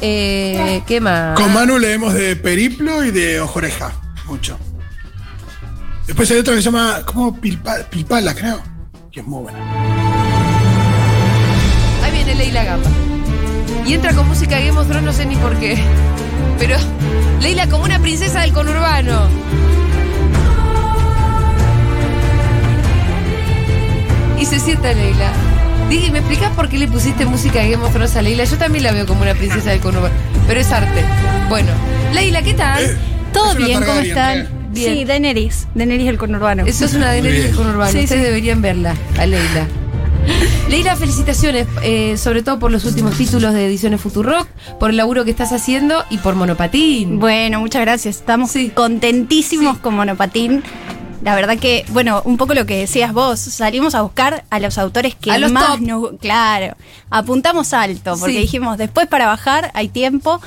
Eh, 0.00 0.82
¿Qué 0.86 1.00
más? 1.00 1.38
Con 1.38 1.52
Manu 1.52 1.78
leemos 1.78 2.12
de 2.12 2.34
Periplo 2.36 3.04
y 3.04 3.10
de 3.10 3.40
Ojoreja. 3.40 3.92
Mucho. 4.26 4.58
Después 6.06 6.30
hay 6.30 6.38
otro 6.38 6.54
que 6.54 6.60
se 6.60 6.64
llama. 6.66 7.00
¿Cómo? 7.06 7.34
Pilpa- 7.40 7.84
Pilpala, 7.88 8.34
creo. 8.34 8.60
Que 9.10 9.20
es 9.20 9.26
muy 9.26 9.42
bueno. 9.42 9.58
Ahí 12.02 12.12
viene 12.12 12.34
Leila 12.34 12.64
Gamba. 12.64 12.90
Y 13.86 13.94
entra 13.94 14.12
con 14.14 14.26
música 14.28 14.56
de 14.56 14.66
Game 14.68 14.78
of 14.78 14.86
Thrones, 14.86 15.04
no 15.04 15.12
sé 15.12 15.26
ni 15.26 15.36
por 15.36 15.56
qué. 15.58 15.78
Pero 16.58 16.76
Leila 17.40 17.68
como 17.68 17.84
una 17.84 17.98
princesa 17.98 18.40
del 18.40 18.52
conurbano. 18.52 19.28
Y 24.38 24.46
se 24.46 24.58
sienta 24.58 24.92
Leila. 24.92 25.32
Dije, 25.88 26.10
¿me 26.10 26.18
explicas 26.18 26.50
por 26.52 26.68
qué 26.68 26.78
le 26.78 26.88
pusiste 26.88 27.26
música 27.26 27.60
de 27.60 27.70
Game 27.70 27.84
of 27.84 27.92
Thrones 27.92 28.16
a 28.16 28.22
Leila? 28.22 28.44
Yo 28.44 28.56
también 28.56 28.84
la 28.84 28.92
veo 28.92 29.06
como 29.06 29.22
una 29.22 29.34
princesa 29.34 29.70
del 29.70 29.80
conurbano. 29.80 30.14
Pero 30.48 30.60
es 30.60 30.70
arte. 30.72 31.04
Bueno, 31.48 31.70
Leila, 32.12 32.42
¿qué 32.42 32.54
tal? 32.54 32.82
Eh, 32.82 32.96
Todo 33.32 33.54
bien, 33.54 33.80
¿cómo 33.84 34.00
están? 34.00 34.48
Bien. 34.72 34.94
Sí, 34.94 35.04
Daenerys. 35.04 35.66
Daenerys 35.74 36.06
del 36.06 36.18
conurbano. 36.18 36.64
Eso 36.66 36.84
es 36.84 36.94
una 36.94 37.10
de 37.12 37.22
Muy 37.22 37.30
del 37.32 37.54
conurbano. 37.54 37.92
Sí, 37.92 37.98
Ustedes 38.00 38.20
sí. 38.20 38.26
deberían 38.26 38.62
verla, 38.62 38.94
a 39.18 39.26
Leila. 39.26 39.66
Leila, 40.68 40.96
felicitaciones, 40.96 41.66
eh, 41.82 42.16
sobre 42.16 42.42
todo 42.42 42.58
por 42.58 42.70
los 42.70 42.84
últimos 42.84 43.16
títulos 43.16 43.52
de 43.52 43.66
Ediciones 43.66 44.00
Futurock, 44.00 44.46
por 44.78 44.90
el 44.90 44.96
laburo 44.96 45.24
que 45.24 45.30
estás 45.30 45.52
haciendo 45.52 46.04
y 46.10 46.18
por 46.18 46.34
Monopatín. 46.36 47.18
Bueno, 47.18 47.60
muchas 47.60 47.82
gracias. 47.82 48.16
Estamos 48.16 48.50
Sí. 48.52 48.70
contentísimos 48.70 49.78
con 49.78 49.94
Monopatín. 49.94 50.62
La 51.22 51.34
verdad 51.36 51.56
que, 51.58 51.84
bueno, 51.90 52.20
un 52.24 52.36
poco 52.36 52.54
lo 52.54 52.66
que 52.66 52.76
decías 52.78 53.12
vos, 53.12 53.38
salimos 53.38 53.94
a 53.94 54.02
buscar 54.02 54.44
a 54.50 54.58
los 54.58 54.76
autores 54.78 55.14
que 55.14 55.30
A 55.30 55.38
los 55.38 55.52
más 55.52 55.66
top. 55.76 55.80
nos... 55.80 56.10
Claro, 56.20 56.74
apuntamos 57.10 57.72
alto, 57.74 58.16
porque 58.18 58.34
Sí. 58.34 58.40
dijimos, 58.40 58.76
después 58.78 59.06
para 59.06 59.26
bajar 59.26 59.70
hay 59.74 59.88
tiempo. 59.88 60.40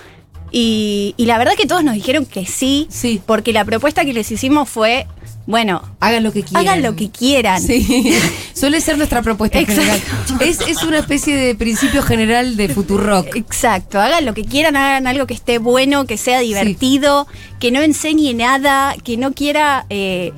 Y, 0.57 1.13
y 1.17 1.25
la 1.25 1.37
verdad 1.37 1.51
que 1.57 1.65
todos 1.67 1.83
nos 1.83 1.95
dijeron 1.95 2.25
que 2.25 2.45
sí, 2.45 2.87
Sí. 2.89 3.21
porque 3.25 3.51
la 3.51 3.65
propuesta 3.65 4.05
que 4.05 4.13
les 4.13 4.31
hicimos 4.31 4.69
fue, 4.69 5.05
bueno, 5.47 5.81
Hagan 5.99 6.23
lo 6.23 6.31
que 6.31 6.43
quieran. 6.43 6.65
hagan 6.65 6.81
lo 6.81 6.95
que 6.95 7.09
quieran. 7.11 7.61
Sí, 7.61 8.17
suele 8.53 8.79
ser 8.79 8.97
nuestra 8.97 9.21
propuesta 9.21 9.59
en 9.59 9.65
general. 9.67 9.97
Exacto. 9.99 10.43
Es, 10.45 10.61
es 10.61 10.81
una 10.83 10.99
especie 10.99 11.35
de 11.35 11.55
principio 11.55 12.01
general 12.01 12.55
de 12.55 12.69
Futurock. 12.69 13.35
Exacto, 13.35 13.99
hagan 13.99 14.23
lo 14.25 14.33
que 14.33 14.45
quieran, 14.45 14.77
hagan 14.77 15.07
algo 15.07 15.27
que 15.27 15.33
esté 15.33 15.57
bueno, 15.57 16.05
que 16.07 16.15
sea 16.15 16.39
divertido, 16.39 17.27
que 17.59 17.71
no 17.71 17.81
enseñe 17.81 18.33
nada, 18.33 18.95
que 19.03 19.17
no 19.17 19.33
quiera... 19.33 19.85
eh, 19.89 20.31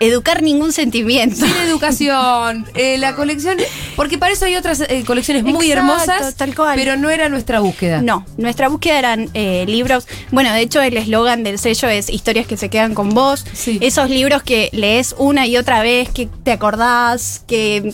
educar 0.00 0.42
ningún 0.42 0.72
sentimiento. 0.72 1.36
Sin 1.36 1.56
educación. 1.56 2.66
Eh, 2.74 2.98
la 2.98 3.14
colección. 3.14 3.56
Porque 3.96 4.18
para 4.18 4.32
eso 4.32 4.44
hay 4.44 4.56
otras 4.56 4.80
eh, 4.80 5.04
colecciones 5.06 5.44
muy 5.44 5.70
Exacto, 5.70 5.92
hermosas. 5.92 6.34
tal 6.36 6.54
cual. 6.54 6.76
Pero 6.76 6.96
no 6.96 7.10
era 7.10 7.28
nuestra 7.28 7.60
búsqueda. 7.60 8.02
No, 8.02 8.24
nuestra 8.36 8.68
búsqueda 8.68 8.98
eran 8.98 9.28
eh, 9.34 9.64
libros. 9.66 10.06
Bueno, 10.30 10.52
de 10.52 10.60
hecho, 10.60 10.80
el 10.80 10.96
eslogan 10.96 11.42
del 11.42 11.58
sello 11.58 11.88
es 11.88 12.08
historias 12.10 12.46
que 12.46 12.56
se 12.56 12.68
quedan 12.68 12.94
con 12.94 13.10
vos. 13.10 13.44
Sí. 13.52 13.78
Esos 13.80 14.10
libros 14.10 14.42
que 14.42 14.70
lees 14.72 15.14
una 15.18 15.46
y 15.46 15.56
otra 15.56 15.82
vez, 15.82 16.08
que 16.10 16.28
te 16.44 16.52
acordás, 16.52 17.42
que 17.46 17.92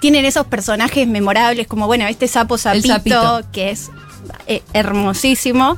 tienen 0.00 0.24
esos 0.24 0.46
personajes 0.46 1.08
memorables, 1.08 1.66
como 1.66 1.86
bueno, 1.86 2.06
este 2.06 2.28
sapo 2.28 2.58
sapito, 2.58 2.88
sapito. 2.88 3.40
que 3.52 3.70
es 3.70 3.90
eh, 4.46 4.62
hermosísimo. 4.72 5.76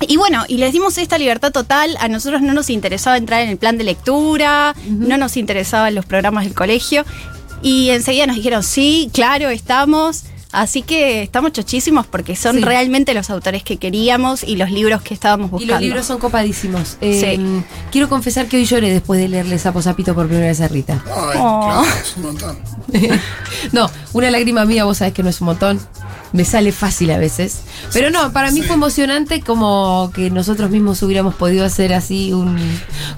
Eh, 0.00 0.06
y 0.08 0.16
bueno, 0.16 0.44
y 0.48 0.56
les 0.58 0.72
dimos 0.72 0.98
esta 0.98 1.18
libertad 1.18 1.52
total. 1.52 1.96
A 2.00 2.08
nosotros 2.08 2.42
no 2.42 2.52
nos 2.52 2.70
interesaba 2.70 3.16
entrar 3.16 3.40
en 3.42 3.48
el 3.50 3.56
plan 3.56 3.78
de 3.78 3.84
lectura, 3.84 4.74
no 4.88 5.16
nos 5.16 5.36
interesaban 5.36 5.94
los 5.94 6.04
programas 6.06 6.44
del 6.44 6.54
colegio. 6.54 7.04
Y 7.62 7.90
enseguida 7.90 8.26
nos 8.26 8.36
dijeron, 8.36 8.62
sí, 8.62 9.10
claro, 9.12 9.48
estamos. 9.50 10.24
Así 10.52 10.82
que 10.82 11.22
estamos 11.24 11.50
chochísimos 11.52 12.06
porque 12.06 12.36
son 12.36 12.56
Sí. 12.58 12.62
realmente 12.62 13.12
los 13.12 13.28
autores 13.28 13.64
que 13.64 13.76
queríamos 13.78 14.44
y 14.44 14.54
los 14.54 14.70
libros 14.70 15.02
que 15.02 15.12
estábamos 15.12 15.48
Y 15.48 15.50
buscando. 15.50 15.72
los 15.74 15.82
libros 15.82 16.06
son 16.06 16.18
copadísimos. 16.20 16.96
Eh, 17.00 17.36
Sí. 17.36 17.64
Quiero 17.90 18.08
confesar 18.08 18.46
que 18.46 18.58
hoy 18.58 18.64
lloré 18.64 18.88
después 18.92 19.18
de 19.20 19.26
leerle 19.26 19.58
Sapo 19.58 19.82
Sapito 19.82 20.14
por 20.14 20.26
primera 20.28 20.46
vez 20.46 20.60
a 20.60 20.68
Rita. 20.68 21.02
Ay, 21.06 21.38
Oh. 21.40 21.60
claro, 21.82 21.84
es 22.00 22.16
un 22.16 22.22
montón. 22.26 22.58
no, 23.72 23.90
una 24.12 24.30
lágrima 24.30 24.64
mía, 24.64 24.84
vos 24.84 24.98
sabés 24.98 25.12
que 25.14 25.24
no 25.24 25.28
es 25.30 25.40
un 25.40 25.46
montón. 25.46 25.80
Me 26.34 26.44
sale 26.44 26.72
fácil 26.72 27.12
a 27.12 27.16
veces. 27.18 27.60
Pero 27.92 28.10
no, 28.10 28.32
para 28.32 28.50
mí 28.50 28.60
Sí. 28.60 28.66
fue 28.66 28.74
emocionante 28.74 29.40
como 29.40 30.10
que 30.12 30.30
nosotros 30.30 30.68
mismos 30.68 31.00
hubiéramos 31.04 31.36
podido 31.36 31.64
hacer 31.64 31.94
así 31.94 32.32
un. 32.32 32.58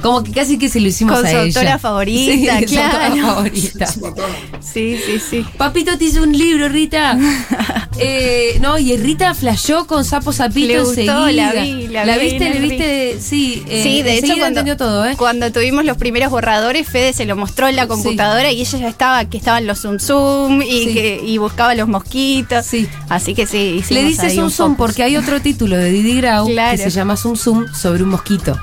Como 0.03 0.23
que 0.23 0.33
casi 0.33 0.59
que 0.59 0.69
se 0.69 0.81
lo 0.81 0.89
hicimos 0.89 1.17
Con 1.17 1.27
a 1.27 1.31
su 1.31 1.37
ella. 1.39 1.45
autora 1.61 1.79
favorita, 1.79 2.33
Sí, 2.33 2.45
su 2.45 2.79
autora 2.79 3.07
claro. 3.09 3.27
favorita. 3.35 3.89
Un 3.97 4.01
montón. 4.03 4.31
Sí, 4.61 4.99
sí, 5.07 5.19
sí. 5.31 5.47
Papito 5.57 5.97
te 5.97 6.05
hizo 6.05 6.23
un 6.23 6.37
libro, 6.37 6.69
Rita. 6.69 7.19
Eh, 7.99 8.59
no, 8.61 8.79
y 8.79 8.95
Rita 8.99 9.33
flashó 9.33 9.87
con 9.87 10.05
Sapo 10.05 10.31
Sapito 10.31 10.67
Le 10.69 10.81
gustó, 10.81 11.01
enseguida. 11.01 11.31
la 11.33 11.53
vi, 11.63 11.89
la 11.89 12.05
vi 12.19 12.25
viste, 12.29 12.51
le 12.51 12.61
viste, 12.61 13.17
sí. 13.23 13.65
eh, 13.69 13.83
Sí, 13.83 14.03
de 14.03 14.19
hecho, 14.19 14.27
cuando, 14.37 14.47
entendió 14.61 14.77
todo, 14.77 15.07
¿eh? 15.07 15.15
cuando 15.17 15.51
tuvimos 15.51 15.83
los 15.87 15.97
primeros 15.97 16.31
borradores, 16.31 16.87
Fede 16.87 17.15
se 17.15 17.25
lo 17.25 17.37
mostró 17.37 17.69
en 17.69 17.77
la 17.77 17.87
computadora 17.87 18.53
y 18.53 18.61
ella 18.61 18.79
ya 18.81 18.89
estaba, 18.89 19.25
que 19.25 19.39
estaban 19.39 19.67
los 19.67 19.81
zoom 19.81 19.99
zoom 19.99 20.61
y, 20.61 20.67
Sí. 20.89 20.93
que, 20.93 21.23
y 21.25 21.39
buscaba 21.39 21.75
los 21.75 21.89
mosquitos. 21.89 22.67
Sí. 22.67 22.87
Así 23.09 23.35
que 23.35 23.47
sí, 23.47 23.85
Le 23.91 24.03
dice 24.05 24.27
ahí 24.27 24.35
Zoom 24.37 24.45
un 24.47 24.51
Zoom 24.51 24.69
focus. 24.73 24.87
porque 24.87 25.03
hay 25.05 25.17
otro 25.17 25.41
título 25.41 25.77
de 25.77 25.91
Didi 25.91 26.17
Grau 26.17 26.47
Claro. 26.49 26.77
que 26.77 26.83
se 26.83 26.91
llama 26.91 27.17
Zoom 27.17 27.37
Zoom 27.37 27.67
sobre 27.73 28.03
un 28.03 28.09
mosquito. 28.09 28.57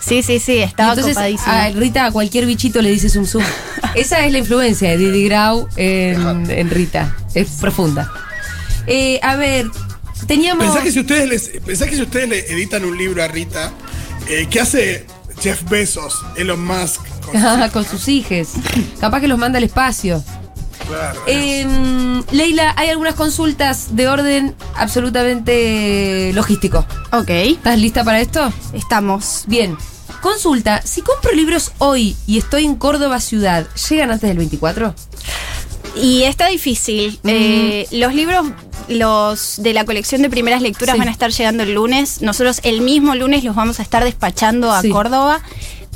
Sí, 0.00 0.22
sí, 0.22 0.38
sí, 0.38 0.54
Y 0.54 0.58
estaba 0.60 0.90
entonces 0.92 1.14
copadísimo. 1.14 1.52
a 1.52 1.68
Rita 1.70 2.06
a 2.06 2.10
cualquier 2.12 2.46
bichito 2.46 2.80
le 2.82 2.90
dice 2.90 3.08
Zoom 3.08 3.26
Zoom. 3.26 3.44
Esa 3.94 4.24
es 4.26 4.32
la 4.32 4.38
influencia 4.38 4.90
de 4.90 4.98
Didi 4.98 5.24
Grau 5.24 5.68
en, 5.76 6.50
en 6.50 6.70
Rita. 6.70 7.16
Es 7.34 7.48
profunda. 7.60 8.12
Eh, 8.86 9.20
a 9.22 9.36
ver, 9.36 9.66
teníamos. 10.26 10.64
Pensá 10.66 10.82
que 10.82 10.92
si 10.92 11.00
ustedes 11.00 11.28
les, 11.28 11.48
pensá 11.64 11.86
que 11.86 11.96
si 11.96 12.02
ustedes 12.02 12.28
le 12.28 12.52
editan 12.52 12.84
un 12.84 12.96
libro 12.96 13.22
a 13.22 13.28
Rita, 13.28 13.72
eh, 14.28 14.46
¿qué 14.50 14.60
hace 14.60 15.06
Jeff 15.40 15.62
Bezos, 15.68 16.24
Elon 16.36 16.64
Musk? 16.64 17.00
con 17.24 17.40
sus 17.62 17.70
con 17.72 17.84
sus 17.84 18.08
hijes. 18.08 18.50
Capaz 19.00 19.20
que 19.20 19.28
los 19.28 19.38
manda 19.38 19.58
al 19.58 19.64
espacio. 19.64 20.22
Claro, 20.88 21.20
Eh, 21.26 21.66
Leila, 22.32 22.72
hay 22.76 22.88
algunas 22.88 23.14
consultas 23.14 23.94
de 23.94 24.08
orden 24.08 24.54
absolutamente 24.74 26.32
logístico. 26.34 26.86
Ok, 27.12 27.28
¿Estás 27.30 27.78
lista 27.78 28.04
para 28.04 28.20
esto? 28.20 28.52
estamos. 28.72 29.44
Bien. 29.46 29.76
Consulta, 30.22 30.82
si 30.82 31.02
compro 31.02 31.32
libros 31.32 31.72
hoy 31.78 32.16
y 32.26 32.38
estoy 32.38 32.64
en 32.64 32.74
Córdoba 32.74 33.20
ciudad, 33.20 33.66
¿llegan 33.88 34.10
antes 34.10 34.28
del 34.28 34.38
24? 34.38 34.94
Y 35.94 36.22
está 36.24 36.48
difícil. 36.48 37.18
Mm. 37.22 37.28
Eh, 37.28 37.86
los 37.92 38.14
libros 38.14 38.46
los 38.88 39.56
de 39.62 39.74
la 39.74 39.84
colección 39.84 40.22
de 40.22 40.30
primeras 40.30 40.62
lecturas 40.62 40.94
Sí. 40.94 40.98
van 40.98 41.08
a 41.08 41.10
estar 41.10 41.30
llegando 41.30 41.62
el 41.64 41.74
lunes. 41.74 42.22
Nosotros 42.22 42.60
el 42.64 42.80
mismo 42.80 43.14
lunes 43.14 43.44
los 43.44 43.54
vamos 43.54 43.80
a 43.80 43.82
estar 43.82 44.02
despachando 44.02 44.72
a 44.72 44.80
Sí. 44.80 44.88
Córdoba. 44.88 45.42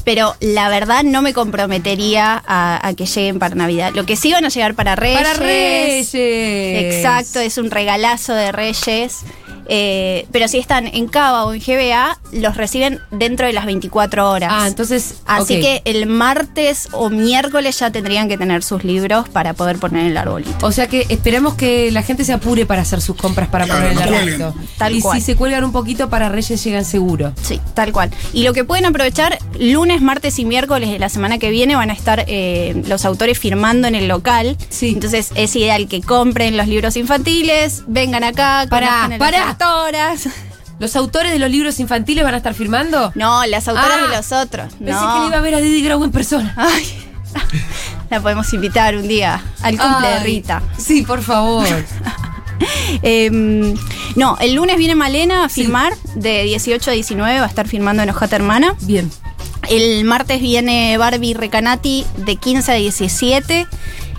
Pero 0.04 0.34
la 0.40 0.68
verdad 0.68 1.02
no 1.04 1.22
me 1.22 1.32
comprometería 1.32 2.42
a, 2.46 2.86
a 2.86 2.94
que 2.94 3.06
lleguen 3.06 3.38
para 3.38 3.54
Navidad. 3.54 3.92
Lo 3.94 4.04
que 4.06 4.16
sí 4.16 4.32
van 4.32 4.44
a 4.44 4.48
llegar 4.48 4.74
para 4.74 4.96
Reyes. 4.96 5.18
Para 5.20 5.34
Reyes. 5.34 6.10
Exacto, 6.14 7.40
es 7.40 7.58
un 7.58 7.70
regalazo 7.70 8.34
de 8.34 8.52
Reyes. 8.52 9.20
Eh, 9.68 10.26
pero 10.32 10.48
si 10.48 10.58
están 10.58 10.88
en 10.88 11.06
Cava 11.06 11.44
o 11.44 11.54
en 11.54 11.60
GBA, 11.60 12.18
los 12.32 12.56
reciben 12.56 12.98
dentro 13.12 13.46
de 13.46 13.52
las 13.52 13.64
24 13.64 14.28
horas. 14.30 14.50
Ah, 14.52 14.66
entonces. 14.66 15.16
Así 15.24 15.60
que 15.60 15.82
el 15.84 16.06
martes 16.06 16.88
o 16.92 17.10
miércoles 17.10 17.78
ya 17.78 17.90
tendrían 17.90 18.28
que 18.28 18.36
tener 18.36 18.62
sus 18.64 18.82
libros 18.82 19.28
para 19.28 19.54
poder 19.54 19.78
poner 19.78 20.02
en 20.02 20.10
el 20.10 20.16
arbolito. 20.16 20.66
O 20.66 20.72
sea 20.72 20.88
que 20.88 21.06
esperemos 21.08 21.54
que 21.54 21.90
la 21.92 22.02
gente 22.02 22.24
se 22.24 22.32
apure 22.32 22.66
para 22.66 22.82
hacer 22.82 23.00
sus 23.00 23.16
compras 23.16 23.48
para 23.48 23.64
Claro, 23.66 23.80
poner 23.82 23.94
no 23.94 24.02
el 24.02 24.14
arbolito. 24.14 24.54
Tal 24.78 24.96
y 24.96 25.00
cual. 25.00 25.18
si 25.18 25.24
se 25.24 25.36
cuelgan 25.36 25.62
un 25.64 25.72
poquito 25.72 26.10
para 26.10 26.28
Reyes 26.28 26.62
llegan 26.64 26.84
seguro. 26.84 27.32
Sí, 27.40 27.60
tal 27.74 27.92
cual. 27.92 28.10
Y 28.32 28.42
lo 28.42 28.52
que 28.52 28.64
pueden 28.64 28.84
aprovechar, 28.84 29.38
lunes, 29.58 29.91
martes 30.00 30.38
y 30.38 30.44
miércoles 30.44 30.90
de 30.90 30.98
la 30.98 31.08
semana 31.08 31.38
que 31.38 31.50
viene 31.50 31.76
van 31.76 31.90
a 31.90 31.92
estar 31.92 32.24
eh, 32.28 32.82
los 32.86 33.04
autores 33.04 33.38
firmando 33.38 33.88
en 33.88 33.94
el 33.94 34.08
local. 34.08 34.56
Sí. 34.70 34.90
Entonces 34.94 35.30
es 35.34 35.54
ideal 35.56 35.88
que 35.88 36.00
compren 36.00 36.56
los 36.56 36.66
libros 36.68 36.96
infantiles, 36.96 37.82
vengan 37.86 38.24
acá, 38.24 38.66
Pará, 38.70 39.08
conozcan 39.18 39.22
a 39.60 39.90
las. 39.92 40.28
¿Los 40.78 40.96
autores 40.96 41.30
de 41.32 41.38
los 41.38 41.50
libros 41.50 41.78
infantiles 41.78 42.24
van 42.24 42.34
a 42.34 42.38
estar 42.38 42.54
firmando? 42.54 43.12
No, 43.14 43.44
las 43.46 43.68
autoras 43.68 43.98
Ah, 44.00 44.08
de 44.08 44.16
los 44.16 44.32
otros. 44.32 44.72
Pensé 44.74 44.92
no. 44.92 45.14
que 45.14 45.20
le 45.20 45.26
iba 45.28 45.36
a 45.38 45.40
ver 45.40 45.54
a 45.54 45.58
Didi 45.60 45.82
Grau 45.82 46.02
en 46.02 46.10
persona. 46.10 46.54
Ay, 46.56 46.84
la 48.10 48.20
podemos 48.20 48.52
invitar 48.52 48.96
un 48.96 49.06
día 49.06 49.40
al 49.62 49.78
cumple 49.78 50.08
de 50.08 50.20
Rita. 50.20 50.62
Sí, 50.78 51.02
por 51.02 51.22
favor. 51.22 51.66
Em, 53.02 53.74
no, 54.14 54.36
el 54.40 54.54
lunes 54.54 54.76
viene 54.76 54.94
Malena 54.94 55.44
a 55.44 55.48
Sí. 55.48 55.62
filmar, 55.62 55.92
de 56.14 56.44
18 56.44 56.90
a 56.90 56.94
19 56.94 57.38
va 57.40 57.46
a 57.46 57.48
estar 57.48 57.66
filmando 57.66 58.02
en 58.02 58.10
Ojata 58.10 58.36
Hermana. 58.36 58.74
Bien. 58.82 59.10
El 59.72 60.04
martes 60.04 60.42
viene 60.42 60.98
Barbie 60.98 61.32
Recanati 61.32 62.04
de 62.18 62.36
15 62.36 62.72
a 62.72 62.74
17 62.74 63.66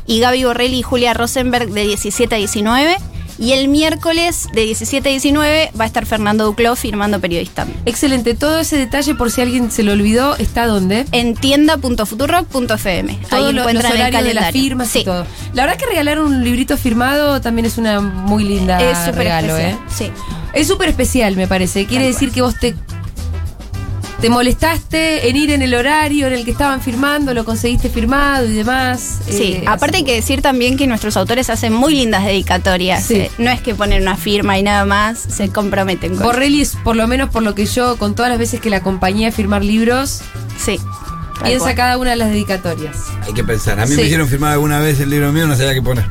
y 0.07 0.19
Gaby 0.19 0.45
Borrelli 0.45 0.79
y 0.79 0.81
Julia 0.81 1.13
Rosenberg 1.13 1.69
de 1.69 1.83
17 1.83 2.33
a 2.33 2.37
19. 2.39 2.97
Y 3.37 3.51
el 3.51 3.67
miércoles 3.67 4.47
de 4.51 4.63
17 4.63 5.07
a 5.07 5.11
19 5.11 5.71
va 5.79 5.83
a 5.83 5.87
estar 5.87 6.07
Fernando 6.07 6.45
Duclos 6.45 6.79
firmando 6.79 7.19
periodista. 7.19 7.67
Excelente. 7.85 8.33
Todo 8.33 8.61
ese 8.61 8.77
detalle, 8.77 9.13
por 9.13 9.29
si 9.29 9.41
alguien 9.41 9.69
se 9.69 9.83
lo 9.83 9.91
olvidó, 9.91 10.35
¿está 10.37 10.65
dónde? 10.65 11.05
En 11.11 11.35
tienda.futurock.fm. 11.35 13.19
Ahí 13.29 13.43
los, 13.43 13.53
los 13.53 13.67
encuentran 13.67 13.91
el 13.91 14.01
horarios 14.01 14.23
de 14.23 14.33
las 14.33 14.51
firmas 14.51 14.87
sí. 14.87 15.01
y 15.01 15.03
todo. 15.03 15.27
La 15.53 15.67
verdad 15.67 15.77
que 15.77 15.85
regalar 15.85 16.19
un 16.19 16.43
librito 16.43 16.77
firmado 16.77 17.41
también 17.41 17.67
es 17.67 17.77
una 17.77 18.01
muy 18.01 18.43
linda 18.43 18.81
Es 18.81 19.15
regalo, 19.15 19.55
especial. 19.55 19.75
¿eh? 19.75 19.77
Sí. 19.95 20.11
Es 20.53 20.67
súper 20.67 20.89
especial, 20.89 21.35
me 21.35 21.47
parece. 21.47 21.85
Quiere 21.85 22.05
Tal 22.05 22.13
decir 22.13 22.31
que 22.31 22.41
vos 22.41 22.59
te 22.59 22.73
te 24.23 24.29
molestaste 24.29 25.27
en 25.27 25.35
ir 25.35 25.51
en 25.51 25.61
el 25.61 25.73
horario 25.75 26.27
en 26.27 26.33
el 26.33 26.45
que 26.45 26.51
estaban 26.51 26.79
firmando, 26.79 27.33
lo 27.33 27.43
conseguiste 27.43 27.89
firmado 27.89 28.45
y 28.49 28.53
demás. 28.53 29.19
Sí, 29.29 29.55
Eh, 29.61 29.63
aparte 29.67 29.97
hay 29.97 30.03
que 30.05 30.13
decir 30.13 30.41
también 30.41 30.77
que 30.77 30.87
nuestros 30.87 31.17
autores 31.17 31.49
hacen 31.49 31.73
muy 31.73 31.93
lindas 31.93 32.23
dedicatorias. 32.23 33.03
Sí. 33.03 33.15
Eh, 33.15 33.31
No 33.37 33.51
es 33.51 33.59
que 33.59 33.75
ponen 33.75 34.01
una 34.01 34.15
firma 34.15 34.57
y 34.57 34.63
nada 34.63 34.85
más, 34.85 35.19
se 35.19 35.49
comprometen 35.49 36.15
con 36.15 36.23
Borrelli 36.23 36.61
es, 36.61 36.77
por 36.85 36.95
lo 36.95 37.05
menos 37.05 37.31
por 37.31 37.43
lo 37.43 37.53
que 37.53 37.65
yo, 37.65 37.97
con 37.97 38.15
todas 38.15 38.29
las 38.29 38.39
veces 38.39 38.61
que 38.61 38.69
la 38.69 38.77
acompañé 38.77 39.27
a 39.27 39.31
firmar 39.33 39.61
libros, 39.61 40.21
Sí. 40.57 40.79
piensa 41.43 41.65
cual. 41.65 41.75
cada 41.75 41.97
una 41.97 42.11
de 42.11 42.15
las 42.15 42.29
dedicatorias. 42.29 42.95
Hay 43.27 43.33
que 43.33 43.43
pensar. 43.43 43.77
A 43.77 43.85
mí 43.85 43.91
Sí. 43.91 43.97
me 43.97 44.03
hicieron 44.03 44.29
firmar 44.29 44.53
alguna 44.53 44.79
vez 44.79 45.01
el 45.01 45.09
libro 45.09 45.33
mío, 45.33 45.47
no 45.47 45.57
sabía 45.57 45.73
qué 45.73 45.81
poner. 45.81 46.05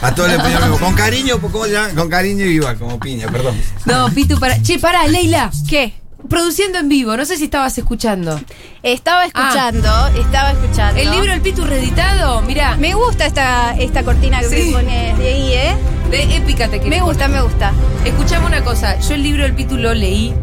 A 0.00 0.14
todos 0.14 0.28
les 0.30 0.40
ponía 0.40 0.60
lo 0.60 0.66
mismo. 0.68 0.86
Con 0.86 0.94
cariño, 0.94 1.40
¿cómo 1.40 1.64
se 1.64 1.72
llama? 1.72 1.88
Con 1.96 2.08
cariño 2.08 2.44
iba, 2.44 2.76
como 2.76 3.00
piña, 3.00 3.26
perdón. 3.26 3.60
No, 3.84 4.08
Pitu, 4.14 4.38
para. 4.38 4.62
Che, 4.62 4.78
pará, 4.78 5.08
Leila. 5.08 5.50
¿Qué? 5.68 5.94
Produciendo 6.28 6.78
en 6.78 6.88
vivo, 6.88 7.16
no 7.16 7.24
sé 7.24 7.36
si 7.36 7.44
estabas 7.44 7.76
escuchando. 7.78 8.38
Estaba 8.82 9.24
escuchando, 9.24 9.88
estaba 10.18 10.50
escuchando. 10.52 10.96
Ah. 10.96 11.02
El 11.02 11.10
libro 11.10 11.32
El 11.32 11.40
Pitu 11.40 11.64
reeditado, 11.64 12.42
mirá. 12.42 12.76
Me 12.76 12.94
gusta 12.94 13.26
esta, 13.26 13.74
esta 13.78 14.02
cortina 14.02 14.40
que 14.40 14.48
Sí. 14.48 14.66
me 14.70 14.72
pones 14.72 15.18
de 15.18 15.28
ahí, 15.28 15.52
¿eh? 15.54 15.76
De 16.10 16.36
épica 16.36 16.68
te 16.68 16.80
Me 16.80 17.00
gusta, 17.00 17.28
me 17.28 17.40
gusta. 17.40 17.72
Escuchame 18.04 18.46
una 18.46 18.62
cosa, 18.62 18.98
yo 19.00 19.14
el 19.14 19.22
libro 19.22 19.42
del 19.42 19.54
Pitu 19.54 19.76
lo 19.76 19.94
leí. 19.94 20.34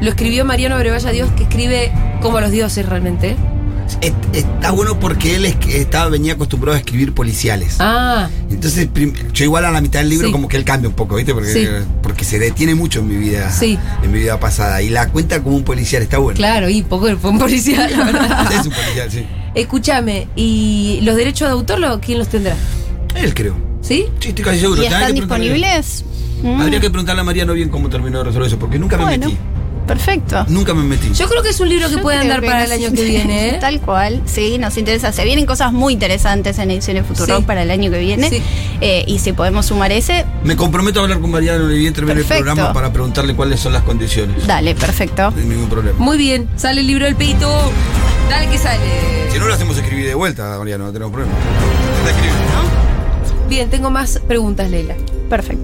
Lo 0.00 0.10
escribió 0.10 0.44
Mariano 0.44 0.78
Brevalla 0.78 1.10
Dios, 1.10 1.30
que 1.36 1.44
escribe 1.44 1.92
como 2.20 2.40
los 2.40 2.50
dioses 2.50 2.86
realmente. 2.86 3.36
Es- 4.00 4.12
Está 4.32 4.70
bueno 4.72 4.98
porque 4.98 5.36
él 5.36 5.44
es- 5.44 5.56
estaba, 5.68 6.08
venía 6.10 6.32
acostumbrado 6.32 6.74
a 6.74 6.78
escribir 6.78 7.12
policiales. 7.14 7.76
Ah, 7.78 8.28
Entonces, 8.50 8.88
yo 9.32 9.44
igual 9.44 9.64
a 9.64 9.70
la 9.70 9.80
mitad 9.80 10.00
del 10.00 10.08
libro 10.08 10.26
Sí. 10.28 10.32
como 10.32 10.48
que 10.48 10.56
él 10.56 10.64
cambia 10.64 10.88
un 10.88 10.94
poco, 10.94 11.16
¿viste? 11.16 11.32
Porque, 11.34 11.52
Sí. 11.52 11.68
porque 12.02 12.24
se 12.24 12.38
detiene 12.38 12.74
mucho 12.74 13.00
en 13.00 13.08
mi 13.08 13.16
vida. 13.16 13.50
Sí. 13.52 13.78
En 14.02 14.10
mi 14.12 14.18
vida 14.20 14.40
pasada. 14.40 14.80
Y 14.82 14.90
la 14.90 15.08
cuenta 15.10 15.42
como 15.42 15.56
un 15.56 15.64
policial, 15.64 16.02
está 16.02 16.18
bueno. 16.18 16.36
claro, 16.36 16.68
y 16.68 16.82
poco 16.82 17.06
fue 17.18 17.30
un 17.30 17.38
la 17.38 18.04
verdad. 18.04 18.52
Es 18.60 18.66
un 18.66 18.72
policial, 18.72 19.10
sí. 19.10 19.24
Escúchame, 19.54 20.26
¿y 20.34 21.00
los 21.02 21.14
derechos 21.16 21.48
de 21.48 21.52
autor 21.52 21.78
lo- 21.78 22.00
quién 22.00 22.18
los 22.18 22.28
tendrá? 22.28 22.56
Él 23.14 23.34
creo. 23.34 23.54
¿Sí? 23.82 24.06
Sí, 24.18 24.30
estoy 24.30 24.44
casi 24.44 24.60
seguro. 24.60 24.82
¿Y 24.82 24.86
están 24.86 25.14
disponibles? 25.14 26.04
Mm. 26.42 26.60
Habría 26.60 26.80
que 26.80 26.90
preguntarle 26.90 27.20
a 27.20 27.24
Mariano 27.24 27.52
bien 27.52 27.68
cómo 27.68 27.88
terminó 27.88 28.18
de 28.18 28.24
resolver 28.24 28.48
eso, 28.48 28.58
porque 28.58 28.78
nunca 28.78 28.96
me 28.96 29.04
Bueno. 29.04 29.28
metí. 29.28 29.38
Perfecto. 29.86 30.44
Nunca 30.48 30.72
me 30.74 30.82
metí. 30.82 31.12
Yo 31.12 31.28
creo 31.28 31.42
que 31.42 31.50
es 31.50 31.60
un 31.60 31.68
libro 31.68 31.88
que 31.88 31.96
Yo 31.96 32.02
puede 32.02 32.18
creo 32.20 32.32
andar 32.32 32.40
que 32.40 32.46
para 32.46 32.64
el 32.64 32.70
nos 32.70 32.78
año 32.78 32.94
que 32.94 33.02
interesa. 33.02 33.26
viene, 33.28 33.48
¿eh? 33.50 33.58
Tal 33.60 33.80
cual, 33.80 34.22
sí, 34.24 34.56
nos 34.58 34.76
interesa. 34.78 35.12
Se 35.12 35.24
vienen 35.24 35.44
cosas 35.46 35.72
muy 35.72 35.92
interesantes 35.92 36.58
en 36.58 36.70
Ediciones 36.70 37.06
Futuro 37.06 37.38
Sí. 37.38 37.42
para 37.44 37.62
el 37.62 37.70
año 37.70 37.90
que 37.90 37.98
viene. 37.98 38.30
Sí. 38.30 38.42
Eh, 38.80 39.04
y 39.06 39.18
si 39.18 39.32
podemos 39.32 39.66
sumar 39.66 39.92
ese, 39.92 40.24
Me 40.42 40.56
comprometo 40.56 41.00
a 41.00 41.02
hablar 41.04 41.20
con 41.20 41.30
Mariano 41.30 41.64
Olivier 41.64 41.92
terminar 41.92 42.16
el 42.18 42.24
Perfecto. 42.24 42.44
programa 42.44 42.72
para 42.72 42.92
preguntarle 42.92 43.34
cuáles 43.34 43.60
son 43.60 43.72
las 43.72 43.82
condiciones. 43.82 44.46
dale, 44.46 44.74
perfecto. 44.74 45.30
No 45.30 45.36
hay 45.36 45.44
ningún 45.44 45.68
problema. 45.68 45.98
Muy 45.98 46.16
bien, 46.16 46.48
sale 46.56 46.80
el 46.80 46.86
libro 46.86 47.04
del 47.04 47.16
peito. 47.16 47.50
Dale 48.30 48.48
que 48.48 48.56
sale. 48.58 48.80
Si 49.30 49.38
no 49.38 49.46
lo 49.46 49.52
hacemos 49.54 49.76
escribir 49.76 50.06
de 50.06 50.14
vuelta, 50.14 50.56
Mariano, 50.58 50.84
no 50.86 50.92
tenemos 50.92 51.12
problema. 51.12 51.34
Bien, 53.48 53.68
tengo 53.68 53.90
más 53.90 54.18
preguntas, 54.26 54.70
Leila. 54.70 54.94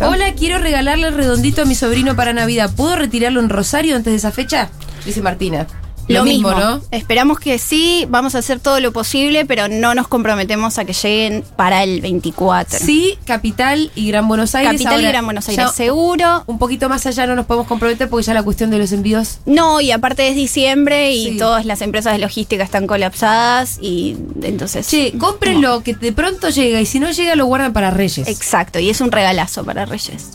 Hola, 0.08 0.34
quiero 0.34 0.58
regalarle 0.58 1.08
el 1.08 1.14
redondito 1.14 1.62
a 1.62 1.64
mi 1.64 1.74
sobrino 1.74 2.16
para 2.16 2.32
Navidad. 2.32 2.70
¿Puedo 2.74 2.96
retirarlo 2.96 3.40
en 3.40 3.48
Rosario 3.48 3.96
antes 3.96 4.12
de 4.12 4.16
esa 4.16 4.32
fecha? 4.32 4.70
Dice 5.04 5.22
Martina. 5.22 5.66
Lo, 6.09 6.24
mismo, 6.24 6.51
¿no? 6.51 6.80
Esperamos 6.90 7.38
que 7.38 7.59
sí, 7.59 8.07
vamos 8.09 8.34
a 8.34 8.38
hacer 8.38 8.59
todo 8.61 8.80
lo 8.80 8.92
posible, 8.92 9.44
pero 9.44 9.68
no 9.68 9.94
nos 9.94 10.09
comprometemos 10.09 10.78
a 10.78 10.84
que 10.84 10.92
lleguen 10.92 11.44
para 11.57 11.82
el 11.84 12.01
24. 12.01 12.78
Sí, 12.78 13.18
Capital 13.24 13.90
y 13.94 14.09
Gran 14.09 14.26
Buenos 14.26 14.55
Aires. 14.55 14.72
Capital 14.72 15.01
y 15.01 15.07
Gran 15.07 15.24
Buenos 15.24 15.48
Aires, 15.48 15.70
seguro. 15.74 16.44
Un 16.46 16.59
poquito 16.59 16.88
más 16.88 17.07
allá 17.07 17.26
no 17.26 17.36
nos 17.36 17.46
podemos 17.46 17.66
comprometer 17.68 18.09
porque 18.09 18.26
ya 18.26 18.34
la 18.34 18.42
cuestión 18.42 18.70
de 18.70 18.78
los 18.78 18.92
envíos. 18.92 19.38
No, 19.46 19.80
y 19.80 19.92
aparte 19.92 20.28
es 20.28 20.34
diciembre 20.34 21.12
y 21.12 21.30
Sí. 21.30 21.36
todas 21.38 21.64
las 21.66 21.80
empresas 21.82 22.12
de 22.12 22.18
logística 22.18 22.64
están 22.64 22.86
colapsadas 22.86 23.78
y 23.80 24.16
entonces... 24.42 24.88
Che, 24.88 25.12
cómprenlo, 25.18 25.82
que 25.82 25.94
de 25.94 26.12
pronto 26.12 26.48
llega 26.51 26.80
y 26.80 26.86
si 26.86 26.98
no 27.01 27.11
llega 27.11 27.34
lo 27.36 27.46
guardan 27.46 27.72
para 27.72 27.90
Reyes. 27.90 28.26
Exacto, 28.28 28.78
y 28.78 28.90
es 28.90 29.01
un 29.01 29.12
regalazo 29.12 29.64
para 29.64 29.84
Reyes. 29.86 30.30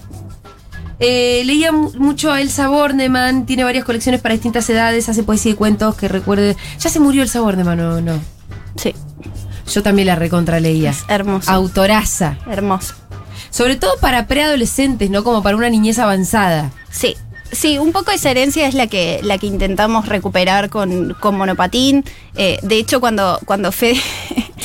Eh, 1.00 1.44
leía 1.46 1.72
mu- 1.72 1.92
mucho 1.98 2.32
a 2.32 2.42
Elsa 2.42 2.70
Bornemann, 2.70 3.46
tiene 3.46 3.64
varias 3.64 3.84
colecciones 3.86 4.22
para 4.22 4.34
distintas 4.34 4.70
edades, 4.70 5.10
hace 5.10 5.24
poesía 5.24 5.52
y 5.52 5.56
cuentos 5.56 5.96
que 5.96 6.08
recuerde. 6.08 6.56
¿Ya 6.80 6.90
se 6.90 7.00
murió 7.00 7.22
Elsa 7.24 7.42
Bornemann 7.42 7.80
o 7.82 8.02
no? 8.02 8.20
Sí, 8.78 8.94
Yo 9.74 9.84
también 9.84 10.08
la 10.08 10.16
recontra 10.16 10.60
leía. 10.60 10.92
es 10.92 11.04
hermoso. 11.08 11.52
Autoraza. 11.52 12.38
hermoso. 12.50 12.94
Sobre 13.50 13.76
todo 13.78 13.98
para 14.00 14.28
preadolescentes, 14.28 15.10
¿no? 15.10 15.24
Como 15.24 15.42
para 15.44 15.56
una 15.58 15.70
niñez 15.70 16.00
avanzada. 16.00 16.72
Sí. 16.92 17.16
Sí, 17.52 17.78
un 17.78 17.92
poco 17.94 18.12
esa 18.12 18.32
herencia 18.32 18.68
es 18.68 18.74
la 18.74 18.88
que, 18.88 19.22
la 19.24 19.38
que 19.38 19.48
intentamos 19.48 20.08
recuperar 20.10 20.70
con, 20.70 21.14
con 21.22 21.38
Monopatín. 21.38 22.04
Eh, 22.36 22.60
de 22.64 22.78
hecho, 22.78 23.00
cuando, 23.00 23.40
cuando 23.46 23.72
Fede, 23.72 24.02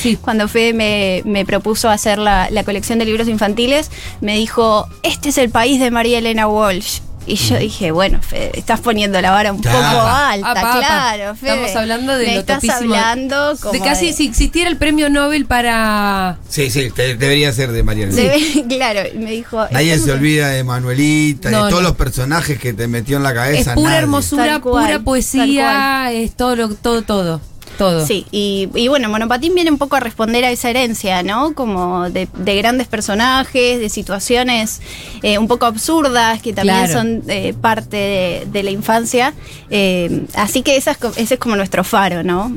Sí. 0.01 0.17
cuando 0.21 0.47
Fede 0.47 0.73
me, 0.73 1.21
me 1.25 1.45
propuso 1.45 1.89
hacer 1.89 2.17
la, 2.17 2.49
la 2.49 2.63
colección 2.63 2.99
de 2.99 3.05
libros 3.05 3.27
infantiles, 3.27 3.89
me 4.21 4.35
dijo, 4.37 4.87
este 5.03 5.29
es 5.29 5.37
el 5.37 5.49
país 5.49 5.79
de 5.79 5.91
María 5.91 6.17
Elena 6.19 6.47
Walsh. 6.47 6.99
Y 7.27 7.35
yo 7.35 7.55
dije, 7.59 7.91
bueno, 7.91 8.19
Fede, 8.19 8.49
estás 8.55 8.79
poniendo 8.79 9.21
la 9.21 9.29
vara 9.29 9.53
un 9.53 9.61
Ya. 9.61 9.71
poco 9.71 10.01
alta, 10.07 10.49
Apa, 10.51 10.59
apa. 10.71 10.79
claro, 10.79 11.35
Fede. 11.35 11.51
Estamos 11.51 11.75
hablando 11.75 12.17
de 12.17 12.25
me 12.25 12.33
lo 12.33 12.39
estás 12.39 12.61
topísimo. 12.61 12.95
hablando 12.95 13.55
como 13.61 13.73
de 13.73 13.79
casi 13.79 14.07
de- 14.07 14.13
si 14.13 14.25
existiera 14.27 14.67
el 14.71 14.77
premio 14.77 15.07
Nobel 15.11 15.45
para. 15.45 16.39
Sí, 16.49 16.71
sí, 16.71 16.89
te- 16.89 17.15
debería 17.17 17.53
ser 17.53 17.71
de 17.73 17.83
Mariano. 17.83 18.15
de- 18.15 18.65
claro, 18.69 19.01
y 19.13 19.19
me 19.19 19.29
dijo... 19.31 19.63
Nadie 19.69 19.99
se 19.99 20.11
olvida 20.11 20.49
de 20.49 20.63
Manuelita, 20.63 21.51
No, 21.51 21.65
de 21.65 21.69
todos 21.69 21.83
no. 21.83 21.89
los 21.89 21.95
personajes 21.97 22.57
que 22.57 22.73
te 22.73 22.87
metió 22.87 23.17
en 23.17 23.23
la 23.23 23.29
Es 23.29 23.35
cabeza. 23.35 23.73
pura 23.75 23.89
nadie. 23.91 23.99
hermosura, 24.01 24.59
cual, 24.59 24.85
pura 24.87 24.99
poesía, 25.01 26.11
es 26.11 26.35
todo, 26.35 26.55
lo- 26.55 26.69
todo, 26.73 27.03
todo. 27.03 27.39
Todo. 27.81 28.05
Sí, 28.05 28.25
y, 28.31 28.69
y 28.75 28.87
bueno, 28.89 29.09
Monopatín 29.09 29.55
viene 29.55 29.71
un 29.71 29.79
poco 29.79 29.95
a 29.95 29.99
responder 29.99 30.45
a 30.45 30.51
esa 30.51 30.69
herencia, 30.69 31.23
¿no? 31.23 31.53
Como 31.55 32.09
de, 32.11 32.27
de 32.37 32.55
grandes 32.57 32.87
personajes, 32.87 33.79
de 33.79 33.89
situaciones 33.89 34.81
eh, 35.23 35.37
un 35.39 35.47
poco 35.47 35.65
absurdas 35.65 36.41
que 36.43 36.53
también 36.53 36.77
Claro. 36.85 36.93
son 36.93 37.23
eh, 37.27 37.53
parte 37.59 37.97
de, 37.97 38.47
de 38.51 38.63
la 38.63 38.69
infancia. 38.69 39.33
Eh, 39.71 40.25
así 40.35 40.61
que 40.61 40.77
esa 40.77 40.91
es 40.91 40.97
ese 41.17 41.33
es 41.33 41.39
como 41.39 41.55
nuestro 41.55 41.83
faro, 41.83 42.21
¿no? 42.23 42.51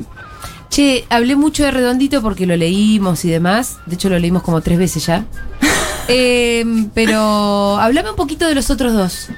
Che, 0.69 1.05
hablé 1.09 1.35
mucho 1.35 1.63
de 1.63 1.71
Redondito 1.71 2.21
porque 2.21 2.45
lo 2.45 2.55
leímos 2.55 3.25
y 3.25 3.29
demás. 3.31 3.77
De 3.87 3.95
hecho, 3.95 4.09
lo 4.09 4.19
leímos 4.19 4.43
como 4.43 4.61
tres 4.61 4.77
veces 4.77 5.05
ya. 5.07 5.25
Eh, 6.07 6.63
pero 6.93 7.79
hablame 7.79 8.11
un 8.11 8.15
poquito 8.15 8.45
de 8.47 8.53
los 8.53 8.69
otros 8.69 8.93
dos. 8.93 9.29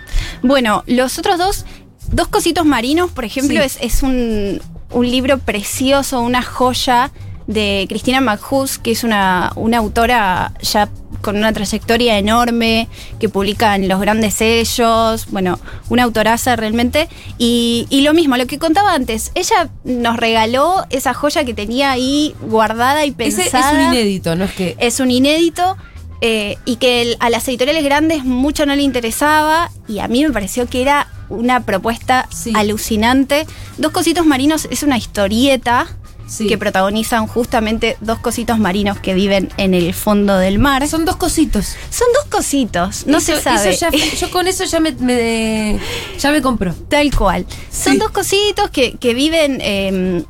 Bueno, 0.43 0.83
los 0.85 1.17
otros 1.17 1.37
dos, 1.37 1.65
Dos 2.11 2.27
Cositos 2.27 2.65
Marinos, 2.65 3.09
por 3.11 3.23
ejemplo, 3.23 3.57
Sí. 3.61 3.65
es, 3.65 3.77
es 3.81 4.03
un, 4.03 4.61
un 4.91 5.09
libro 5.09 5.37
precioso, 5.37 6.21
una 6.21 6.41
joya 6.41 7.11
de 7.47 7.85
Cristina 7.87 8.19
McHugh, 8.19 8.81
que 8.83 8.91
es 8.91 9.03
una, 9.03 9.53
una 9.55 9.77
autora 9.77 10.51
ya 10.61 10.89
con 11.21 11.37
una 11.37 11.51
trayectoria 11.53 12.17
enorme, 12.19 12.87
que 13.19 13.29
publica 13.29 13.75
en 13.75 13.87
los 13.87 13.99
grandes 13.99 14.33
sellos, 14.35 15.27
bueno, 15.31 15.59
una 15.89 16.03
autoraza 16.03 16.55
realmente. 16.55 17.07
Y, 17.37 17.87
y 17.89 18.01
lo 18.01 18.13
mismo, 18.13 18.37
lo 18.37 18.45
que 18.47 18.59
contaba 18.59 18.93
antes, 18.93 19.31
ella 19.33 19.69
nos 19.83 20.17
regaló 20.17 20.85
esa 20.89 21.13
joya 21.13 21.43
que 21.45 21.53
tenía 21.53 21.91
ahí 21.91 22.35
guardada 22.41 23.05
y 23.05 23.15
Ese 23.17 23.41
pensada. 23.43 23.71
es 23.71 23.77
un 23.77 23.93
inédito, 23.93 24.35
¿no 24.35 24.45
es 24.45 24.51
que? 24.51 24.75
Es 24.79 24.99
un 24.99 25.09
inédito 25.09 25.77
eh, 26.21 26.57
y 26.65 26.77
que 26.77 27.01
el- 27.01 27.17
a 27.19 27.29
las 27.29 27.47
editoriales 27.47 27.83
grandes 27.83 28.23
mucho 28.25 28.65
no 28.65 28.75
le 28.75 28.81
interesaba 28.81 29.71
y 29.87 29.99
a 29.99 30.07
mí 30.07 30.23
me 30.23 30.31
pareció 30.31 30.67
que 30.67 30.81
era 30.81 31.07
una 31.29 31.63
propuesta 31.65 32.27
Sí. 32.31 32.51
alucinante. 32.55 33.45
Dos 33.77 33.91
cositos 33.91 34.25
marinos 34.25 34.67
es 34.71 34.83
una 34.83 34.97
historieta 34.97 35.87
Sí. 36.27 36.47
que 36.47 36.57
protagonizan 36.57 37.25
justamente 37.27 37.95
dos 38.01 38.19
cositos 38.19 38.59
marinos 38.59 38.99
que 38.99 39.13
viven 39.13 39.49
en 39.57 39.73
el 39.73 39.93
fondo 39.93 40.37
del 40.37 40.59
mar. 40.59 40.81
Son, 40.81 40.89
Son 40.89 41.05
dos 41.05 41.15
cositos. 41.15 41.75
dos 41.89 42.25
cositos, 42.29 43.05
no 43.07 43.19
Eso- 43.19 43.35
se 43.37 43.41
sabe. 43.41 43.69
eso 43.69 43.87
ya- 43.89 44.15
yo 44.19 44.29
con 44.31 44.45
eso 44.47 44.65
ya 44.65 44.79
me, 44.81 44.91
me- 44.93 45.79
ya 46.19 46.31
me 46.31 46.41
compro. 46.41 46.73
Tal 46.89 47.15
cual. 47.15 47.45
Son 47.71 47.93
Sí. 47.93 47.99
dos 47.99 48.11
cositos 48.11 48.69
que, 48.71 48.97
que 48.97 49.13
viven 49.13 49.59
eh, 49.61 50.23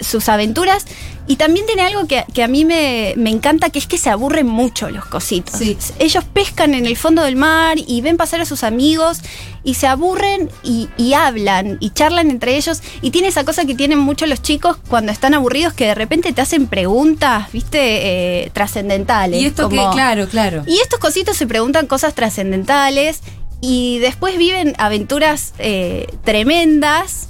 sus 0.00 0.28
aventuras. 0.28 0.84
Y 1.30 1.36
también 1.36 1.66
tiene 1.66 1.82
algo 1.82 2.06
que, 2.06 2.24
que 2.32 2.42
a 2.42 2.48
mí 2.48 2.64
me, 2.64 3.12
me 3.18 3.28
encanta, 3.28 3.68
que 3.68 3.78
es 3.78 3.86
que 3.86 3.98
se 3.98 4.08
aburren 4.08 4.46
mucho 4.46 4.88
los 4.88 5.04
cositos. 5.04 5.58
Sí. 5.58 5.76
Ellos 5.98 6.24
pescan 6.24 6.72
en 6.72 6.86
el 6.86 6.96
fondo 6.96 7.22
del 7.22 7.36
mar 7.36 7.76
y 7.78 8.00
ven 8.00 8.16
pasar 8.16 8.40
a 8.40 8.46
sus 8.46 8.64
amigos 8.64 9.20
y 9.62 9.74
se 9.74 9.86
aburren 9.86 10.48
y, 10.62 10.88
y 10.96 11.12
hablan 11.12 11.76
y 11.80 11.90
charlan 11.90 12.30
entre 12.30 12.56
ellos. 12.56 12.80
Y 13.02 13.10
tiene 13.10 13.28
esa 13.28 13.44
cosa 13.44 13.66
que 13.66 13.74
tienen 13.74 13.98
mucho 13.98 14.24
los 14.24 14.40
chicos 14.40 14.78
cuando 14.88 15.12
están 15.12 15.34
aburridos, 15.34 15.74
que 15.74 15.84
de 15.84 15.94
repente 15.94 16.32
te 16.32 16.40
hacen 16.40 16.66
preguntas, 16.66 17.52
viste, 17.52 18.44
eh, 18.44 18.50
trascendentales. 18.54 19.42
Y 19.42 19.44
esto 19.44 19.68
que, 19.68 19.76
claro, 19.76 20.28
claro. 20.28 20.64
y 20.66 20.78
estos 20.78 20.98
cositos 20.98 21.36
se 21.36 21.46
preguntan 21.46 21.86
cosas 21.86 22.14
trascendentales 22.14 23.20
y 23.60 23.98
después 23.98 24.38
viven 24.38 24.74
aventuras 24.78 25.52
eh, 25.58 26.06
tremendas. 26.24 27.28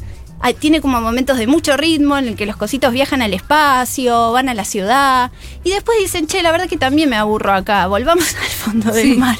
Tiene 0.61 0.81
como 0.81 1.01
momentos 1.01 1.37
de 1.37 1.47
mucho 1.47 1.77
ritmo 1.77 2.17
en 2.17 2.27
el 2.29 2.35
que 2.37 2.47
los 2.47 2.57
cositos 2.57 2.93
viajan 2.93 3.21
al 3.23 3.35
espacio, 3.35 4.33
van 4.33 4.49
a 4.49 4.55
la 4.55 4.65
ciudad 4.65 5.31
y 5.63 5.71
después 5.71 5.99
dicen, 6.01 6.27
che, 6.27 6.43
la 6.43 6.51
verdad 6.53 6.69
que 6.69 6.79
también 6.79 7.11
me 7.11 7.17
aburro 7.17 7.53
acá, 7.53 7.87
volvamos 7.87 8.35
al 8.43 8.49
fondo 8.49 8.93
Sí. 8.95 9.11
del 9.11 9.19
mar. 9.19 9.39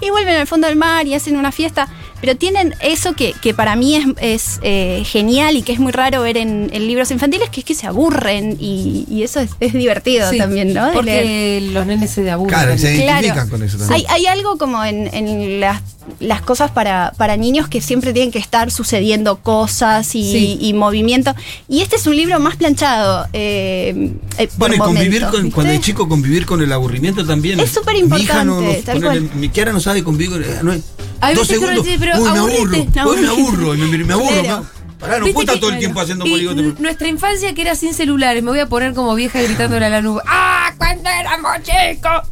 Y 0.00 0.10
vuelven 0.10 0.36
al 0.36 0.46
fondo 0.46 0.66
del 0.66 0.76
mar 0.76 1.06
y 1.06 1.14
hacen 1.14 1.36
una 1.36 1.52
fiesta, 1.52 1.88
pero 2.26 2.36
tienen 2.38 2.74
eso 2.80 3.12
que, 3.14 3.34
que 3.40 3.54
para 3.54 3.76
mí 3.76 3.94
es, 3.94 4.04
es, 4.20 4.58
eh, 4.62 5.04
genial 5.06 5.56
y 5.56 5.62
que 5.62 5.72
es 5.72 5.78
muy 5.78 5.92
raro 5.92 6.22
ver 6.22 6.36
en, 6.36 6.70
en 6.72 6.88
libros 6.88 7.12
infantiles, 7.12 7.50
que 7.50 7.60
es 7.60 7.64
que 7.64 7.74
se 7.76 7.86
aburren 7.86 8.56
y, 8.58 9.06
y 9.08 9.22
eso 9.22 9.38
es, 9.38 9.50
es 9.60 9.72
divertido 9.72 10.28
Sí, 10.28 10.38
también, 10.38 10.74
¿no? 10.74 10.86
Leer. 10.86 10.94
Porque 10.94 11.68
los 11.72 11.86
nenes 11.86 12.10
se 12.10 12.28
aburren. 12.28 12.52
Claro, 12.58 12.76
se 12.78 12.96
Claro. 12.96 13.20
identifican 13.20 13.48
con 13.48 13.62
eso 13.62 13.78
también. 13.78 14.00
Hay, 14.10 14.22
hay 14.22 14.26
algo 14.26 14.58
como 14.58 14.84
en, 14.84 15.08
en 15.14 15.60
las, 15.60 15.80
las 16.18 16.40
cosas 16.42 16.72
para, 16.72 17.12
para 17.16 17.36
niños 17.36 17.68
que 17.68 17.80
siempre 17.80 18.12
tienen 18.12 18.32
que 18.32 18.40
estar 18.40 18.72
sucediendo 18.72 19.36
cosas 19.36 20.12
y, 20.16 20.24
Sí. 20.32 20.58
y 20.60 20.72
movimiento. 20.72 21.32
Y 21.68 21.82
este 21.82 21.94
es 21.94 22.08
un 22.08 22.16
libro 22.16 22.40
más 22.40 22.56
planchado. 22.56 23.28
eh, 23.34 24.10
eh, 24.38 24.48
Bueno, 24.56 24.74
y 24.74 24.78
convivir 24.78 25.22
momentos, 25.22 25.30
con, 25.30 25.42
¿viste? 25.44 25.54
cuando 25.54 25.72
es 25.74 25.80
chico, 25.80 26.08
convivir 26.08 26.44
con 26.44 26.60
el 26.60 26.72
aburrimiento 26.72 27.24
también. 27.24 27.60
Es 27.60 27.70
súper 27.70 27.94
Mi 27.94 28.00
hija 28.20 28.42
no, 28.42 28.60
importante, 28.60 29.20
no- 29.20 29.30
mi 29.36 29.48
no 29.72 29.78
sabe 29.80 30.02
convivir. 30.02 30.32
con- 30.58 30.66
no 30.66 30.72
es- 30.72 30.82
Hay 31.20 31.34
dos 31.34 31.46
segundos. 31.46 31.84
dice, 31.84 31.96
pero 31.98 32.18
Uy, 32.20 32.30
me 32.30 32.38
aburro. 32.38 32.76
Uy, 33.10 33.20
me 33.20 33.28
aburro. 33.28 33.74
Me, 33.74 33.98
me 34.04 34.12
aburro. 34.12 34.66
Pará, 34.98 35.18
no 35.18 35.26
puedo 35.32 35.58
todo 35.58 35.70
el 35.70 35.78
tiempo 35.78 36.00
haciendo 36.00 36.24
poligote. 36.24 36.62
Nuestra 36.80 37.08
infancia 37.08 37.52
que 37.54 37.62
era 37.62 37.74
sin 37.74 37.92
celulares, 37.94 38.42
me 38.42 38.50
voy 38.50 38.60
a 38.60 38.66
poner 38.66 38.94
como 38.94 39.14
vieja 39.14 39.40
gritándole 39.42 39.84
a 39.86 39.90
la 39.90 40.00
nube. 40.02 40.22
¡Ah! 40.26 40.72
Cuando 40.78 41.08
éramos 41.10 41.52
chicos, 41.62 42.22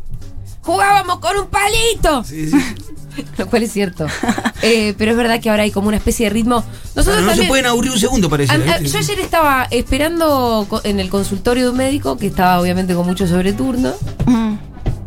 jugábamos 0.62 1.18
con 1.18 1.36
un 1.36 1.46
palito. 1.48 2.24
Sí, 2.24 2.50
sí. 2.50 2.56
Lo 3.38 3.46
cual 3.46 3.62
es 3.62 3.72
cierto. 3.72 4.06
Eh, 4.62 4.94
pero 4.98 5.12
es 5.12 5.16
verdad 5.16 5.40
que 5.40 5.48
ahora 5.50 5.62
hay 5.62 5.70
como 5.70 5.88
una 5.88 5.98
especie 5.98 6.26
de 6.26 6.30
ritmo. 6.30 6.64
Nosotros 6.96 7.22
no 7.22 7.34
se 7.34 7.44
pueden 7.44 7.66
aburrir 7.66 7.92
un 7.92 7.98
segundo, 8.00 8.28
parece. 8.28 8.52
A- 8.52 8.56
a- 8.74 8.80
yo 8.80 8.98
ayer 8.98 9.20
estaba 9.20 9.68
esperando 9.70 10.66
en 10.84 10.98
el 11.00 11.10
consultorio 11.10 11.64
de 11.64 11.70
un 11.70 11.76
médico 11.76 12.16
que 12.16 12.26
estaba 12.26 12.60
obviamente 12.60 12.94
con 12.94 13.06
mucho 13.06 13.26
sobreturno. 13.28 13.92
Mm. 14.26 14.54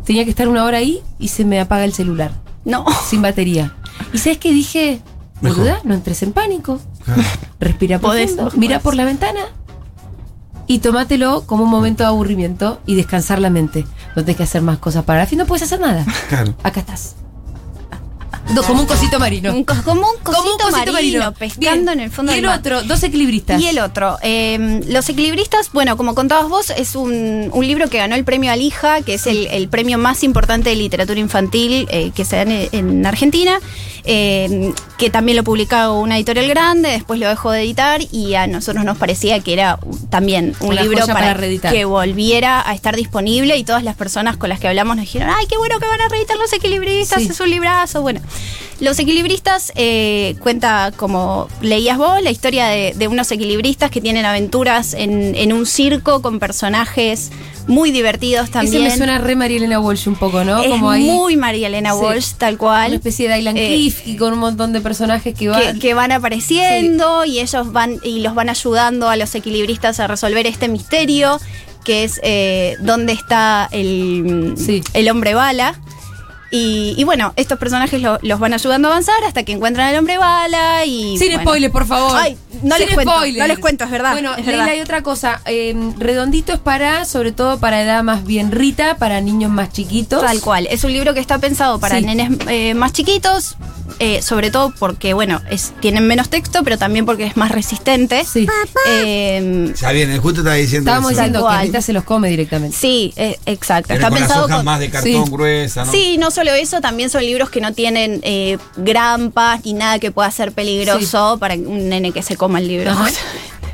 Tenía 0.06 0.24
que 0.24 0.30
estar 0.30 0.48
una 0.48 0.64
hora 0.64 0.78
ahí 0.78 1.02
y 1.18 1.28
se 1.28 1.44
me 1.44 1.60
apaga 1.60 1.84
el 1.84 1.92
celular, 1.92 2.30
No. 2.64 2.84
sin 3.08 3.22
batería. 3.22 3.74
¿Y 4.12 4.18
sabes 4.18 4.38
qué 4.38 4.52
dije? 4.52 5.00
Boluda, 5.40 5.80
no 5.84 5.94
entres 5.94 6.22
en 6.22 6.32
pánico. 6.32 6.80
Claro. 7.04 7.22
Respira 7.60 7.98
Podés, 7.98 8.26
profundo, 8.32 8.44
vos 8.44 8.56
mira 8.56 8.74
podés. 8.76 8.82
por 8.84 8.94
la 8.96 9.04
ventana 9.04 9.40
y 10.66 10.80
tomátelo 10.80 11.44
como 11.46 11.64
un 11.64 11.70
momento 11.70 12.02
de 12.02 12.08
aburrimiento 12.08 12.80
y 12.86 12.94
descansar 12.96 13.38
la 13.40 13.48
mente. 13.50 13.86
No 14.16 14.22
tenés 14.22 14.36
que 14.36 14.42
hacer 14.42 14.62
más 14.62 14.78
cosas 14.78 15.04
para 15.04 15.20
la 15.20 15.26
fin, 15.26 15.38
no 15.38 15.46
puedes 15.46 15.62
hacer 15.62 15.80
nada. 15.80 16.04
Claro. 16.28 16.54
Acá 16.62 16.80
estás. 16.80 17.16
Como 18.66 18.80
un 18.82 18.86
cosito 18.86 19.18
marino. 19.18 19.52
Un 19.54 19.64
co- 19.64 19.74
como 19.84 20.00
un 20.02 20.16
cosito, 20.22 20.42
Como 20.42 20.52
un 20.52 20.58
cosito 20.58 20.92
marino, 20.92 21.18
marino. 21.20 21.32
pescando 21.34 21.60
Bien. 21.70 21.88
en 21.88 22.00
el 22.00 22.10
fondo 22.10 22.32
Y 22.32 22.36
del 22.36 22.44
el 22.44 22.50
mar. 22.50 22.58
otro, 22.60 22.82
dos 22.82 23.02
equilibristas. 23.02 23.60
Y 23.60 23.66
el 23.68 23.78
otro, 23.78 24.18
eh, 24.22 24.80
Los 24.88 25.08
equilibristas, 25.08 25.70
bueno, 25.72 25.96
como 25.96 26.14
contabas 26.14 26.48
vos, 26.48 26.70
es 26.70 26.94
un, 26.96 27.50
un 27.52 27.66
libro 27.66 27.88
que 27.88 27.98
ganó 27.98 28.14
el 28.14 28.24
premio 28.24 28.50
Alija, 28.52 29.02
que 29.02 29.14
es 29.14 29.26
el, 29.26 29.46
el 29.48 29.68
premio 29.68 29.98
más 29.98 30.22
importante 30.22 30.70
de 30.70 30.76
literatura 30.76 31.18
infantil 31.20 31.86
eh, 31.90 32.10
que 32.14 32.24
se 32.24 32.36
da 32.36 32.42
en, 32.42 32.68
en 32.72 33.06
Argentina, 33.06 33.60
eh, 34.10 34.72
que 34.96 35.10
también 35.10 35.36
lo 35.36 35.44
publicaba 35.44 35.92
una 35.92 36.16
editorial 36.16 36.48
grande, 36.48 36.88
después 36.88 37.20
lo 37.20 37.28
dejó 37.28 37.50
de 37.50 37.60
editar 37.60 38.00
y 38.10 38.34
a 38.36 38.46
nosotros 38.46 38.82
nos 38.86 38.96
parecía 38.96 39.38
que 39.40 39.52
era 39.52 39.78
también 40.08 40.54
un 40.60 40.70
Una 40.70 40.82
libro 40.82 41.06
para, 41.06 41.36
que 41.70 41.84
volviera 41.84 42.66
a 42.66 42.74
estar 42.74 42.96
disponible 42.96 43.58
y 43.58 43.64
todas 43.64 43.84
las 43.84 43.96
personas 43.96 44.38
con 44.38 44.48
las 44.48 44.60
que 44.60 44.68
hablamos 44.68 44.96
nos 44.96 45.04
dijeron, 45.04 45.28
ay, 45.30 45.46
qué 45.46 45.58
bueno 45.58 45.78
que 45.78 45.86
van 45.86 46.00
a 46.00 46.08
reeditar 46.08 46.38
Los 46.38 46.52
equilibristas, 46.54 47.22
Sí. 47.22 47.28
es 47.30 47.38
un 47.38 47.50
librazo, 47.50 48.00
bueno. 48.00 48.20
Los 48.80 48.96
equilibristas 49.00 49.72
eh, 49.74 50.36
cuenta, 50.40 50.92
como 50.94 51.48
leías 51.62 51.98
vos, 51.98 52.22
la 52.22 52.30
historia 52.30 52.66
de, 52.68 52.94
de 52.96 53.08
unos 53.08 53.30
equilibristas 53.32 53.90
que 53.90 54.00
tienen 54.00 54.24
aventuras 54.24 54.94
en, 54.94 55.34
en 55.34 55.52
un 55.52 55.66
circo 55.66 56.22
con 56.22 56.38
personajes 56.38 57.30
muy 57.66 57.90
divertidos 57.90 58.50
también. 58.50 58.82
Ese 58.84 58.90
me 58.92 58.96
suena 58.96 59.18
re 59.18 59.34
María 59.34 59.56
Elena 59.56 59.80
Walsh 59.80 60.08
un 60.08 60.14
poco, 60.14 60.44
¿no? 60.44 60.62
es 60.62 60.70
como 60.70 60.90
ahí. 60.90 61.02
muy 61.04 61.36
María 61.36 61.66
Elena 61.66 61.90
Sí. 61.92 61.98
Walsh, 62.00 62.32
tal 62.38 62.54
Una 62.54 62.58
cual. 62.58 62.94
especie 62.94 63.28
de 63.28 63.38
Island 63.38 63.58
Eh, 63.58 63.66
Cliff 63.66 64.06
y 64.06 64.16
con 64.16 64.32
un 64.32 64.38
montón 64.38 64.72
de 64.72 64.80
personajes 64.80 65.34
que 65.34 65.48
van. 65.48 65.74
Que, 65.74 65.78
que 65.80 65.94
van 65.94 66.12
apareciendo 66.12 67.24
y 67.24 67.40
ellos 67.40 67.72
van 67.72 67.96
y 68.04 68.20
los 68.20 68.34
van 68.36 68.48
ayudando 68.48 69.08
a 69.08 69.16
los 69.16 69.34
equilibristas 69.34 69.98
a 70.00 70.06
resolver 70.06 70.46
este 70.46 70.68
misterio 70.68 71.40
que 71.84 72.04
es 72.04 72.20
eh, 72.22 72.76
dónde 72.80 73.12
está 73.12 73.68
el, 73.72 74.54
Sí. 74.56 74.82
el 74.92 75.08
hombre 75.10 75.34
bala. 75.34 75.74
Y, 76.50 76.94
y 76.96 77.04
bueno, 77.04 77.34
estos 77.36 77.58
personajes 77.58 78.00
lo- 78.00 78.18
los 78.22 78.40
van 78.40 78.54
ayudando 78.54 78.88
a 78.88 78.92
avanzar 78.92 79.22
hasta 79.26 79.42
que 79.42 79.52
encuentran 79.52 79.88
al 79.88 79.98
hombre 79.98 80.16
bala 80.16 80.84
y. 80.86 81.18
Sin 81.18 81.28
bueno. 81.28 81.42
spoilers, 81.42 81.72
por 81.72 81.86
favor. 81.86 82.12
Ay, 82.18 82.38
no 82.62 82.76
Sin 82.76 82.86
les 82.86 82.94
cuento, 82.94 83.12
no 83.38 83.46
les 83.46 83.58
cuento, 83.58 83.84
es 83.84 83.90
verdad, 83.90 84.12
Bueno, 84.12 84.30
es 84.34 84.46
Leila, 84.46 84.62
verdad. 84.62 84.68
hay 84.74 84.80
otra 84.80 85.02
cosa. 85.02 85.42
eh, 85.44 85.74
redondito 85.98 86.52
es 86.54 86.58
para, 86.58 87.04
sobre 87.04 87.32
todo 87.32 87.58
para 87.58 87.82
edad 87.82 88.02
más 88.02 88.24
bien 88.24 88.50
rita, 88.50 88.96
para 88.96 89.20
niños 89.20 89.50
más 89.50 89.72
chiquitos. 89.72 90.22
Tal 90.22 90.40
cual. 90.40 90.66
Es 90.70 90.84
un 90.84 90.92
libro 90.92 91.12
que 91.12 91.20
está 91.20 91.38
pensado 91.38 91.78
para 91.80 91.98
Sí. 91.98 92.04
nenes 92.06 92.30
eh, 92.48 92.72
más 92.74 92.92
chiquitos, 92.94 93.56
eh, 93.98 94.22
sobre 94.22 94.50
todo 94.50 94.72
porque, 94.78 95.12
bueno, 95.12 95.42
es, 95.50 95.72
tienen 95.80 96.06
menos 96.06 96.30
texto, 96.30 96.62
pero 96.64 96.78
también 96.78 97.04
porque 97.04 97.24
es 97.26 97.36
más 97.36 97.50
resistente. 97.50 98.24
Sí. 98.24 98.46
Eh, 98.88 99.72
Ya 99.80 99.90
viene, 99.92 100.18
justo 100.18 100.40
estaba 100.40 100.56
diciendo 100.56 100.90
Estábamos 100.90 101.10
diciendo 101.10 101.46
que. 101.48 101.58
Rita 101.66 101.82
se 101.82 101.92
los 101.92 102.04
come 102.04 102.28
directamente. 102.30 102.76
sí, 102.76 103.12
eh, 103.16 103.38
exacto. 103.46 103.92
Está 103.92 104.08
con 104.08 104.14
las 104.14 104.28
pensado 104.28 104.44
hojas 104.46 104.56
con- 104.58 104.64
más 104.64 104.80
de 104.80 104.90
cartón 104.90 105.24
Sí. 105.26 105.30
gruesa, 105.30 105.84
¿no? 105.84 105.92
Sí, 105.92 106.16
no 106.18 106.30
solo 106.38 106.54
eso, 106.54 106.80
también 106.80 107.10
son 107.10 107.22
libros 107.22 107.50
que 107.50 107.60
no 107.60 107.72
tienen 107.72 108.20
eh, 108.22 108.58
grampas 108.76 109.64
ni 109.64 109.72
nada 109.72 109.98
que 109.98 110.12
pueda 110.12 110.30
ser 110.30 110.52
peligroso 110.52 111.36
para 111.40 111.54
un 111.54 111.88
nene 111.88 112.12
que 112.12 112.22
se 112.22 112.36
coma 112.36 112.60
el 112.60 112.68
libro. 112.68 112.94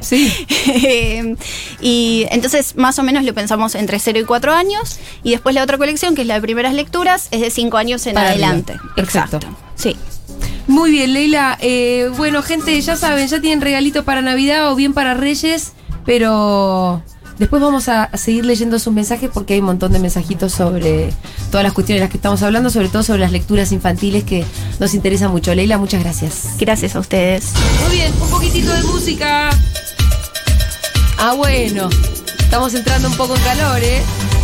Sí. 0.01 0.31
Eh, 0.67 1.35
y 1.81 2.27
entonces 2.31 2.77
más 2.77 2.99
o 2.99 3.03
menos 3.03 3.25
lo 3.25 3.33
pensamos 3.33 3.75
entre 3.75 3.99
0 3.99 4.19
y 4.19 4.25
4 4.25 4.53
años. 4.53 4.99
Y 5.23 5.31
después 5.31 5.55
la 5.55 5.63
otra 5.63 5.79
colección, 5.79 6.15
que 6.15 6.23
es 6.23 6.29
la 6.29 6.35
de 6.35 6.41
primeras 6.43 6.75
lecturas, 6.75 7.29
es 7.31 7.41
de 7.41 7.49
5 7.49 7.79
años 7.79 8.07
en 8.07 8.15
Para 8.15 8.29
adelante. 8.29 8.75
Perfecto. 8.95 9.39
Exacto. 9.39 9.57
Sí. 9.77 9.97
Muy 10.67 10.91
bien, 10.91 11.15
Leila. 11.15 11.57
Eh, 11.59 12.11
bueno, 12.19 12.43
gente, 12.43 12.79
ya 12.83 12.97
saben, 12.97 13.29
ya 13.29 13.41
tienen 13.41 13.63
regalito 13.63 14.05
para 14.05 14.21
Navidad 14.21 14.71
o 14.71 14.75
bien 14.75 14.93
para 14.93 15.15
Reyes, 15.15 15.73
pero 16.05 17.03
después 17.39 17.63
vamos 17.63 17.89
a, 17.89 18.05
a 18.05 18.17
seguir 18.17 18.45
leyendo 18.45 18.79
sus 18.79 18.93
mensajes 18.93 19.31
porque 19.33 19.55
hay 19.55 19.61
un 19.61 19.67
montón 19.67 19.93
de 19.93 19.99
mensajitos 19.99 20.53
sobre 20.53 21.13
todas 21.51 21.65
las 21.65 21.73
cuestiones 21.73 22.01
de 22.01 22.05
las 22.07 22.11
que 22.11 22.19
estamos 22.19 22.43
hablando, 22.43 22.71
sobre 22.71 22.89
todo 22.89 23.03
sobre 23.03 23.21
las 23.21 23.33
lecturas 23.33 23.73
infantiles 23.73 24.25
que 24.25 24.45
nos 24.81 24.95
interesan 24.95 25.31
mucho. 25.31 25.55
Leila, 25.55 25.79
muchas 25.79 26.03
gracias. 26.03 26.55
Gracias 26.59 26.97
a 26.97 27.01
ustedes. 27.01 27.53
Muy 27.87 27.97
bien, 27.97 28.13
un 28.21 28.31
poquitito 28.31 28.73
de 28.73 28.83
música. 28.83 29.51
Ah, 31.19 31.35
bueno. 31.35 31.89
Estamos 32.39 32.75
entrando 32.75 33.09
un 33.09 33.17
poco 33.17 33.35
en 33.35 33.43
calor, 33.43 33.83
¿eh? 33.83 34.03